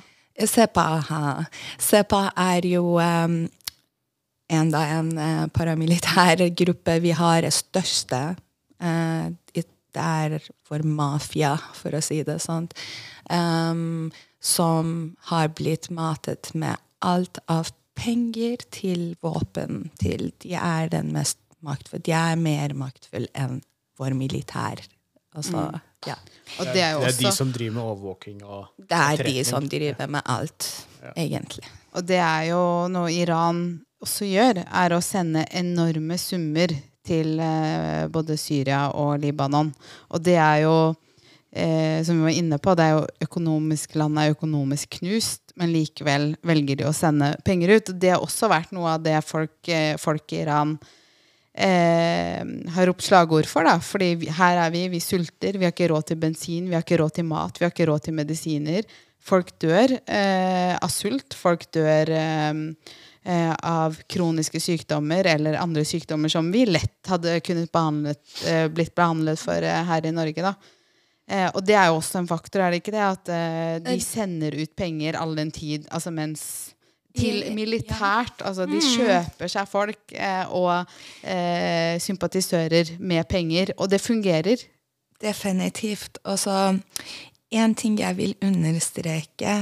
Sepa, 0.48 0.84
aha. 1.00 1.42
Sepa 1.82 2.22
er 2.40 2.64
jo 2.70 2.96
um, 2.96 3.42
enda 4.52 4.86
en 4.94 5.12
uh, 5.18 5.44
paramilitær 5.52 6.46
gruppe. 6.56 6.96
Vi 7.04 7.12
har 7.18 7.42
det 7.44 7.52
største 7.56 8.22
Uh, 8.82 9.30
det 9.92 10.02
er 10.02 10.38
for 10.66 10.82
mafia, 10.84 11.56
for 11.76 11.94
å 11.94 12.02
si 12.04 12.22
det 12.26 12.38
sånn, 12.42 12.68
um, 13.28 14.10
som 14.42 15.12
har 15.28 15.52
blitt 15.56 15.90
matet 15.92 16.52
med 16.56 16.80
alt 17.04 17.38
av 17.52 17.70
penger 17.98 18.64
til 18.72 19.12
våpen. 19.22 19.90
til 20.00 20.30
De 20.42 20.56
er 20.56 20.88
den 20.92 21.12
mest 21.12 21.41
maktfulle. 21.66 22.02
De 22.04 22.14
er 22.16 22.40
mer 22.40 22.74
maktfulle 22.78 23.30
enn 23.34 23.60
vår 24.00 24.16
militær. 24.18 24.82
Altså, 25.32 25.56
mm. 25.56 25.78
ja. 26.06 26.16
Og 26.60 26.68
det 26.74 26.82
er, 26.82 26.96
også, 26.98 27.06
det 27.06 27.12
er 27.14 27.30
de 27.30 27.36
som 27.36 27.52
driver 27.54 27.76
med 27.78 27.82
overvåking 27.82 28.42
og 28.44 28.66
Det 28.76 28.98
er 28.98 29.22
de 29.24 29.44
som 29.48 29.68
driver 29.68 30.10
med 30.12 30.26
alt, 30.28 30.68
ja. 31.00 31.12
egentlig. 31.16 31.64
Og 31.96 32.04
det 32.08 32.20
er 32.20 32.48
jo 32.50 32.62
noe 32.92 33.12
Iran 33.12 33.62
også 34.02 34.26
gjør, 34.28 34.64
er 34.66 34.92
å 34.92 35.00
sende 35.04 35.46
enorme 35.56 36.18
summer 36.20 36.74
til 37.06 37.38
eh, 37.42 38.08
både 38.12 38.36
Syria 38.38 38.88
og 38.98 39.22
Libanon. 39.22 39.72
Og 40.12 40.22
det 40.22 40.36
er 40.40 40.64
jo, 40.64 40.76
eh, 41.50 42.02
som 42.04 42.18
vi 42.18 42.28
var 42.28 42.38
inne 42.38 42.58
på, 42.62 42.74
det 42.78 42.88
er 42.88 42.96
jo 42.96 43.28
økonomisk 43.28 43.96
landet 44.00 44.24
er 44.24 44.36
økonomisk 44.36 44.98
knust, 45.00 45.54
men 45.56 45.72
likevel 45.72 46.32
velger 46.46 46.82
de 46.82 46.88
å 46.88 46.96
sende 46.96 47.32
penger 47.46 47.76
ut. 47.76 47.92
Og 47.94 48.02
Det 48.02 48.12
har 48.14 48.24
også 48.24 48.50
vært 48.52 48.74
noe 48.76 48.96
av 48.96 49.06
det 49.06 49.16
folk, 49.24 49.56
eh, 49.68 49.94
folk 50.00 50.34
i 50.34 50.42
Iran 50.44 50.76
eh, 50.76 50.98
har 51.52 52.86
ropt 52.88 53.04
slagord 53.04 53.44
for. 53.44 53.66
da, 53.68 53.74
fordi 53.84 54.06
vi, 54.22 54.28
her 54.32 54.56
er 54.56 54.70
vi, 54.72 54.86
vi 54.88 55.00
sulter, 55.04 55.58
vi 55.60 55.66
har 55.66 55.74
ikke 55.74 55.90
råd 55.92 56.06
til 56.08 56.20
bensin, 56.22 56.70
vi 56.70 56.74
har 56.78 56.84
ikke 56.84 56.96
råd 57.02 57.18
til 57.18 57.26
mat, 57.28 57.60
vi 57.60 57.66
har 57.66 57.74
ikke 57.74 57.90
råd 57.90 58.06
til 58.06 58.16
medisiner. 58.16 58.88
Folk 59.22 59.52
dør 59.62 59.92
eh, 60.00 60.74
av 60.74 60.90
sult. 60.90 61.36
Folk 61.38 61.68
dør 61.74 62.10
eh, 62.10 62.62
eh, 63.22 63.52
av 63.54 64.00
kroniske 64.10 64.60
sykdommer 64.62 65.28
eller 65.36 65.60
andre 65.60 65.84
sykdommer 65.86 66.32
som 66.32 66.50
vi 66.54 66.64
lett 66.66 67.10
hadde 67.10 67.38
kunnet 67.46 67.70
behandlet, 67.74 68.22
eh, 68.50 68.66
blitt 68.72 68.94
behandlet 68.98 69.40
for 69.40 69.62
eh, 69.62 69.82
her 69.88 70.08
i 70.08 70.14
Norge. 70.14 70.42
da. 70.42 70.56
Eh, 71.30 71.48
og 71.52 71.62
det 71.64 71.78
er 71.78 71.90
jo 71.90 72.00
også 72.00 72.18
en 72.18 72.30
faktor, 72.30 72.64
er 72.64 72.74
det 72.74 72.82
ikke 72.82 72.96
det? 72.96 73.06
At 73.06 73.32
eh, 73.32 73.76
de 73.86 73.98
sender 74.02 74.58
ut 74.58 74.74
penger 74.76 75.18
all 75.20 75.36
den 75.38 75.54
tid 75.54 75.86
altså 75.90 76.10
mens 76.10 76.71
til 77.18 77.44
militært. 77.54 78.42
Altså, 78.44 78.66
de 78.66 78.80
mm. 78.80 78.88
kjøper 78.96 79.52
seg 79.52 79.68
folk 79.70 80.14
eh, 80.16 80.52
og 80.52 80.88
sympatisører 82.02 82.96
med 82.98 83.28
penger. 83.30 83.74
Og 83.76 83.90
det 83.90 84.00
fungerer. 84.00 84.64
Definitivt. 85.22 86.18
Og 86.24 86.38
så 86.38 86.78
en 87.52 87.74
ting 87.78 88.00
jeg 88.00 88.16
vil 88.16 88.34
understreke, 88.42 89.54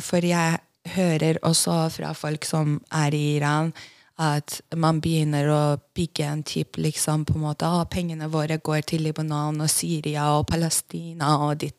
for 0.00 0.24
jeg 0.24 0.58
hører 0.94 1.40
også 1.42 1.88
fra 1.92 2.12
folk 2.16 2.46
som 2.48 2.78
er 2.94 3.14
i 3.14 3.36
Iran, 3.36 3.72
at 4.18 4.56
man 4.74 4.98
begynner 5.02 5.46
å 5.52 5.62
bygge 5.94 6.24
en 6.26 6.40
type 6.42 6.80
liksom 6.82 7.22
på 7.28 7.36
en 7.36 7.44
måte, 7.44 7.66
ah, 7.68 7.84
Pengene 7.86 8.26
våre 8.32 8.56
går 8.58 8.82
til 8.90 9.04
Libanon 9.06 9.60
og 9.62 9.70
Syria 9.70 10.26
og 10.34 10.48
Palestina 10.50 11.36
og 11.46 11.60
ditt 11.62 11.76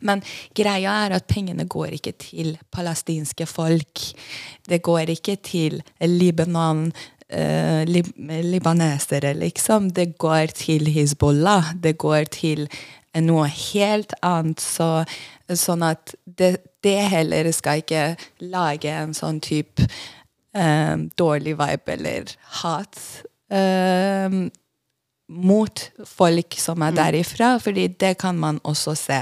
Men 0.00 0.22
greia 0.56 0.94
er 1.04 1.16
at 1.18 1.28
pengene 1.28 1.66
går 1.68 1.98
ikke 1.98 2.14
til 2.16 2.54
palestinske 2.72 3.46
folk. 3.46 4.06
Det 4.64 4.80
går 4.82 5.12
ikke 5.12 5.36
til 5.44 5.82
Libanon, 6.00 6.92
eh, 7.28 7.84
lib 7.84 8.08
libanesere, 8.16 9.34
liksom. 9.34 9.92
Det 9.92 10.16
går 10.18 10.56
til 10.56 10.86
Hizbollah. 10.86 11.74
Det 11.74 11.98
går 11.98 12.24
til 12.24 12.68
noe 13.20 13.46
helt 13.48 14.14
annet. 14.22 14.60
Så, 14.60 15.04
sånn 15.52 15.84
at 15.84 16.14
det, 16.24 16.56
det, 16.82 16.98
heller 17.12 17.52
skal 17.52 17.82
ikke 17.82 18.16
lage 18.40 18.88
en 18.88 19.12
sånn 19.14 19.40
type 19.44 19.88
um, 20.54 21.06
dårlig 21.18 21.56
vibe 21.58 21.94
eller 21.96 22.34
hat 22.62 23.00
um, 23.52 24.50
mot 25.32 25.84
folk 26.08 26.56
som 26.60 26.82
er 26.82 26.92
mm. 26.92 26.98
derifra, 26.98 27.54
fordi 27.62 27.86
det 28.00 28.16
kan 28.20 28.38
man 28.38 28.60
også 28.64 28.94
se 28.98 29.20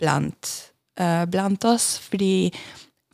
blant, 0.00 0.50
uh, 1.00 1.24
blant 1.30 1.64
oss. 1.64 1.98
Fordi, 1.98 2.50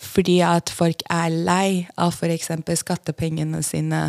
fordi 0.02 0.40
at 0.46 0.70
folk 0.70 1.02
er 1.10 1.28
lei 1.30 1.86
av 1.96 2.14
f.eks. 2.14 2.50
skattepengene 2.82 3.62
sine 3.66 4.08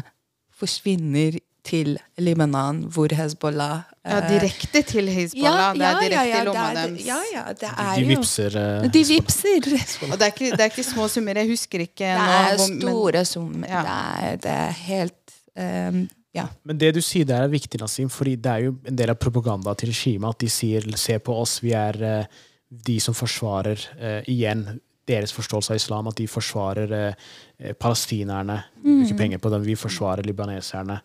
forsvinner 0.57 1.37
til 1.67 1.97
Libanon, 2.17 2.85
hvor 2.93 3.11
Hezbollah 3.15 3.83
Ja, 4.07 4.21
eh, 4.21 4.27
direkte 4.31 4.81
til 4.87 5.09
Hezbollah? 5.11 5.57
Ja, 5.59 5.73
det 5.75 5.87
er 5.87 5.99
direkte 6.01 6.15
ja, 6.15 6.23
ja, 6.29 6.41
i 6.41 6.45
lomma 6.47 6.67
deres? 6.77 7.05
Ja, 7.05 7.17
ja, 7.33 7.43
det 7.51 7.71
er 7.71 7.95
de 7.99 8.05
vipser, 8.07 8.55
uh, 8.55 8.87
De 8.93 9.03
vipser. 9.09 9.67
Og 10.07 10.15
det 10.15 10.29
er, 10.29 10.31
ikke, 10.31 10.51
det 10.51 10.63
er, 10.63 10.71
ikke, 10.71 10.87
små 10.87 11.07
summer. 11.11 11.41
Jeg 11.41 11.51
husker 11.51 11.83
ikke 11.83 12.13
Det 12.15 12.27
er 12.37 12.57
nå, 12.57 12.67
store 12.79 13.25
summer. 13.25 13.67
Det 13.67 13.97
er, 13.97 14.39
det, 14.45 14.55
er, 14.55 14.71
helt 14.87 15.37
um, 15.59 16.01
ja. 16.37 16.47
Men 16.63 16.79
det 16.79 16.93
du 16.95 17.01
sier 17.03 17.27
der, 17.27 17.43
er 17.43 17.51
viktig, 17.51 17.81
Nasim, 17.81 18.09
fordi 18.09 18.37
det 18.39 18.51
er 18.53 18.67
jo 18.69 18.75
en 18.87 18.99
del 19.03 19.11
av 19.11 19.19
propaganda 19.19 19.75
til 19.75 19.91
regimet 19.91 20.37
at 20.37 20.43
de 20.45 20.49
sier 20.49 20.87
'se 20.95 21.19
på 21.19 21.35
oss, 21.35 21.59
vi 21.63 21.75
er 21.75 22.03
uh, 22.03 22.43
de 22.69 22.99
som 22.99 23.13
forsvarer 23.13 23.89
uh, 23.99 24.21
igjen 24.27 24.79
deres 25.07 25.33
forståelse 25.33 25.73
av 25.73 25.79
islam, 25.79 26.09
at 26.09 26.17
de 26.19 26.27
forsvarer 26.27 26.93
eh, 26.97 27.73
palestinerne. 27.79 28.59
Mm. 28.83 28.99
Bruker 29.01 29.17
penger 29.17 29.41
på 29.43 29.51
dem. 29.53 29.63
Vi 29.63 29.77
forsvarer 29.79 30.27
libaneserne 30.27 30.99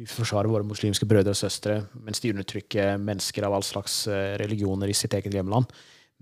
vi 0.00 0.08
forsvarer 0.08 0.50
våre 0.50 0.66
muslimske 0.66 1.06
brødre 1.08 1.34
og 1.34 1.38
søstre, 1.38 1.82
mens 2.04 2.22
de 2.22 2.32
undertrykker 2.32 2.96
mennesker 3.02 3.44
av 3.46 3.56
all 3.56 3.64
slags 3.66 4.06
eh, 4.08 4.34
religioner 4.40 4.90
i 4.90 4.96
sitt 4.96 5.14
eget 5.18 5.34
hjemland. 5.36 5.68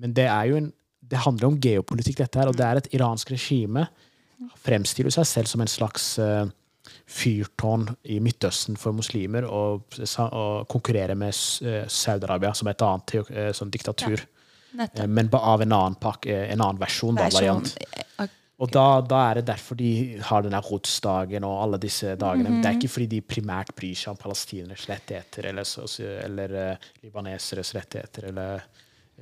Men 0.00 0.14
det, 0.16 0.26
er 0.26 0.56
en, 0.58 0.70
det 1.00 1.22
handler 1.24 1.50
om 1.50 1.58
geopolitikk, 1.62 2.18
dette 2.22 2.40
her. 2.40 2.50
Og 2.50 2.58
det 2.58 2.66
er 2.66 2.80
et 2.80 2.90
iransk 2.96 3.30
regime. 3.34 3.86
Fremstiller 4.58 5.14
seg 5.14 5.28
selv 5.28 5.50
som 5.50 5.62
en 5.62 5.70
slags 5.70 6.14
uh, 6.18 6.48
fyrtårn 7.04 7.86
i 8.08 8.16
Midtøsten 8.24 8.78
for 8.80 8.96
muslimer 8.96 9.44
og, 9.44 9.84
og 10.00 10.66
konkurrere 10.72 11.14
med 11.18 11.36
uh, 11.66 11.84
Saudi-Arabia 11.84 12.54
som 12.56 12.72
et 12.72 12.86
annet 12.86 13.16
sånn 13.56 13.72
diktatur. 13.72 14.24
Ja, 14.72 15.06
men 15.06 15.28
av 15.34 15.62
en 15.62 15.74
annen, 15.76 15.98
pakke, 16.00 16.46
en 16.46 16.62
annen 16.62 16.80
versjon, 16.80 17.18
da, 17.18 17.28
variant. 17.34 17.74
Og 18.60 18.68
da, 18.68 19.00
da, 19.00 19.20
er 19.30 19.38
det 19.40 19.46
derfor 19.48 19.78
de 19.78 20.20
har 20.28 20.44
denne 20.44 20.60
rotsdagen 20.60 21.46
og 21.48 21.62
alle 21.62 21.78
disse 21.80 22.12
dagene. 22.20 22.48
Mm 22.48 22.56
-hmm. 22.56 22.62
Det 22.62 22.68
er 22.68 22.78
ikke 22.78 22.94
fordi 22.94 23.06
de 23.06 23.20
primært 23.20 23.74
bryr 23.74 23.94
seg 23.94 24.10
om 24.10 24.16
palestineres 24.16 24.88
rettigheter 24.88 25.46
eller, 25.48 25.64
eller 26.24 26.72
uh, 26.72 26.76
libaneseres 27.02 27.74
rettigheter 27.74 28.24
eller 28.28 28.60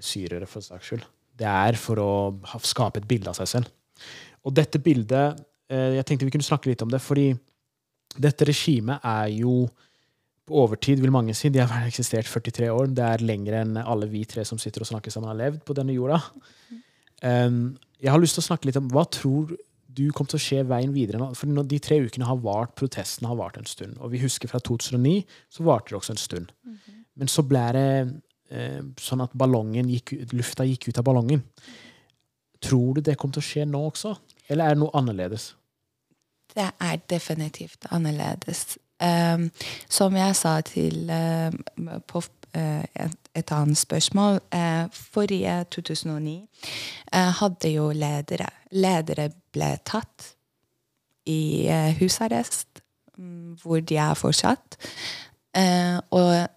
syrere, 0.01 0.47
for 0.47 0.61
saks 0.61 0.86
skyld. 0.86 1.05
Det 1.39 1.47
er 1.47 1.76
for 1.76 1.97
å 1.99 2.59
skape 2.62 2.99
et 2.99 3.09
bilde 3.09 3.28
av 3.28 3.34
seg 3.34 3.49
selv. 3.49 3.66
Og 4.45 4.55
dette 4.55 4.78
bildet 4.78 5.39
uh, 5.70 5.95
Jeg 5.95 6.05
tenkte 6.05 6.24
vi 6.24 6.30
kunne 6.30 6.51
snakke 6.51 6.70
litt 6.70 6.82
om 6.82 6.91
det, 6.91 7.01
fordi 7.01 7.36
dette 8.18 8.45
regimet 8.45 8.99
er 9.05 9.26
jo 9.28 9.68
på 10.49 10.55
overtid, 10.55 11.01
vil 11.01 11.12
mange 11.12 11.34
si. 11.34 11.49
De 11.49 11.61
har 11.61 11.86
eksistert 11.86 12.26
43 12.26 12.70
år. 12.72 12.86
Det 12.86 13.05
er 13.05 13.24
lenger 13.24 13.61
enn 13.61 13.76
alle 13.76 14.09
vi 14.09 14.24
tre 14.24 14.45
som 14.45 14.59
sitter 14.59 14.80
og 14.80 14.91
snakker 14.91 15.11
sammen, 15.11 15.28
har 15.28 15.36
levd 15.36 15.64
på 15.64 15.76
denne 15.76 15.93
jorda. 15.93 16.20
Um, 17.22 17.76
jeg 18.03 18.12
har 18.12 18.20
lyst 18.22 18.38
til 18.38 18.44
å 18.44 18.49
snakke 18.51 18.68
litt 18.68 18.78
om 18.80 18.90
hva 18.92 19.05
tror 19.11 19.57
du 19.99 20.05
kommer 20.14 20.30
til 20.30 20.38
å 20.38 20.44
skje 20.44 20.62
veien 20.68 20.94
videre 20.94 21.18
nå? 21.18 21.32
For 21.34 21.64
De 21.66 21.80
tre 21.82 21.99
ukene 22.05 22.28
har 22.28 22.38
vart, 22.44 22.76
protestene 22.78 23.30
har 23.30 23.38
vart 23.40 23.59
en 23.59 23.66
stund. 23.66 23.96
Og 23.99 24.12
vi 24.12 24.22
husker 24.22 24.51
fra 24.51 24.61
2009 24.62 25.24
så 25.51 25.66
varte 25.66 25.90
det 25.90 25.99
også 25.99 26.14
en 26.14 26.22
stund. 26.22 26.53
Mm 26.64 26.74
-hmm. 26.74 27.05
Men 27.14 27.28
så 27.28 27.42
ble 27.42 27.64
det 27.72 28.20
eh, 28.51 28.82
sånn 28.99 29.20
at 29.20 29.30
gikk, 29.34 30.32
lufta 30.32 30.64
gikk 30.64 30.88
ut 30.88 30.99
av 30.99 31.05
ballongen. 31.05 31.42
Tror 32.61 32.94
du 32.94 33.01
det 33.01 33.16
kommer 33.16 33.32
til 33.32 33.42
å 33.42 33.51
skje 33.51 33.64
nå 33.64 33.80
også? 33.90 34.14
Eller 34.49 34.64
er 34.64 34.74
det 34.74 34.78
noe 34.78 34.94
annerledes? 34.94 35.55
Det 36.55 36.70
er 36.80 37.01
definitivt 37.11 37.86
annerledes. 37.90 38.78
Um, 38.99 39.51
som 39.88 40.16
jeg 40.16 40.36
sa 40.36 40.61
til 40.61 41.11
uh, 41.11 41.53
på 42.07 42.22
uh, 42.57 42.82
et, 42.82 43.28
et, 43.39 43.53
annet 43.55 43.78
spørsmål 43.78 44.41
uh, 44.55 44.86
Forrige 44.93 45.64
2009 45.74 46.39
hadde 47.41 47.70
jo 47.72 47.89
ledere 47.97 48.51
Ledere 48.76 49.30
ble 49.53 49.70
tatt 49.89 50.34
i 51.28 51.68
husarrest, 51.97 52.82
um, 53.16 53.57
hvor 53.62 53.80
de 53.80 53.97
er 53.97 54.14
fortsatt. 54.16 54.76
og 56.12 56.49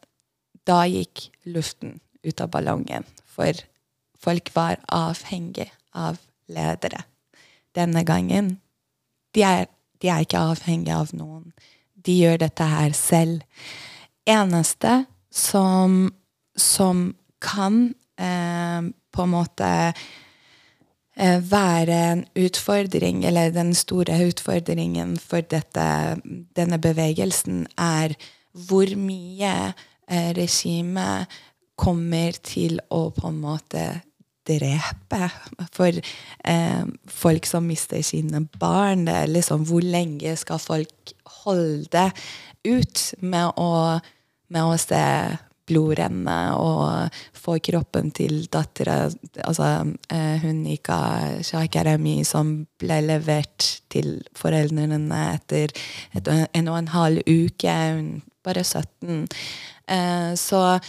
da 0.67 0.79
gikk 0.91 1.23
luften 1.47 2.01
ut 2.27 2.43
av 2.43 2.51
ballongen, 2.51 3.07
for 3.25 3.55
folk 4.19 4.51
var 4.55 4.83
avhengig 4.91 5.69
av 5.95 6.19
ledere. 6.51 7.05
Denne 7.75 8.03
gangen 8.03 8.57
de 9.35 9.43
er, 9.47 9.65
de 10.03 10.11
er 10.11 10.27
ikke 10.27 10.43
avhengig 10.51 10.91
av 10.91 11.15
noen 11.15 11.53
de 12.05 12.17
gjør 12.21 12.41
dette 12.41 12.67
her 12.67 12.95
selv. 12.97 13.45
Eneste 14.29 15.05
som, 15.33 16.11
som 16.57 17.11
kan 17.41 17.93
eh, 18.19 18.81
på 19.11 19.23
en 19.25 19.33
måte 19.33 19.69
eh, 21.15 21.39
være 21.51 21.97
en 22.11 22.25
utfordring, 22.35 23.23
eller 23.25 23.53
den 23.55 23.73
store 23.75 24.19
utfordringen 24.27 25.17
for 25.19 25.41
dette, 25.41 25.87
denne 26.57 26.79
bevegelsen, 26.81 27.65
er 27.77 28.15
hvor 28.51 28.91
mye 28.99 29.55
eh, 29.71 30.31
regimet 30.37 31.31
kommer 31.79 32.35
til 32.45 32.79
å 32.93 33.07
på 33.15 33.29
en 33.31 33.41
måte 33.41 33.85
drepe. 34.47 35.29
For 35.73 35.93
eh, 35.93 36.83
folk 37.07 37.47
som 37.49 37.67
mister 37.69 38.01
sine 38.05 38.43
barn, 38.59 39.07
liksom 39.29 39.65
Hvor 39.69 39.85
lenge 39.85 40.35
skal 40.37 40.59
folk 40.59 41.13
holde 41.43 42.09
ut 42.65 43.05
med 43.21 43.53
å, 43.57 43.99
med 44.49 44.63
å 44.63 44.77
se 44.77 45.05
blod 45.71 46.01
og 46.01 47.21
få 47.33 47.57
kroppen 47.63 48.11
til 48.11 48.45
dattera 48.51 49.09
Altså 49.43 49.69
eh, 50.11 50.43
hun 50.43 50.65
Ika 50.67 51.41
Shakarami 51.43 52.21
som 52.27 52.67
ble 52.79 52.99
levert 53.05 53.67
til 53.91 54.19
foreldrene 54.37 55.21
etter 55.31 55.71
et, 56.15 56.27
en 56.27 56.67
og 56.67 56.77
en 56.77 56.91
halv 56.91 57.23
uke. 57.25 57.75
Hun 57.95 58.21
bare 58.43 58.63
17. 58.63 59.27
Eh, 59.87 60.33
så 60.35 60.79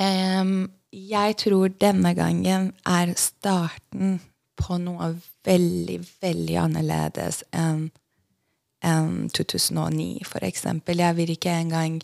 um, 0.00 0.56
jeg 0.92 1.36
tror 1.42 1.68
denne 1.80 2.14
gangen 2.16 2.72
er 2.86 3.12
starten 3.20 4.18
på 4.56 4.78
noe 4.80 5.12
veldig, 5.46 6.00
veldig 6.22 6.58
annerledes 6.62 7.42
enn 7.52 7.88
en 8.86 9.28
2009, 9.34 10.22
for 10.28 10.44
eksempel. 10.46 11.00
Jeg 11.00 11.16
vil 11.16 11.32
ikke 11.32 11.50
engang 11.50 12.00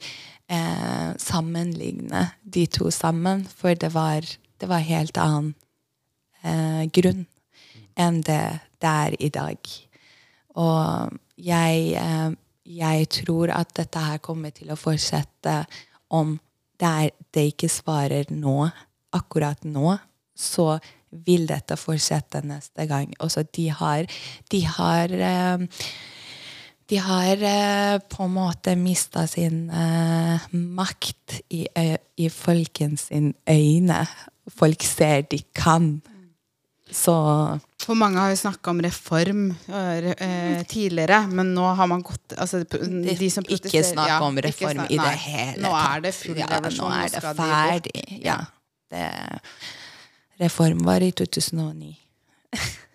eh, 0.52 1.10
sammenligne 1.20 2.26
de 2.42 2.66
to 2.70 2.90
sammen, 2.94 3.46
for 3.48 3.74
det 3.74 3.92
var, 3.94 4.26
det 4.60 4.68
var 4.70 4.84
helt 4.86 5.18
annen 5.20 5.54
eh, 6.44 6.84
grunn 6.92 7.26
enn 8.00 8.22
det 8.24 8.44
det 8.82 8.90
er 8.90 9.16
i 9.22 9.30
dag. 9.32 9.72
Og 10.62 11.18
jeg, 11.38 11.92
eh, 11.98 12.30
jeg 12.82 13.10
tror 13.22 13.52
at 13.54 13.74
dette 13.78 14.02
her 14.02 14.22
kommer 14.22 14.54
til 14.54 14.72
å 14.72 14.78
fortsette 14.78 15.62
om 16.12 16.36
det, 16.80 16.88
er, 16.88 17.12
det 17.34 17.46
ikke 17.52 17.70
svarer 17.70 18.32
nå, 18.34 18.66
akkurat 19.14 19.62
nå, 19.64 19.96
så 20.34 20.74
vil 21.12 21.46
dette 21.46 21.76
fortsette 21.76 22.40
neste 22.48 22.86
gang. 22.90 23.12
Også 23.22 23.44
de 23.54 23.68
har, 23.70 24.08
de 24.50 24.62
har 24.66 25.12
eh, 25.12 25.66
de 26.92 26.98
har 27.00 27.42
eh, 27.42 27.98
på 27.98 28.26
en 28.26 28.34
måte 28.34 28.74
mista 28.76 29.22
sin 29.26 29.70
eh, 29.70 30.42
makt 30.52 31.38
i, 31.48 31.62
i 32.20 32.26
folkens 32.28 33.06
øyne. 33.48 34.00
Folk 34.52 34.84
ser 34.84 35.22
de 35.30 35.38
kan. 35.56 35.94
Så 36.92 37.14
For 37.80 37.96
mange 37.96 38.20
har 38.20 38.34
jo 38.34 38.36
snakka 38.42 38.74
om 38.74 38.82
reform 38.84 39.46
uh, 39.72 40.60
tidligere, 40.68 41.22
men 41.32 41.54
nå 41.56 41.70
har 41.78 41.88
man 41.88 42.04
gått 42.04 42.36
altså, 42.36 42.60
de 42.68 43.30
som 43.32 43.48
Ikke 43.48 43.80
snakk 43.88 44.20
om 44.26 44.36
reform 44.44 44.84
i 44.90 45.00
det 45.00 45.16
hele 45.24 45.56
tatt. 45.56 45.64
Nå 45.64 45.72
er 45.80 46.04
det 46.04 46.14
full 46.18 46.36
reversjon. 46.36 46.92
Ja, 46.92 46.92
nå 46.92 47.00
er 47.00 47.16
det 47.16 47.34
ferdig. 47.40 48.04
Ja. 48.20 48.38
Det, 48.92 49.08
reform 50.44 50.84
var 50.84 51.00
i 51.00 51.08
2009. 51.16 51.94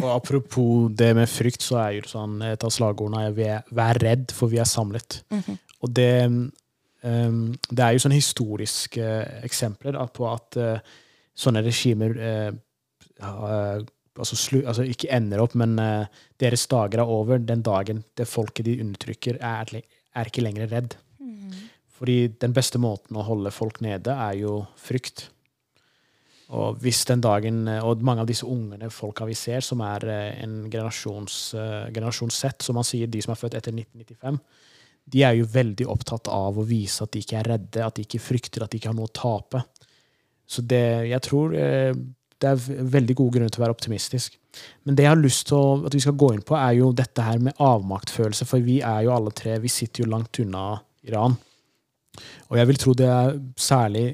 Og 0.00 0.08
apropos 0.12 0.90
det 0.94 1.10
med 1.16 1.28
frykt, 1.30 1.64
så 1.64 1.80
er 1.82 1.98
jo 1.98 2.08
sånn 2.08 2.40
et 2.46 2.64
av 2.64 2.72
slagordene 2.72 3.26
er 3.28 3.64
'vær 3.66 3.98
redd, 4.02 4.30
for 4.32 4.48
vi 4.48 4.58
er 4.58 4.68
samlet'. 4.68 5.22
Mm 5.30 5.40
-hmm. 5.40 5.58
Og 5.82 5.94
det, 5.96 6.26
um, 7.02 7.54
det 7.70 7.84
er 7.84 7.92
jo 7.92 8.02
sånne 8.04 8.20
historiske 8.20 9.00
uh, 9.00 9.44
eksempler 9.44 9.96
da, 9.96 10.06
på 10.06 10.28
at 10.32 10.56
uh, 10.56 10.78
sånne 11.34 11.64
regimer 11.64 12.16
uh, 12.16 12.52
altså, 14.18 14.36
slu, 14.36 14.60
altså, 14.66 14.82
ikke 14.82 15.10
ender 15.16 15.40
opp, 15.40 15.54
men 15.54 15.76
deres 16.40 16.66
dager 16.66 17.00
er 17.00 17.08
over 17.08 17.38
den 17.38 17.62
dagen 17.62 18.04
det 18.16 18.28
folket 18.28 18.64
de 18.64 18.80
undertrykker, 18.80 19.40
er, 19.40 19.82
er 20.14 20.24
ikke 20.24 20.42
lenger 20.44 20.68
redd. 20.70 20.96
Mm. 21.20 21.52
Fordi 21.88 22.28
den 22.40 22.52
beste 22.52 22.78
måten 22.78 23.16
å 23.16 23.22
holde 23.24 23.50
folk 23.50 23.80
nede 23.80 24.10
er 24.10 24.36
jo 24.40 24.64
frykt. 24.76 25.30
Og 26.50 26.80
hvis 26.82 27.04
den 27.06 27.22
dagen, 27.22 27.62
eh, 27.70 27.82
og 27.84 28.02
mange 28.06 28.24
av 28.24 28.30
disse 28.30 28.46
ungene 28.48 28.90
folka 28.90 29.26
vi 29.28 29.36
ser, 29.38 29.62
som 29.62 29.82
er 29.86 30.06
eh, 30.10 30.42
en 30.42 30.64
generasjons, 30.70 31.38
uh, 31.54 31.90
generasjon 31.94 32.32
som 32.34 32.78
man 32.78 32.86
sier, 32.86 33.06
de 33.06 33.22
som 33.22 33.34
er 33.34 33.38
født 33.38 33.58
etter 33.60 33.74
1995, 33.76 34.40
de 35.10 35.22
er 35.26 35.36
jo 35.38 35.50
veldig 35.50 35.86
opptatt 35.90 36.30
av 36.30 36.58
å 36.58 36.66
vise 36.66 37.04
at 37.04 37.12
de 37.14 37.22
ikke 37.22 37.38
er 37.38 37.52
redde, 37.54 37.84
at 37.84 37.96
de 37.96 38.06
ikke 38.06 38.22
frykter, 38.22 38.64
at 38.64 38.72
de 38.72 38.80
ikke 38.80 38.90
har 38.90 38.98
noe 38.98 39.10
å 39.10 39.14
tape. 39.14 39.62
Så 40.50 40.62
det, 40.66 40.82
jeg 41.10 41.22
tror 41.24 41.54
det 42.40 42.48
er 42.48 42.86
veldig 42.94 43.16
gode 43.18 43.36
grunner 43.36 43.52
til 43.52 43.60
å 43.60 43.64
være 43.64 43.74
optimistisk. 43.76 44.36
Men 44.86 44.96
det 44.96 45.04
jeg 45.06 45.12
har 45.12 45.20
lyst 45.20 45.46
til 45.50 45.84
at 45.86 45.94
vi 45.94 46.02
skal 46.02 46.16
gå 46.18 46.32
inn 46.34 46.44
på, 46.46 46.56
er 46.58 46.78
jo 46.78 46.90
dette 46.96 47.24
her 47.26 47.42
med 47.42 47.58
avmaktfølelse. 47.62 48.46
For 48.48 48.62
vi 48.64 48.78
er 48.86 49.04
jo 49.06 49.14
alle 49.14 49.32
tre, 49.36 49.58
vi 49.62 49.70
sitter 49.72 50.04
jo 50.04 50.10
langt 50.10 50.40
unna 50.42 50.64
Iran. 51.06 51.36
Og 52.50 52.58
jeg 52.58 52.70
vil 52.70 52.80
tro 52.80 52.94
det 52.98 53.10
er 53.10 53.38
særlig 53.60 54.06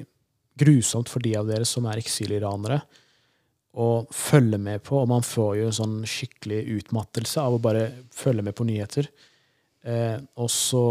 grusomt 0.57 1.09
for 1.11 1.23
de 1.23 1.35
av 1.39 1.47
dere 1.49 1.67
som 1.67 1.87
er 1.89 2.01
eksiliranere, 2.01 2.81
å 3.77 4.07
følge 4.13 4.57
med 4.61 4.81
på. 4.85 5.03
Og 5.03 5.09
man 5.11 5.25
får 5.25 5.51
jo 5.59 5.69
en 5.69 5.77
sånn 5.79 5.97
skikkelig 6.09 6.63
utmattelse 6.79 7.43
av 7.43 7.57
å 7.57 7.61
bare 7.61 7.85
følge 8.15 8.45
med 8.47 8.57
på 8.57 8.65
nyheter. 8.67 9.09
Eh, 9.85 10.17
og 10.39 10.51
så 10.51 10.83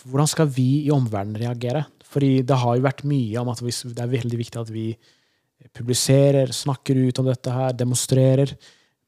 Hvordan 0.00 0.28
skal 0.30 0.46
vi 0.48 0.86
i 0.86 0.92
omverdenen 0.94 1.36
reagere? 1.36 1.82
Fordi 2.08 2.40
det 2.48 2.56
har 2.56 2.76
jo 2.78 2.86
vært 2.86 3.02
mye 3.04 3.36
om 3.36 3.50
at 3.52 3.58
det 3.60 4.00
er 4.00 4.08
veldig 4.08 4.38
viktig 4.40 4.56
at 4.56 4.70
vi 4.72 4.86
publiserer, 5.76 6.48
snakker 6.56 6.96
ut 6.96 7.20
om 7.20 7.28
dette 7.28 7.52
her, 7.52 7.74
demonstrerer. 7.76 8.54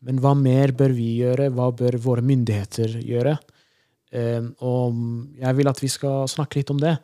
Men 0.05 0.21
hva 0.21 0.35
mer 0.37 0.75
bør 0.77 0.93
vi 0.93 1.09
gjøre? 1.23 1.49
Hva 1.57 1.71
bør 1.73 1.97
våre 2.03 2.25
myndigheter 2.29 2.99
gjøre? 3.09 3.39
Eh, 4.13 4.45
og 4.69 5.01
jeg 5.41 5.59
vil 5.59 5.73
at 5.73 5.81
vi 5.81 5.91
skal 5.97 6.29
snakke 6.31 6.61
litt 6.61 6.75
om 6.75 6.83
det. 6.83 6.97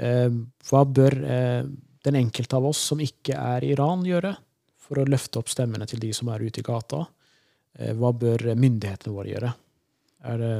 Eh, 0.00 0.30
hva 0.68 0.84
bør 0.88 1.18
eh, 1.24 1.64
den 2.02 2.18
enkelte 2.18 2.58
av 2.58 2.68
oss 2.72 2.80
som 2.90 3.02
ikke 3.02 3.36
er 3.38 3.66
i 3.66 3.72
Iran, 3.76 4.06
gjøre 4.06 4.34
for 4.82 5.00
å 5.00 5.08
løfte 5.08 5.40
opp 5.40 5.52
stemmene 5.52 5.86
til 5.88 6.02
de 6.02 6.12
som 6.16 6.30
er 6.32 6.44
ute 6.44 6.62
i 6.62 6.66
gata? 6.66 7.04
Eh, 7.78 7.92
hva 7.98 8.12
bør 8.16 8.52
myndighetene 8.54 9.14
våre 9.14 9.32
gjøre? 9.34 9.52
Det, 10.22 10.52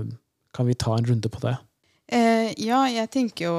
kan 0.52 0.66
vi 0.66 0.74
ta 0.74 0.96
en 0.96 1.06
runde 1.06 1.30
på 1.32 1.42
det? 1.44 1.54
Eh, 2.12 2.50
ja, 2.60 2.84
jeg 2.90 3.10
tenker 3.12 3.50
jo 3.50 3.58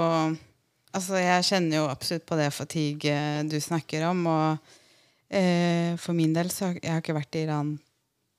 Altså, 0.94 1.16
jeg 1.18 1.46
kjenner 1.48 1.80
jo 1.80 1.88
absolutt 1.90 2.26
på 2.30 2.36
det 2.38 2.52
fatigue 2.54 3.14
du 3.50 3.56
snakker 3.58 4.04
om. 4.12 4.20
Og 4.30 4.76
eh, 5.34 5.96
for 5.98 6.14
min 6.14 6.36
del 6.36 6.52
så 6.54 6.68
har 6.68 6.76
jeg 6.78 6.92
har 6.92 7.02
ikke 7.02 7.16
vært 7.18 7.38
i 7.40 7.42
Iran 7.48 7.72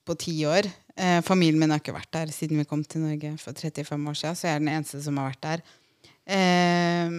på 0.06 0.14
ti 0.22 0.36
år. 0.46 0.68
Eh, 0.94 1.18
familien 1.26 1.58
min 1.58 1.74
har 1.74 1.82
ikke 1.82 1.96
vært 1.96 2.12
der 2.14 2.30
siden 2.30 2.60
vi 2.62 2.68
kom 2.70 2.84
til 2.86 3.02
Norge 3.02 3.32
for 3.42 3.58
35 3.58 4.06
år 4.06 4.20
siden, 4.20 4.38
så 4.38 4.46
jeg 4.46 4.54
er 4.54 4.62
den 4.62 4.70
eneste 4.70 5.02
som 5.02 5.18
har 5.18 5.32
vært 5.32 5.42
der. 5.48 5.64
Eh, 6.24 7.10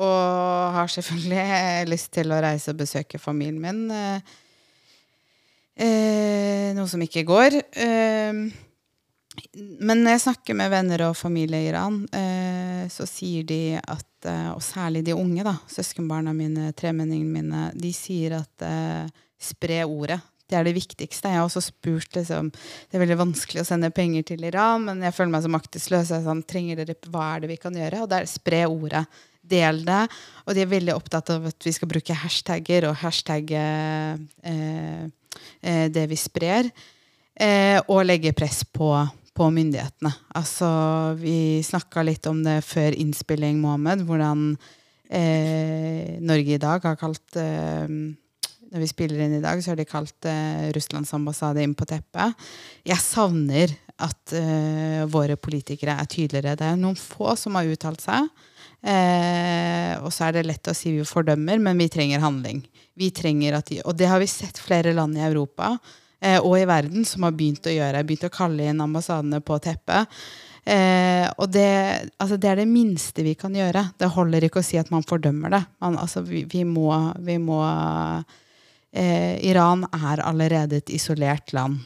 og 0.00 0.72
har 0.76 0.88
selvfølgelig 0.88 1.44
lyst 1.92 2.12
til 2.16 2.32
å 2.32 2.40
reise 2.42 2.72
og 2.72 2.80
besøke 2.80 3.20
familien 3.20 3.60
min. 3.62 3.84
Eh, 3.90 4.34
eh 5.80 6.66
noe 6.76 6.88
som 6.88 7.02
ikke 7.04 7.26
går. 7.28 7.60
Eh, 7.72 8.42
men 9.80 10.02
når 10.02 10.16
jeg 10.16 10.24
snakker 10.26 10.56
med 10.58 10.72
venner 10.72 11.06
og 11.08 11.18
familie 11.18 11.62
i 11.62 11.70
Iran, 11.70 12.02
eh, 12.16 12.84
så 12.92 13.06
sier 13.08 13.46
de 13.46 13.78
at 13.80 14.06
Og 14.20 14.60
særlig 14.60 15.00
de 15.06 15.14
unge, 15.16 15.40
da, 15.40 15.54
søskenbarna 15.64 16.34
mine, 16.36 16.74
tremenningene 16.76 17.30
mine, 17.32 17.60
de 17.72 17.88
sier 17.96 18.34
at 18.36 18.64
spre 19.40 19.78
ordet 19.88 20.18
det 20.50 20.58
er 20.58 20.66
det 20.66 20.76
viktigste. 20.76 21.30
Jeg 21.30 21.40
har 21.40 21.46
også 21.46 21.62
spurt 21.64 22.18
liksom, 22.18 22.50
Det 22.52 22.98
er 22.98 23.04
veldig 23.04 23.18
vanskelig 23.20 23.62
å 23.62 23.68
sende 23.68 23.92
penger 23.94 24.26
til 24.32 24.44
Iran, 24.48 24.86
men 24.88 25.02
jeg 25.06 25.14
føler 25.16 25.34
meg 25.34 25.44
så 25.46 25.52
maktesløs. 25.54 26.12
Sånn, 26.26 26.44
trenger 26.48 26.80
dere, 26.82 26.96
hva 27.12 27.34
er 27.34 27.44
det 27.44 27.52
vi 27.52 27.60
kan 27.62 27.76
gjøre? 27.76 28.04
Og 28.04 28.10
det 28.10 28.20
er 28.20 28.30
spre 28.30 28.64
ordet. 28.70 29.04
Del 29.50 29.80
det. 29.86 30.02
Og 30.46 30.54
de 30.54 30.62
er 30.62 30.68
veldig 30.70 30.92
opptatt 30.94 31.32
av 31.32 31.48
at 31.48 31.66
vi 31.66 31.72
skal 31.74 31.88
bruke 31.90 32.14
hashtagger 32.14 32.84
og 32.90 32.98
hashtagge 33.00 33.62
eh, 34.46 35.06
eh, 35.64 35.86
det 35.90 36.04
vi 36.10 36.18
sprer. 36.20 36.68
Eh, 37.40 37.78
og 37.88 38.04
legge 38.04 38.34
press 38.36 38.60
på, 38.68 38.92
på 39.34 39.48
myndighetene. 39.56 40.12
Altså, 40.38 40.68
vi 41.18 41.64
snakka 41.66 42.04
litt 42.06 42.28
om 42.30 42.44
det 42.44 42.60
før 42.68 42.94
innspilling, 43.00 43.58
Mohammed, 43.62 44.04
hvordan 44.06 44.44
eh, 45.08 46.20
Norge 46.20 46.56
i 46.56 46.60
dag 46.60 46.84
har 46.84 46.98
kalt 47.00 47.40
eh, 47.40 47.88
når 48.70 48.84
vi 48.84 48.90
spiller 48.90 49.22
inn 49.24 49.38
i 49.38 49.42
dag, 49.42 49.60
så 49.62 49.72
har 49.72 49.80
de 49.80 49.88
kalt 49.88 50.28
uh, 50.28 50.68
Russlands 50.76 51.12
ambassade 51.16 51.62
inn 51.64 51.74
på 51.78 51.88
teppet. 51.90 52.48
Jeg 52.86 53.02
savner 53.02 53.74
at 54.00 54.34
uh, 54.36 55.06
våre 55.10 55.36
politikere 55.40 55.96
er 55.98 56.10
tydeligere. 56.10 56.58
Det 56.58 56.68
er 56.68 56.80
noen 56.80 56.98
få 56.98 57.34
som 57.38 57.58
har 57.58 57.70
uttalt 57.70 58.04
seg. 58.04 58.28
Uh, 58.80 59.94
og 60.00 60.12
så 60.14 60.28
er 60.28 60.38
det 60.38 60.46
lett 60.48 60.70
å 60.70 60.76
si 60.76 60.94
vi 60.94 61.06
fordømmer, 61.06 61.58
men 61.62 61.82
vi 61.82 61.90
trenger 61.92 62.22
handling. 62.22 62.62
Vi 63.00 63.10
trenger 63.16 63.58
at 63.58 63.72
de, 63.72 63.80
og 63.84 63.98
det 63.98 64.10
har 64.10 64.22
vi 64.22 64.30
sett 64.30 64.60
flere 64.60 64.94
land 64.96 65.18
i 65.18 65.26
Europa 65.26 65.74
og 66.20 66.52
i 66.58 66.66
verden 66.68 67.06
som 67.08 67.24
har 67.24 67.32
begynt 67.32 67.64
å 67.64 67.72
gjøre. 67.72 68.02
Begynt 68.04 68.26
å 68.28 68.32
kalle 68.34 68.66
inn 68.68 68.82
ambassadene 68.84 69.38
på 69.40 69.56
teppet. 69.64 70.18
Eh, 70.68 71.26
og 71.40 71.48
det, 71.54 71.70
altså 72.20 72.36
det, 72.36 72.50
er 72.50 72.60
det 72.60 72.68
minste 72.68 73.24
vi 73.24 73.34
kan 73.38 73.54
gjøre. 73.56 73.86
Det 73.98 74.10
holder 74.12 74.46
ikke 74.46 74.60
å 74.60 74.66
si 74.66 74.78
at 74.80 74.90
man 74.92 75.06
fordømmer 75.06 75.54
det. 75.54 75.62
Man, 75.80 75.96
altså 76.00 76.22
vi, 76.26 76.44
vi, 76.50 76.64
må, 76.68 76.92
vi 77.24 77.38
må 77.40 77.62
eh, 78.92 79.38
Iran 79.46 79.86
er 79.90 80.22
allerede 80.24 80.80
et 80.80 80.92
isolert 80.92 81.54
land 81.56 81.80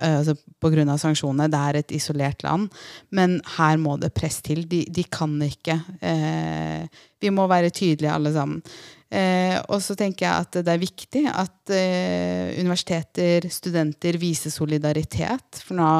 eh, 0.00 0.18
altså 0.18 0.36
pga. 0.60 0.98
sanksjonene. 0.98 1.50
Det 1.52 1.62
er 1.62 1.80
et 1.80 1.96
isolert 1.96 2.42
land. 2.46 2.68
Men 3.10 3.40
her 3.56 3.78
må 3.80 3.96
det 4.00 4.14
press 4.16 4.40
til. 4.42 4.64
De, 4.68 4.84
de 4.88 5.04
kan 5.04 5.34
ikke 5.42 5.80
eh, 6.00 6.86
Vi 7.20 7.30
må 7.30 7.46
være 7.48 7.70
tydelige, 7.70 8.12
alle 8.12 8.32
sammen. 8.32 8.62
Eh, 9.06 9.56
og 9.70 9.80
så 9.82 9.94
tenker 9.94 10.26
jeg 10.26 10.46
at 10.46 10.56
det 10.66 10.72
er 10.72 10.82
viktig 10.82 11.24
at 11.30 11.72
eh, 11.74 12.56
universiteter, 12.58 13.46
studenter, 13.50 14.18
viser 14.18 14.50
solidaritet. 14.50 15.62
For 15.62 15.78
nå 15.78 15.90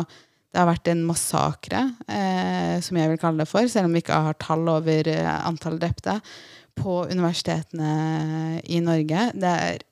det 0.57 0.63
har 0.63 0.71
vært 0.71 0.89
en 0.89 1.03
massakre, 1.05 1.83
eh, 2.09 2.79
som 2.81 2.97
jeg 2.97 3.11
vil 3.11 3.19
kalle 3.21 3.43
det 3.43 3.51
for, 3.51 3.69
selv 3.69 3.91
om 3.91 3.93
vi 3.93 4.01
ikke 4.01 4.21
har 4.25 4.39
tall 4.41 4.63
over 4.73 5.11
eh, 5.13 5.33
antall 5.45 5.77
drepte, 5.83 6.15
på 6.77 7.03
universitetene 7.11 8.63
i 8.65 8.81
Norge. 8.85 9.27
Det 9.37 9.53
er 9.53 9.85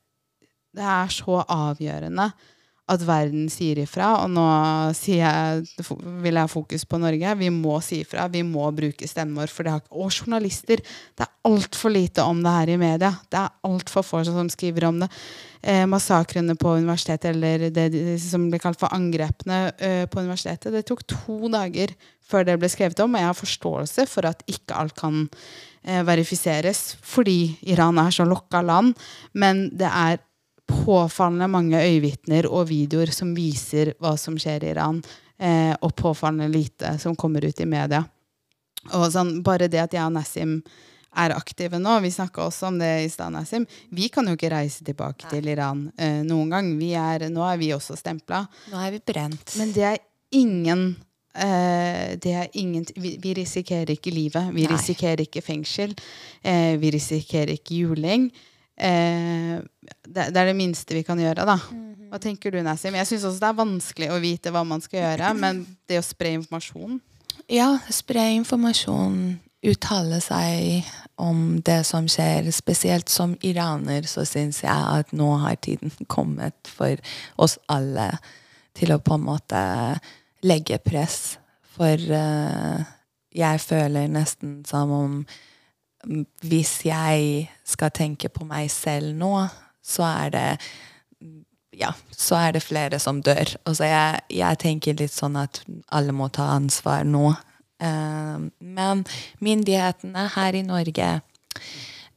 det 0.74 0.90
er 0.96 1.14
så 1.14 1.40
avgjørende 1.42 2.32
at 2.92 3.00
verden 3.06 3.46
sier 3.52 3.78
ifra. 3.80 4.10
Og 4.24 4.32
nå 4.34 4.44
jeg, 5.08 5.64
vil 5.80 6.36
jeg 6.36 6.42
ha 6.42 6.50
fokus 6.50 6.84
på 6.88 7.00
Norge. 7.00 7.32
Vi 7.40 7.48
må 7.52 7.78
si 7.84 8.02
ifra. 8.04 8.26
Vi 8.32 8.42
må 8.44 8.66
bruke 8.76 9.08
stemmen 9.08 9.40
vår. 9.40 9.52
For 9.52 9.64
det 9.64 9.72
har, 9.76 9.82
og 9.88 10.12
journalister. 10.12 10.82
Det 10.84 11.24
er 11.24 11.32
altfor 11.48 11.94
lite 11.94 12.26
om 12.28 12.42
det 12.44 12.54
her 12.58 12.74
i 12.74 12.78
media. 12.80 13.12
Det 13.32 13.40
er 13.40 13.54
altfor 13.70 14.04
få 14.04 14.20
som 14.28 14.50
skriver 14.52 14.88
om 14.90 15.00
det. 15.00 15.08
Eh, 15.64 15.86
massakrene 15.88 16.58
på 16.60 16.74
universitetet, 16.76 17.30
eller 17.32 17.70
det 17.72 18.18
som 18.20 18.50
blir 18.52 18.60
kalt 18.60 18.76
for 18.76 18.92
angrepene 18.92 19.70
eh, 19.78 20.02
på 20.04 20.20
universitetet, 20.20 20.74
det 20.74 20.82
tok 20.84 21.06
to 21.08 21.48
dager 21.48 21.94
før 22.20 22.44
det 22.44 22.58
ble 22.60 22.68
skrevet 22.68 23.00
om. 23.00 23.16
Og 23.16 23.22
jeg 23.22 23.30
har 23.30 23.38
forståelse 23.38 24.06
for 24.12 24.28
at 24.28 24.44
ikke 24.44 24.76
alt 24.76 24.92
kan 24.98 25.22
eh, 25.24 26.04
verifiseres, 26.04 26.98
fordi 27.00 27.54
Iran 27.72 27.96
er 28.02 28.12
så 28.12 28.28
lokka 28.28 28.60
land. 28.60 28.92
Men 29.32 29.70
det 29.72 29.88
er 29.88 30.20
påfallende 30.84 31.48
mange 31.50 31.80
øyevitner 31.80 32.48
og 32.50 32.68
videoer 32.70 33.12
som 33.14 33.34
viser 33.36 33.94
hva 34.02 34.14
som 34.20 34.38
skjer 34.40 34.66
i 34.66 34.72
Iran, 34.74 35.02
eh, 35.38 35.72
og 35.80 35.94
påfallende 35.96 36.50
lite 36.52 36.96
som 36.98 37.16
kommer 37.16 37.44
ut 37.44 37.60
i 37.60 37.68
media. 37.68 38.04
Og 38.92 39.06
sånn, 39.12 39.38
bare 39.44 39.70
det 39.72 39.80
at 39.80 39.96
jeg 39.96 40.04
og 40.04 40.12
Nassim 40.16 40.58
er 41.14 41.34
aktive 41.36 41.78
nå, 41.78 41.94
vi 42.02 42.10
snakka 42.10 42.48
også 42.48 42.68
om 42.72 42.78
det 42.80 42.90
i 43.04 43.10
stad, 43.10 43.32
Nassim, 43.32 43.66
vi 43.94 44.10
kan 44.12 44.26
jo 44.28 44.34
ikke 44.36 44.52
reise 44.52 44.84
tilbake 44.86 45.30
til 45.30 45.48
Iran 45.52 45.86
eh, 45.96 46.22
noen 46.26 46.52
gang. 46.52 46.70
Er, 46.84 47.28
nå 47.32 47.44
er 47.46 47.60
vi 47.60 47.72
også 47.74 47.96
stempla. 47.98 48.44
Nå 48.72 48.80
er 48.82 48.94
vi 48.96 49.02
brent. 49.12 49.54
Men 49.60 49.72
det 49.76 49.86
er 49.92 50.00
ingen 50.34 50.88
eh, 51.34 52.16
det 52.20 52.34
er 52.34 52.50
ingen, 52.60 52.86
vi, 52.96 53.16
vi, 53.22 53.34
risikerer 53.38 53.94
ikke 53.94 54.14
livet. 54.14 54.50
Vi 54.54 54.66
Nei. 54.66 54.72
risikerer 54.74 55.24
ikke 55.24 55.44
fengsel. 55.44 55.94
Eh, 56.42 56.74
vi 56.82 56.92
risikerer 56.94 57.54
ikke 57.56 57.84
juling 57.84 58.28
eh, 58.76 59.62
det, 60.04 60.28
det, 60.30 60.36
er 60.40 60.50
det 60.50 60.58
minste 60.58 60.96
vi 60.96 61.04
kan 61.06 61.20
gjøre, 61.20 61.46
da. 61.46 61.58
Mhm. 61.70 62.10
Hva 62.14 62.20
tenker 62.22 62.52
du, 62.54 62.60
Nassim? 62.62 62.94
Jeg 62.94 63.08
syns 63.10 63.24
også 63.26 63.42
det 63.42 63.48
er 63.48 63.58
vanskelig 63.58 64.10
å 64.14 64.20
vite 64.22 64.52
hva 64.54 64.62
man 64.66 64.82
skal 64.84 65.00
gjøre, 65.00 65.32
men 65.42 65.64
det 65.90 65.98
å 65.98 66.06
spre 66.06 66.36
informasjon 66.38 67.00
Ja, 67.50 67.72
spre 67.92 68.28
informasjon, 68.36 69.18
uttale 69.64 70.20
seg 70.22 70.86
om 71.20 71.60
det 71.64 71.82
som 71.88 72.06
skjer. 72.10 72.50
Spesielt 72.54 73.10
som 73.12 73.34
iraner 73.44 74.06
så 74.08 74.24
syns 74.28 74.62
jeg 74.64 74.72
at 74.72 75.12
nå 75.16 75.30
har 75.42 75.58
tiden 75.60 75.92
kommet 76.14 76.56
for 76.70 77.00
oss 77.36 77.58
alle 77.72 78.12
til 78.74 78.94
å 78.94 79.00
på 79.02 79.16
en 79.18 79.26
måte 79.26 79.62
legge 80.44 80.78
press. 80.82 81.36
For 81.74 81.98
uh, 81.98 82.84
jeg 83.34 83.60
føler 83.62 84.10
nesten 84.12 84.60
som 84.68 84.92
om 84.94 85.18
hvis 86.44 86.78
jeg 86.86 87.46
skal 87.64 87.92
tenke 87.94 88.28
på 88.32 88.46
meg 88.48 88.70
selv 88.72 89.14
nå, 89.16 89.32
så 89.84 90.06
er 90.08 90.34
det 90.34 90.48
ja, 91.74 91.90
så 92.10 92.38
er 92.38 92.54
det 92.54 92.62
flere 92.62 93.00
som 93.02 93.20
dør. 93.24 93.56
Altså 93.66 93.88
jeg, 93.88 94.20
jeg 94.30 94.60
tenker 94.62 94.98
litt 94.98 95.14
sånn 95.14 95.36
at 95.40 95.62
alle 95.94 96.14
må 96.14 96.28
ta 96.32 96.52
ansvar 96.54 97.06
nå. 97.08 97.32
Uh, 97.82 98.46
men 98.62 99.02
myndighetene 99.42 100.28
her 100.36 100.54
i 100.54 100.60
Norge 100.62 101.08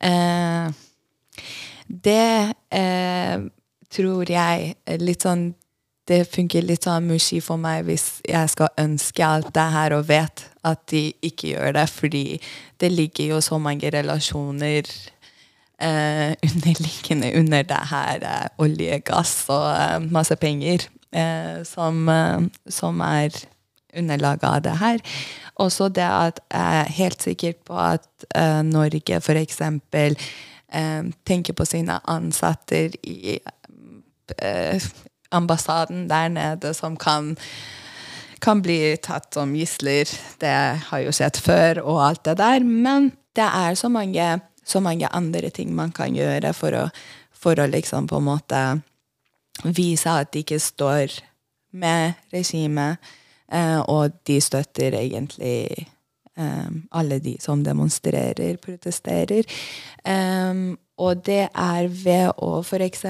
uh, 0.05 0.67
Det 1.89 2.27
uh, 2.53 3.47
tror 3.89 4.29
jeg 4.29 4.99
litt 5.01 5.25
sånn 5.25 5.49
det 6.07 6.21
funker 6.31 6.63
litt 6.63 6.87
sånn 6.87 7.07
mushy 7.09 7.41
for 7.43 7.59
meg 7.59 7.85
hvis 7.87 8.21
jeg 8.27 8.53
skal 8.53 8.71
ønske 8.79 9.25
alt 9.25 9.51
det 9.55 9.67
her 9.73 9.95
og 9.97 10.07
vet 10.07 10.45
at 10.67 10.81
de 10.91 11.09
ikke 11.25 11.53
gjør 11.53 11.75
det, 11.77 11.85
fordi 11.91 12.25
det 12.81 12.91
ligger 12.93 13.33
jo 13.35 13.41
så 13.43 13.59
mange 13.61 13.91
relasjoner 13.93 14.87
eh, 15.81 16.31
underliggende 16.47 17.33
under 17.39 17.63
det 17.67 17.81
her 17.91 18.23
eh, 18.23 18.47
olje, 18.63 18.99
gass 18.99 19.35
og 19.53 19.67
eh, 19.71 19.99
masse 20.11 20.35
penger 20.35 20.87
eh, 21.11 21.63
som, 21.67 22.07
eh, 22.09 22.47
som, 22.69 23.01
er 23.01 23.35
underlaget 23.97 24.43
av 24.43 24.61
det 24.61 24.77
her. 24.77 24.99
Også 25.55 25.89
det 25.89 26.05
at 26.05 26.39
jeg 26.51 26.81
er 26.81 26.95
helt 26.99 27.23
sikker 27.23 27.53
på 27.65 27.77
at 27.79 28.27
eh, 28.35 28.61
Norge 28.63 29.21
f.eks. 29.21 29.61
Eh, 30.67 31.03
tenker 31.25 31.53
på 31.53 31.65
sine 31.65 31.99
ansatte 32.03 32.89
i 33.07 33.39
ambassaden 35.31 36.07
der 36.09 36.29
nede 36.29 36.73
som 36.73 36.97
kan, 36.97 37.35
kan 38.39 38.61
bli 38.61 38.97
tatt 39.03 39.33
som 39.33 39.55
gisler. 39.55 40.09
Det 40.39 40.57
har 40.89 41.03
jo 41.03 41.11
sett 41.15 41.37
før, 41.37 41.81
og 41.83 42.03
alt 42.07 42.25
det 42.25 42.37
der. 42.41 42.63
Men 42.63 43.11
det 43.35 43.47
er 43.47 43.75
så 43.75 43.89
mange, 43.89 44.39
så 44.65 44.79
mange 44.79 45.07
andre 45.07 45.49
ting 45.49 45.75
man 45.75 45.91
kan 45.91 46.15
gjøre 46.15 46.53
for 46.53 46.75
å, 46.75 46.87
for 47.31 47.59
å 47.59 47.69
liksom 47.69 48.07
på 48.07 48.21
en 48.21 48.29
måte 48.29 48.63
vise 49.63 50.09
at 50.09 50.31
de 50.33 50.43
ikke 50.45 50.59
står 50.61 51.19
med 51.77 52.17
regimet, 52.33 52.97
eh, 53.51 53.79
og 53.79 54.15
de 54.27 54.39
støtter 54.41 54.95
egentlig 54.97 55.87
um, 56.37 56.83
alle 56.91 57.19
de 57.19 57.35
som 57.41 57.63
demonstrerer, 57.63 58.57
protesterer. 58.61 59.43
Um, 60.05 60.77
og 60.97 61.25
det 61.25 61.47
er 61.53 61.89
ved 61.91 62.31
å 62.37 62.61
f.eks. 62.63 63.05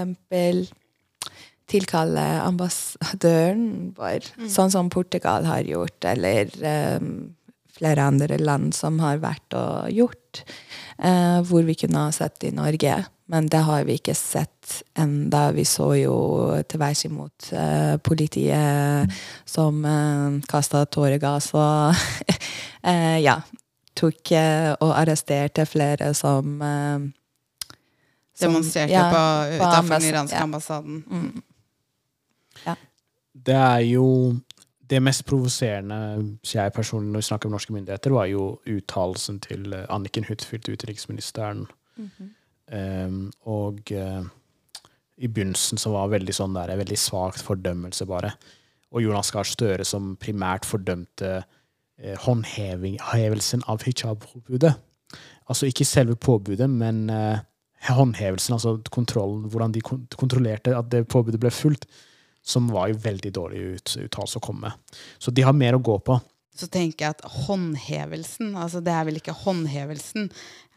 tilkalle 1.67 2.23
ambassadøren 2.43 3.91
vår, 3.97 4.23
mm. 4.37 4.47
sånn 4.51 4.71
som 4.73 4.91
Portugal 4.93 5.47
har 5.47 5.67
gjort, 5.67 5.97
eller 6.07 6.51
um, 6.99 7.11
flere 7.77 8.07
andre 8.07 8.39
land 8.39 8.73
som 8.75 9.01
har 9.03 9.19
vært 9.23 9.55
og 9.57 9.91
gjort, 9.93 10.43
uh, 11.03 11.43
hvor 11.47 11.67
vi 11.67 11.75
kunne 11.77 12.07
ha 12.07 12.15
sett 12.15 12.47
i 12.47 12.53
Norge. 12.55 13.03
Men 13.27 13.49
det 13.51 13.59
har 13.67 13.83
vi 13.83 13.97
ikke 13.99 14.15
sett 14.15 14.77
enda. 14.95 15.49
Vi 15.51 15.65
så 15.67 15.89
jo 15.99 16.15
til 16.63 16.79
veis 16.79 17.03
imot 17.09 17.49
uh, 17.51 17.99
politiet 17.99 19.19
som 19.43 19.83
uh, 19.83 20.39
kasta 20.47 20.85
tåregass 20.87 21.51
og 21.57 21.91
uh, 22.87 23.19
ja, 23.27 23.41
tok 23.97 24.31
og 24.37 24.91
arresterte 24.93 25.65
flere 25.65 26.13
som 26.15 26.61
Demonstrerte 28.37 28.93
ja, 28.93 29.07
på, 29.09 29.21
utenfor 29.55 29.95
den 29.95 30.09
iranske 30.11 30.37
ambassaden. 30.37 31.03
Mm. 31.09 31.41
Det 33.47 33.55
er 33.55 33.83
jo 33.87 34.07
det 34.87 34.99
mest 35.03 35.25
provoserende 35.27 35.99
jeg 36.47 36.73
personlig 36.75 37.11
når 37.11 37.23
vi 37.23 37.27
snakker 37.29 37.49
om 37.49 37.55
norske 37.55 37.73
myndigheter, 37.75 38.13
var 38.15 38.27
jo 38.31 38.59
uttalelsen 38.67 39.39
til 39.43 39.73
Anniken 39.89 40.27
Huitfeldt, 40.27 40.69
utenriksministeren. 40.69 41.67
Mm 41.97 42.09
-hmm. 42.17 42.33
Um, 42.67 43.31
og 43.47 43.79
uh, 43.95 44.23
i 45.17 45.27
begynnelsen 45.27 45.79
så 45.79 45.91
var 45.93 46.09
veldig 46.11 46.33
sånn 46.35 46.55
der, 46.57 46.73
veldig 46.75 46.97
svakt 46.99 47.43
fordømmelse, 47.47 48.05
bare. 48.05 48.33
Og 48.91 49.03
Jonas 49.03 49.31
Gahr 49.31 49.47
Støre 49.47 49.85
som 49.87 50.17
primært 50.19 50.67
fordømte 50.67 51.43
uh, 51.43 52.15
håndhevelsen 52.25 53.63
av 53.67 53.85
hijab-påbudet. 53.87 54.73
Altså 55.47 55.69
ikke 55.69 55.87
selve 55.87 56.15
påbudet, 56.19 56.67
men 56.69 57.07
uh, 57.09 57.39
håndhevelsen, 57.87 58.57
altså 58.57 58.77
kontrollen, 58.91 59.47
hvordan 59.47 59.71
de 59.71 59.81
kontrollerte 60.17 60.75
at 60.75 60.91
det 60.91 61.07
påbudet 61.07 61.39
ble 61.39 61.53
fulgt, 61.53 61.87
som 62.47 62.71
var 62.71 62.91
jo 62.91 63.01
veldig 63.03 63.33
dårlig 63.35 63.65
uttalelse 64.07 64.39
å 64.39 64.47
komme 64.47 64.69
med. 64.69 64.97
Så 65.19 65.33
de 65.35 65.45
har 65.45 65.55
mer 65.55 65.77
å 65.77 65.83
gå 65.83 65.99
på 66.07 66.19
så 66.57 66.65
tenker 66.73 67.05
jeg 67.05 67.13
at 67.13 67.19
håndhevelsen 67.45 68.55
altså 68.57 68.79
Det 68.81 68.89
er 68.89 69.03
vel 69.05 69.19
ikke 69.19 69.35
håndhevelsen, 69.43 70.23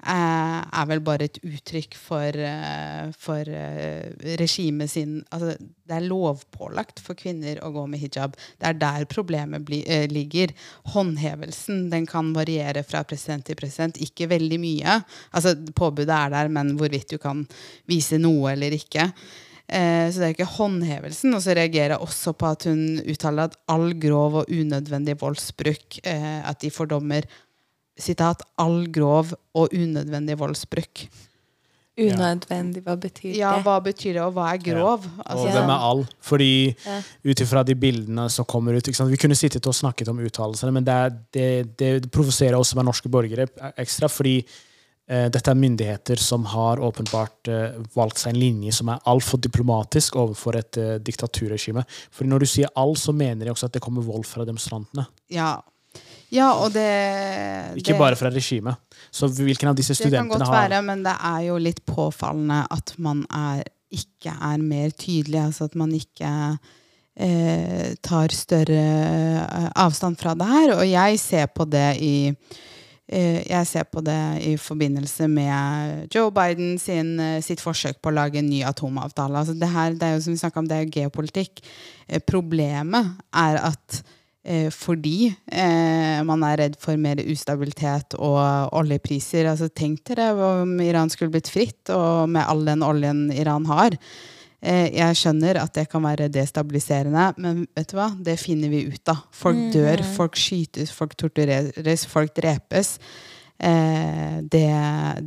Eh, 0.00 0.60
er 0.80 0.86
vel 0.88 1.02
bare 1.04 1.26
et 1.28 1.38
uttrykk 1.44 1.92
for, 2.00 2.32
eh, 2.32 3.10
for 3.20 3.44
eh, 3.44 4.08
regimet 4.40 4.88
sin 4.88 5.18
altså, 5.28 5.52
Det 5.60 5.92
er 5.92 6.06
lovpålagt 6.06 7.02
for 7.04 7.18
kvinner 7.18 7.60
å 7.60 7.68
gå 7.74 7.82
med 7.90 8.00
hijab. 8.00 8.32
Det 8.56 8.68
er 8.68 8.78
der 8.80 9.04
problemet 9.10 9.66
bli, 9.66 9.82
ligger. 10.08 10.54
Håndhevelsen 10.94 11.90
den 11.90 12.06
kan 12.06 12.32
variere 12.32 12.84
fra 12.86 13.02
president 13.04 13.44
til 13.44 13.58
president. 13.58 14.00
Ikke 14.00 14.30
veldig 14.30 14.60
mye. 14.62 15.00
Altså, 15.34 15.56
påbudet 15.74 16.14
er 16.14 16.30
der, 16.30 16.48
men 16.48 16.76
hvorvidt 16.78 17.10
du 17.10 17.18
kan 17.18 17.44
vise 17.90 18.16
noe 18.22 18.54
eller 18.54 18.70
ikke. 18.78 19.10
Så 19.70 20.18
det 20.18 20.26
er 20.26 20.34
ikke 20.34 20.48
håndhevelsen. 20.56 21.34
Og 21.36 21.44
så 21.44 21.54
reagerer 21.54 21.94
jeg 21.94 22.02
også 22.02 22.32
på 22.34 22.48
at 22.50 22.66
hun 22.66 22.98
uttaler 23.04 23.50
at 23.50 23.58
all 23.70 23.92
grov 24.02 24.40
og 24.42 24.50
unødvendig 24.50 25.14
voldsbruk 25.20 26.00
at 26.04 26.58
de 26.62 26.70
fordommer 26.74 27.28
sitat, 28.00 28.42
all 28.58 28.84
grov 28.92 29.34
og 29.54 29.74
unødvendig 29.76 30.38
voldsbruk. 30.40 31.04
Unødvendig, 32.00 32.80
hva 32.86 32.94
betyr 32.96 33.28
det? 33.32 33.38
Ja, 33.40 33.50
hva 33.64 33.76
betyr 33.84 34.14
det, 34.14 34.22
og 34.24 34.32
hva 34.36 34.46
er 34.54 34.60
grov? 34.62 35.04
Ja. 35.04 35.24
Altså, 35.26 35.42
og 35.42 35.56
hvem 35.56 35.72
er 35.74 35.84
all? 35.90 36.02
Fordi 36.24 36.52
ja. 36.70 36.96
ut 37.26 37.42
ifra 37.44 37.64
de 37.66 37.76
bildene 37.76 38.28
som 38.32 38.48
kommer 38.48 38.78
ut 38.78 38.88
Vi 38.88 39.20
kunne 39.20 39.36
sittet 39.36 39.66
og 39.66 39.76
snakket 39.76 40.08
om 40.08 40.22
uttalelsene, 40.24 40.72
men 40.72 40.86
det, 40.86 40.98
det, 41.34 41.50
det 41.76 42.10
provoserer 42.12 42.56
også 42.56 42.78
med 42.78 42.88
norske 42.88 43.10
borgere 43.12 43.48
ekstra, 43.76 44.08
fordi 44.08 44.38
eh, 44.40 44.69
dette 45.10 45.50
er 45.50 45.58
myndigheter 45.58 46.20
som 46.22 46.44
har 46.52 46.78
åpenbart 46.86 47.48
eh, 47.50 47.80
valgt 47.96 48.20
seg 48.22 48.34
en 48.34 48.38
linje 48.38 48.74
som 48.76 48.92
er 48.92 49.00
altfor 49.10 49.40
diplomatisk 49.42 50.18
overfor 50.20 50.58
et 50.60 50.78
eh, 50.78 50.92
diktaturregime. 51.02 51.82
For 52.14 52.30
når 52.30 52.44
du 52.44 52.50
sier 52.52 52.70
all, 52.78 52.94
så 52.94 53.14
mener 53.16 53.48
de 53.48 53.54
også 53.54 53.66
at 53.66 53.74
det 53.74 53.82
kommer 53.82 54.06
vold 54.06 54.28
fra 54.28 54.46
demonstrantene. 54.46 55.08
Ja, 55.34 55.56
ja, 56.30 56.52
og 56.62 56.70
det 56.76 56.86
Ikke 57.80 57.96
det, 57.96 57.98
bare 57.98 58.18
fra 58.18 58.30
regimet. 58.30 58.78
Så 59.10 59.26
hvilken 59.34 59.72
av 59.72 59.74
disse 59.74 59.96
studentene 59.98 60.30
har 60.30 60.30
Det 60.30 60.46
kan 60.46 60.46
godt 60.46 60.70
være, 60.70 60.82
men 60.86 61.02
det 61.02 61.16
er 61.32 61.40
jo 61.48 61.58
litt 61.58 61.82
påfallende 61.90 62.62
at 62.70 62.94
man 63.02 63.24
er, 63.34 63.64
ikke 63.90 64.36
er 64.38 64.62
mer 64.62 64.94
tydelig. 64.94 65.40
Altså 65.48 65.66
at 65.66 65.74
man 65.74 65.90
ikke 65.96 66.30
eh, 67.18 67.96
tar 68.06 68.30
større 68.30 68.78
eh, 68.78 69.70
avstand 69.74 70.22
fra 70.22 70.38
det 70.38 70.46
her. 70.54 70.76
Og 70.78 70.86
jeg 70.86 71.18
ser 71.18 71.50
på 71.50 71.66
det 71.66 71.88
i 71.98 72.14
eh, 72.30 72.68
jeg 73.10 73.66
ser 73.66 73.88
på 73.90 74.02
det 74.06 74.20
i 74.46 74.54
forbindelse 74.60 75.26
med 75.28 76.14
Joe 76.14 76.30
Biden 76.34 76.78
sin, 76.78 77.18
eh, 77.20 77.40
sitt 77.42 77.60
forsøk 77.60 77.98
på 77.98 78.12
å 78.12 78.16
lage 78.20 78.38
en 78.38 78.50
ny 78.50 78.62
atomavtale. 78.62 79.42
Altså 79.42 79.56
det, 79.58 79.68
her, 79.72 79.98
det 79.98 80.06
er 80.06 80.14
jo 80.14 80.24
som 80.28 80.36
vi 80.36 80.52
om, 80.62 80.70
det 80.70 80.78
er 80.78 80.94
geopolitikk. 80.94 81.62
Problemet 82.26 83.18
er 83.34 83.60
at 83.72 84.02
Eh, 84.40 84.70
fordi 84.72 85.28
eh, 85.52 86.20
man 86.24 86.40
er 86.48 86.56
redd 86.62 86.76
for 86.80 86.96
mer 86.96 87.20
ustabilitet 87.20 88.16
og 88.16 88.72
oljepriser. 88.76 89.50
Altså, 89.50 89.68
tenk 89.68 90.00
dere 90.08 90.30
om 90.32 90.78
Iran 90.80 91.12
skulle 91.12 91.34
blitt 91.34 91.50
fritt, 91.52 91.92
og 91.92 92.30
med 92.32 92.46
all 92.48 92.64
den 92.68 92.84
oljen 92.86 93.26
Iran 93.34 93.68
har. 93.68 93.98
Eh, 94.60 94.90
jeg 94.92 95.16
skjønner 95.16 95.60
at 95.62 95.72
det 95.76 95.86
kan 95.88 96.04
være 96.04 96.28
destabiliserende, 96.32 97.30
men 97.40 97.64
vet 97.76 97.92
du 97.92 97.96
hva? 97.96 98.10
det 98.20 98.36
finner 98.40 98.72
vi 98.72 98.84
ut 98.92 99.12
av. 99.12 99.24
Folk 99.32 99.58
mm. 99.58 99.72
dør, 99.76 100.04
folk 100.16 100.38
skytes, 100.38 100.92
folk 100.92 101.16
tortureres, 101.16 102.06
folk 102.08 102.34
drepes. 102.36 102.98
Eh, 103.56 104.40
det, 104.52 104.68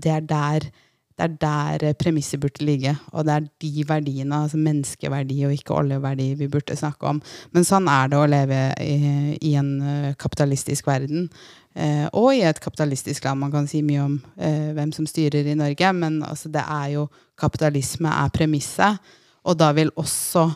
det 0.01 0.17
er 0.17 0.25
der 0.29 0.73
det 1.13 1.27
er 1.29 1.77
der 1.77 1.93
premisset 1.93 2.41
burde 2.41 2.65
ligge. 2.65 2.95
Og 3.13 3.25
det 3.25 3.33
er 3.33 3.47
de 3.61 3.83
verdiene, 3.87 4.35
altså 4.35 4.57
menneskeverdi 4.57 5.43
og 5.45 5.53
ikke 5.53 5.75
oljeverdi, 5.77 6.31
vi 6.39 6.47
burde 6.49 6.75
snakke 6.75 7.05
om. 7.05 7.21
Men 7.53 7.67
sånn 7.67 7.87
er 7.91 8.09
det 8.09 8.17
å 8.17 8.29
leve 8.29 8.61
i, 8.81 9.37
i 9.37 9.53
en 9.59 9.75
eh, 9.81 10.15
kapitalistisk 10.17 10.89
verden. 10.89 11.27
Eh, 11.75 12.07
og 12.17 12.33
i 12.33 12.41
et 12.45 12.59
kapitalistisk 12.61 13.25
land. 13.25 13.43
Man 13.45 13.53
kan 13.53 13.69
si 13.69 13.83
mye 13.85 14.07
om 14.07 14.17
eh, 14.37 14.71
hvem 14.73 14.93
som 14.95 15.05
styrer 15.09 15.47
i 15.49 15.57
Norge, 15.57 15.93
men 15.93 16.21
altså, 16.25 16.49
det 16.53 16.65
er 16.65 16.95
jo 16.95 17.07
kapitalisme 17.39 18.09
er 18.09 18.33
premisset. 18.33 19.13
Og 19.43 19.59
da 19.59 19.71
vil 19.75 19.91
også 19.99 20.47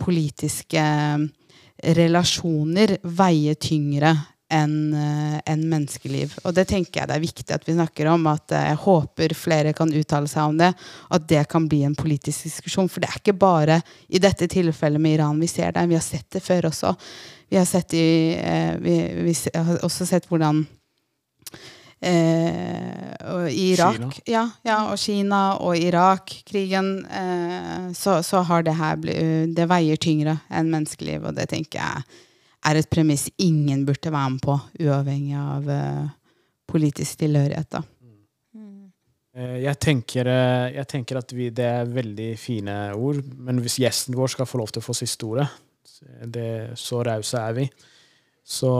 politiske 0.00 0.80
eh, 0.80 1.24
relasjoner 1.96 2.98
veie 3.16 3.54
tyngre 3.60 4.14
enn 4.54 4.94
eh, 4.94 5.38
en 5.50 5.64
menneskeliv. 5.70 6.36
Og 6.44 6.54
det 6.56 6.66
tenker 6.70 7.00
jeg 7.00 7.10
det 7.10 7.16
er 7.16 7.24
viktig 7.24 7.56
at 7.56 7.66
vi 7.66 7.76
snakker 7.76 8.10
om. 8.12 8.26
at 8.30 8.52
eh, 8.52 8.68
Jeg 8.70 8.82
håper 8.84 9.36
flere 9.38 9.74
kan 9.76 9.92
uttale 9.92 10.30
seg 10.30 10.52
om 10.52 10.60
det. 10.60 10.72
At 11.10 11.28
det 11.30 11.46
kan 11.50 11.68
bli 11.70 11.82
en 11.86 11.96
politisk 11.98 12.48
diskusjon. 12.50 12.90
For 12.92 13.02
det 13.02 13.10
er 13.10 13.22
ikke 13.22 13.38
bare 13.38 13.80
i 14.08 14.22
dette 14.22 14.48
tilfellet 14.50 15.00
med 15.00 15.18
Iran 15.18 15.40
vi 15.40 15.50
ser 15.50 15.72
det. 15.72 15.88
Vi 15.88 15.98
har 15.98 16.04
sett 16.04 16.28
det 16.36 16.44
før 16.44 16.70
også. 16.70 16.94
Vi 17.50 17.60
har, 17.60 17.68
sett 17.68 17.94
i, 17.94 18.34
vi, 18.82 18.94
vi 19.22 19.34
har 19.54 19.84
også 19.86 20.06
sett 20.08 20.24
hvordan 20.26 20.64
Eh, 22.04 23.14
og 23.32 23.46
Irak 23.48 23.96
Kina. 23.96 24.10
Ja, 24.28 24.44
ja, 24.66 24.78
og 24.92 24.98
Kina 25.00 25.40
og 25.64 25.78
Irak-krigen, 25.80 26.90
eh, 27.06 27.88
så, 27.96 28.18
så, 28.26 28.42
har 28.44 28.66
det 28.66 28.76
her 28.76 28.98
blitt 29.00 29.54
Det 29.56 29.64
veier 29.70 29.96
tyngre 29.96 30.36
enn 30.52 30.68
menneskeliv, 30.72 31.24
og 31.30 31.38
det 31.38 31.48
tenker 31.54 31.80
jeg 31.80 32.20
er 32.64 32.80
et 32.80 32.88
premiss 32.88 33.26
ingen 33.40 33.82
burde 33.84 34.12
være 34.12 34.30
med 34.36 34.44
på, 34.44 34.54
uavhengig 34.80 35.34
av 35.36 35.66
politisk 36.70 37.18
tilhørighet. 37.20 37.68
da. 37.70 37.82
Mm. 38.54 38.92
Jeg 39.64 39.78
tenker, 39.82 40.26
eh, 40.30 40.74
jeg 40.76 40.88
tenker, 40.88 41.18
at 41.18 41.32
vi, 41.32 41.50
det 41.50 41.64
er 41.64 41.90
veldig 41.90 42.30
fine 42.38 42.76
ord, 42.94 43.22
men 43.36 43.60
hvis 43.62 43.80
gjesten 43.82 44.16
vår 44.16 44.34
skal 44.34 44.48
få 44.48 44.60
lov 44.60 44.72
til 44.72 44.82
å 44.82 44.86
få 44.86 44.96
siste 44.96 45.26
ordet, 45.26 45.48
det, 46.26 46.76
så 46.78 47.02
rause 47.06 47.40
er 47.40 47.56
vi. 47.56 47.68
Så 48.44 48.70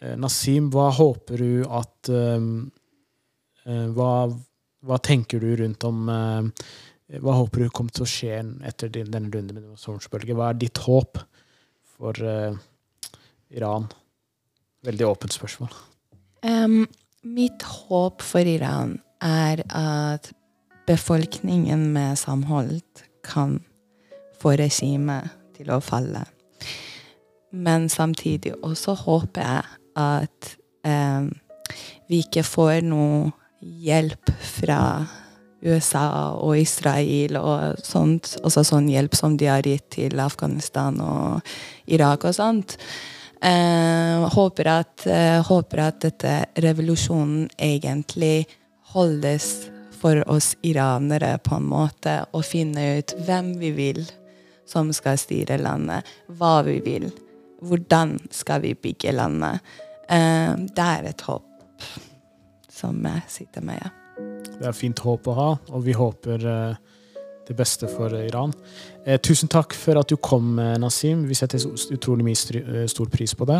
Nasim, 0.00 0.70
hva 0.72 0.86
håper 0.96 1.42
du 1.42 1.64
at 1.68 2.08
um, 2.08 2.70
hva, 3.66 4.12
hva, 4.80 4.98
tenker 5.04 5.42
du 5.42 5.50
rundt 5.60 5.84
om 5.84 6.08
Hva 6.08 7.34
håper 7.36 7.66
du 7.66 7.74
kommer 7.74 7.92
til 7.92 8.06
å 8.06 8.08
skje 8.08 8.38
etter 8.64 8.88
denne 8.94 9.28
runden 9.28 9.52
med 9.52 9.66
demonstrasjonsbølge? 9.66 10.32
Hva 10.38 10.48
er 10.48 10.58
ditt 10.62 10.80
håp 10.86 11.20
for 11.98 12.16
Iran? 13.52 13.90
Veldig 14.88 15.06
åpent 15.10 15.36
spørsmål. 15.36 15.76
Um, 16.48 16.86
mitt 17.22 17.62
håp 17.62 18.24
for 18.24 18.48
Iran 18.48 18.96
er 19.20 19.60
at 19.68 20.30
befolkningen 20.88 21.92
med 21.92 22.18
samhold 22.18 23.04
kan 23.26 23.58
få 24.40 24.54
regimet 24.56 25.28
til 25.56 25.70
å 25.74 25.80
falle. 25.84 26.24
Men 27.50 27.88
samtidig 27.92 28.54
også 28.64 28.94
håper 29.04 29.44
jeg 29.44 29.79
at 29.98 30.54
um, 30.86 31.30
vi 32.10 32.22
ikke 32.24 32.44
får 32.46 32.80
noe 32.86 33.30
hjelp 33.60 34.32
fra 34.40 34.80
USA 35.60 36.36
og 36.40 36.56
Israel 36.58 37.36
og 37.40 37.80
sånt. 37.84 38.34
Også 38.46 38.64
sånn 38.66 38.88
hjelp 38.90 39.16
som 39.18 39.36
de 39.36 39.50
har 39.50 39.66
gitt 39.66 39.90
til 39.96 40.20
Afghanistan 40.22 40.96
og 41.04 41.52
Irak 41.92 42.24
og 42.28 42.36
sånt. 42.36 42.78
Eh, 43.40 44.28
håper, 44.34 44.68
at, 44.68 45.06
uh, 45.08 45.40
håper 45.48 45.80
at 45.86 46.00
dette 46.04 46.32
revolusjonen 46.60 47.46
egentlig 47.56 48.44
holdes 48.92 49.70
for 50.00 50.20
oss 50.28 50.52
iranere, 50.60 51.38
på 51.44 51.56
en 51.56 51.68
måte, 51.68 52.18
å 52.36 52.42
finne 52.44 52.98
ut 52.98 53.14
hvem 53.24 53.54
vi 53.60 53.72
vil 53.76 54.02
som 54.68 54.92
skal 54.96 55.18
styre 55.20 55.58
landet, 55.60 56.08
hva 56.36 56.60
vi 56.66 56.78
vil, 56.84 57.08
hvordan 57.62 58.18
skal 58.34 58.62
vi 58.64 58.74
bygge 58.74 59.14
landet. 59.16 59.60
Uh, 60.10 60.56
det 60.66 60.86
er 60.86 61.10
et 61.12 61.26
håp 61.26 61.88
som 62.70 62.98
jeg 63.06 63.26
sitter 63.28 63.64
med. 63.64 63.80
Ja. 63.80 63.90
Det 64.60 64.68
er 64.68 64.76
fint 64.76 64.98
håp 65.04 65.28
å 65.30 65.36
ha, 65.36 65.50
og 65.72 65.84
vi 65.86 65.96
håper 65.96 66.48
uh 66.48 66.96
det 67.50 67.56
beste 67.58 67.88
for 67.90 68.14
Iran. 68.14 68.52
Eh, 69.04 69.18
tusen 69.18 69.50
takk 69.50 69.74
for 69.74 69.98
at 69.98 70.08
du 70.08 70.16
kom, 70.22 70.58
eh, 70.58 70.76
Nasim. 70.78 71.26
Vi 71.26 71.34
setter 71.34 71.58
utrolig 71.90 72.22
mye 72.22 72.60
eh, 72.60 72.86
stor 72.86 73.10
pris 73.10 73.34
på 73.34 73.48
det. 73.50 73.58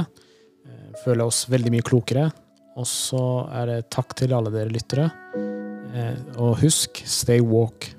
Eh, 0.66 0.92
føler 1.04 1.26
oss 1.26 1.48
veldig 1.50 1.72
mye 1.74 1.86
klokere. 1.86 2.28
Og 2.78 2.86
så 2.86 3.24
er 3.50 3.66
det 3.66 3.90
takk 3.90 4.14
til 4.14 4.32
alle 4.36 4.52
dere 4.54 4.70
lyttere. 4.70 5.10
Eh, 5.90 6.38
og 6.38 6.60
husk, 6.62 7.02
stay 7.02 7.42
walk. 7.42 7.90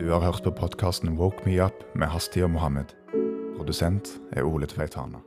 Du 0.00 0.08
har 0.08 0.24
hørt 0.24 0.42
på 0.42 0.54
podkasten 0.56 1.12
Woke 1.18 1.44
Me 1.44 1.60
Up 1.60 1.84
med 1.94 2.08
Hasti 2.08 2.40
og 2.42 2.54
Mohammed. 2.56 2.96
Produsent 3.56 4.20
er 4.30 4.44
Ole 4.44 4.66
Tveitana. 4.66 5.20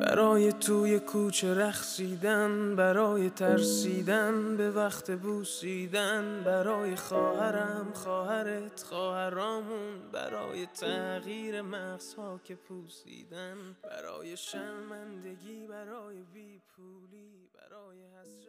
برای 0.00 0.52
توی 0.52 0.98
کوچه 0.98 1.54
رخصیدن 1.54 2.76
برای 2.76 3.30
ترسیدن 3.30 4.56
به 4.56 4.70
وقت 4.70 5.10
بوسیدن 5.10 6.42
برای 6.44 6.96
خواهرم 6.96 7.92
خواهرت 7.94 8.82
خواهرامون 8.82 10.10
برای 10.12 10.66
تغییر 10.66 11.62
مغزها 11.62 12.40
که 12.44 12.54
پوسیدن 12.54 13.56
برای 13.82 14.36
شرمندگی 14.36 15.66
برای 15.66 16.22
بیپولی 16.34 17.50
برای 17.54 17.98
حسرت 18.04 18.45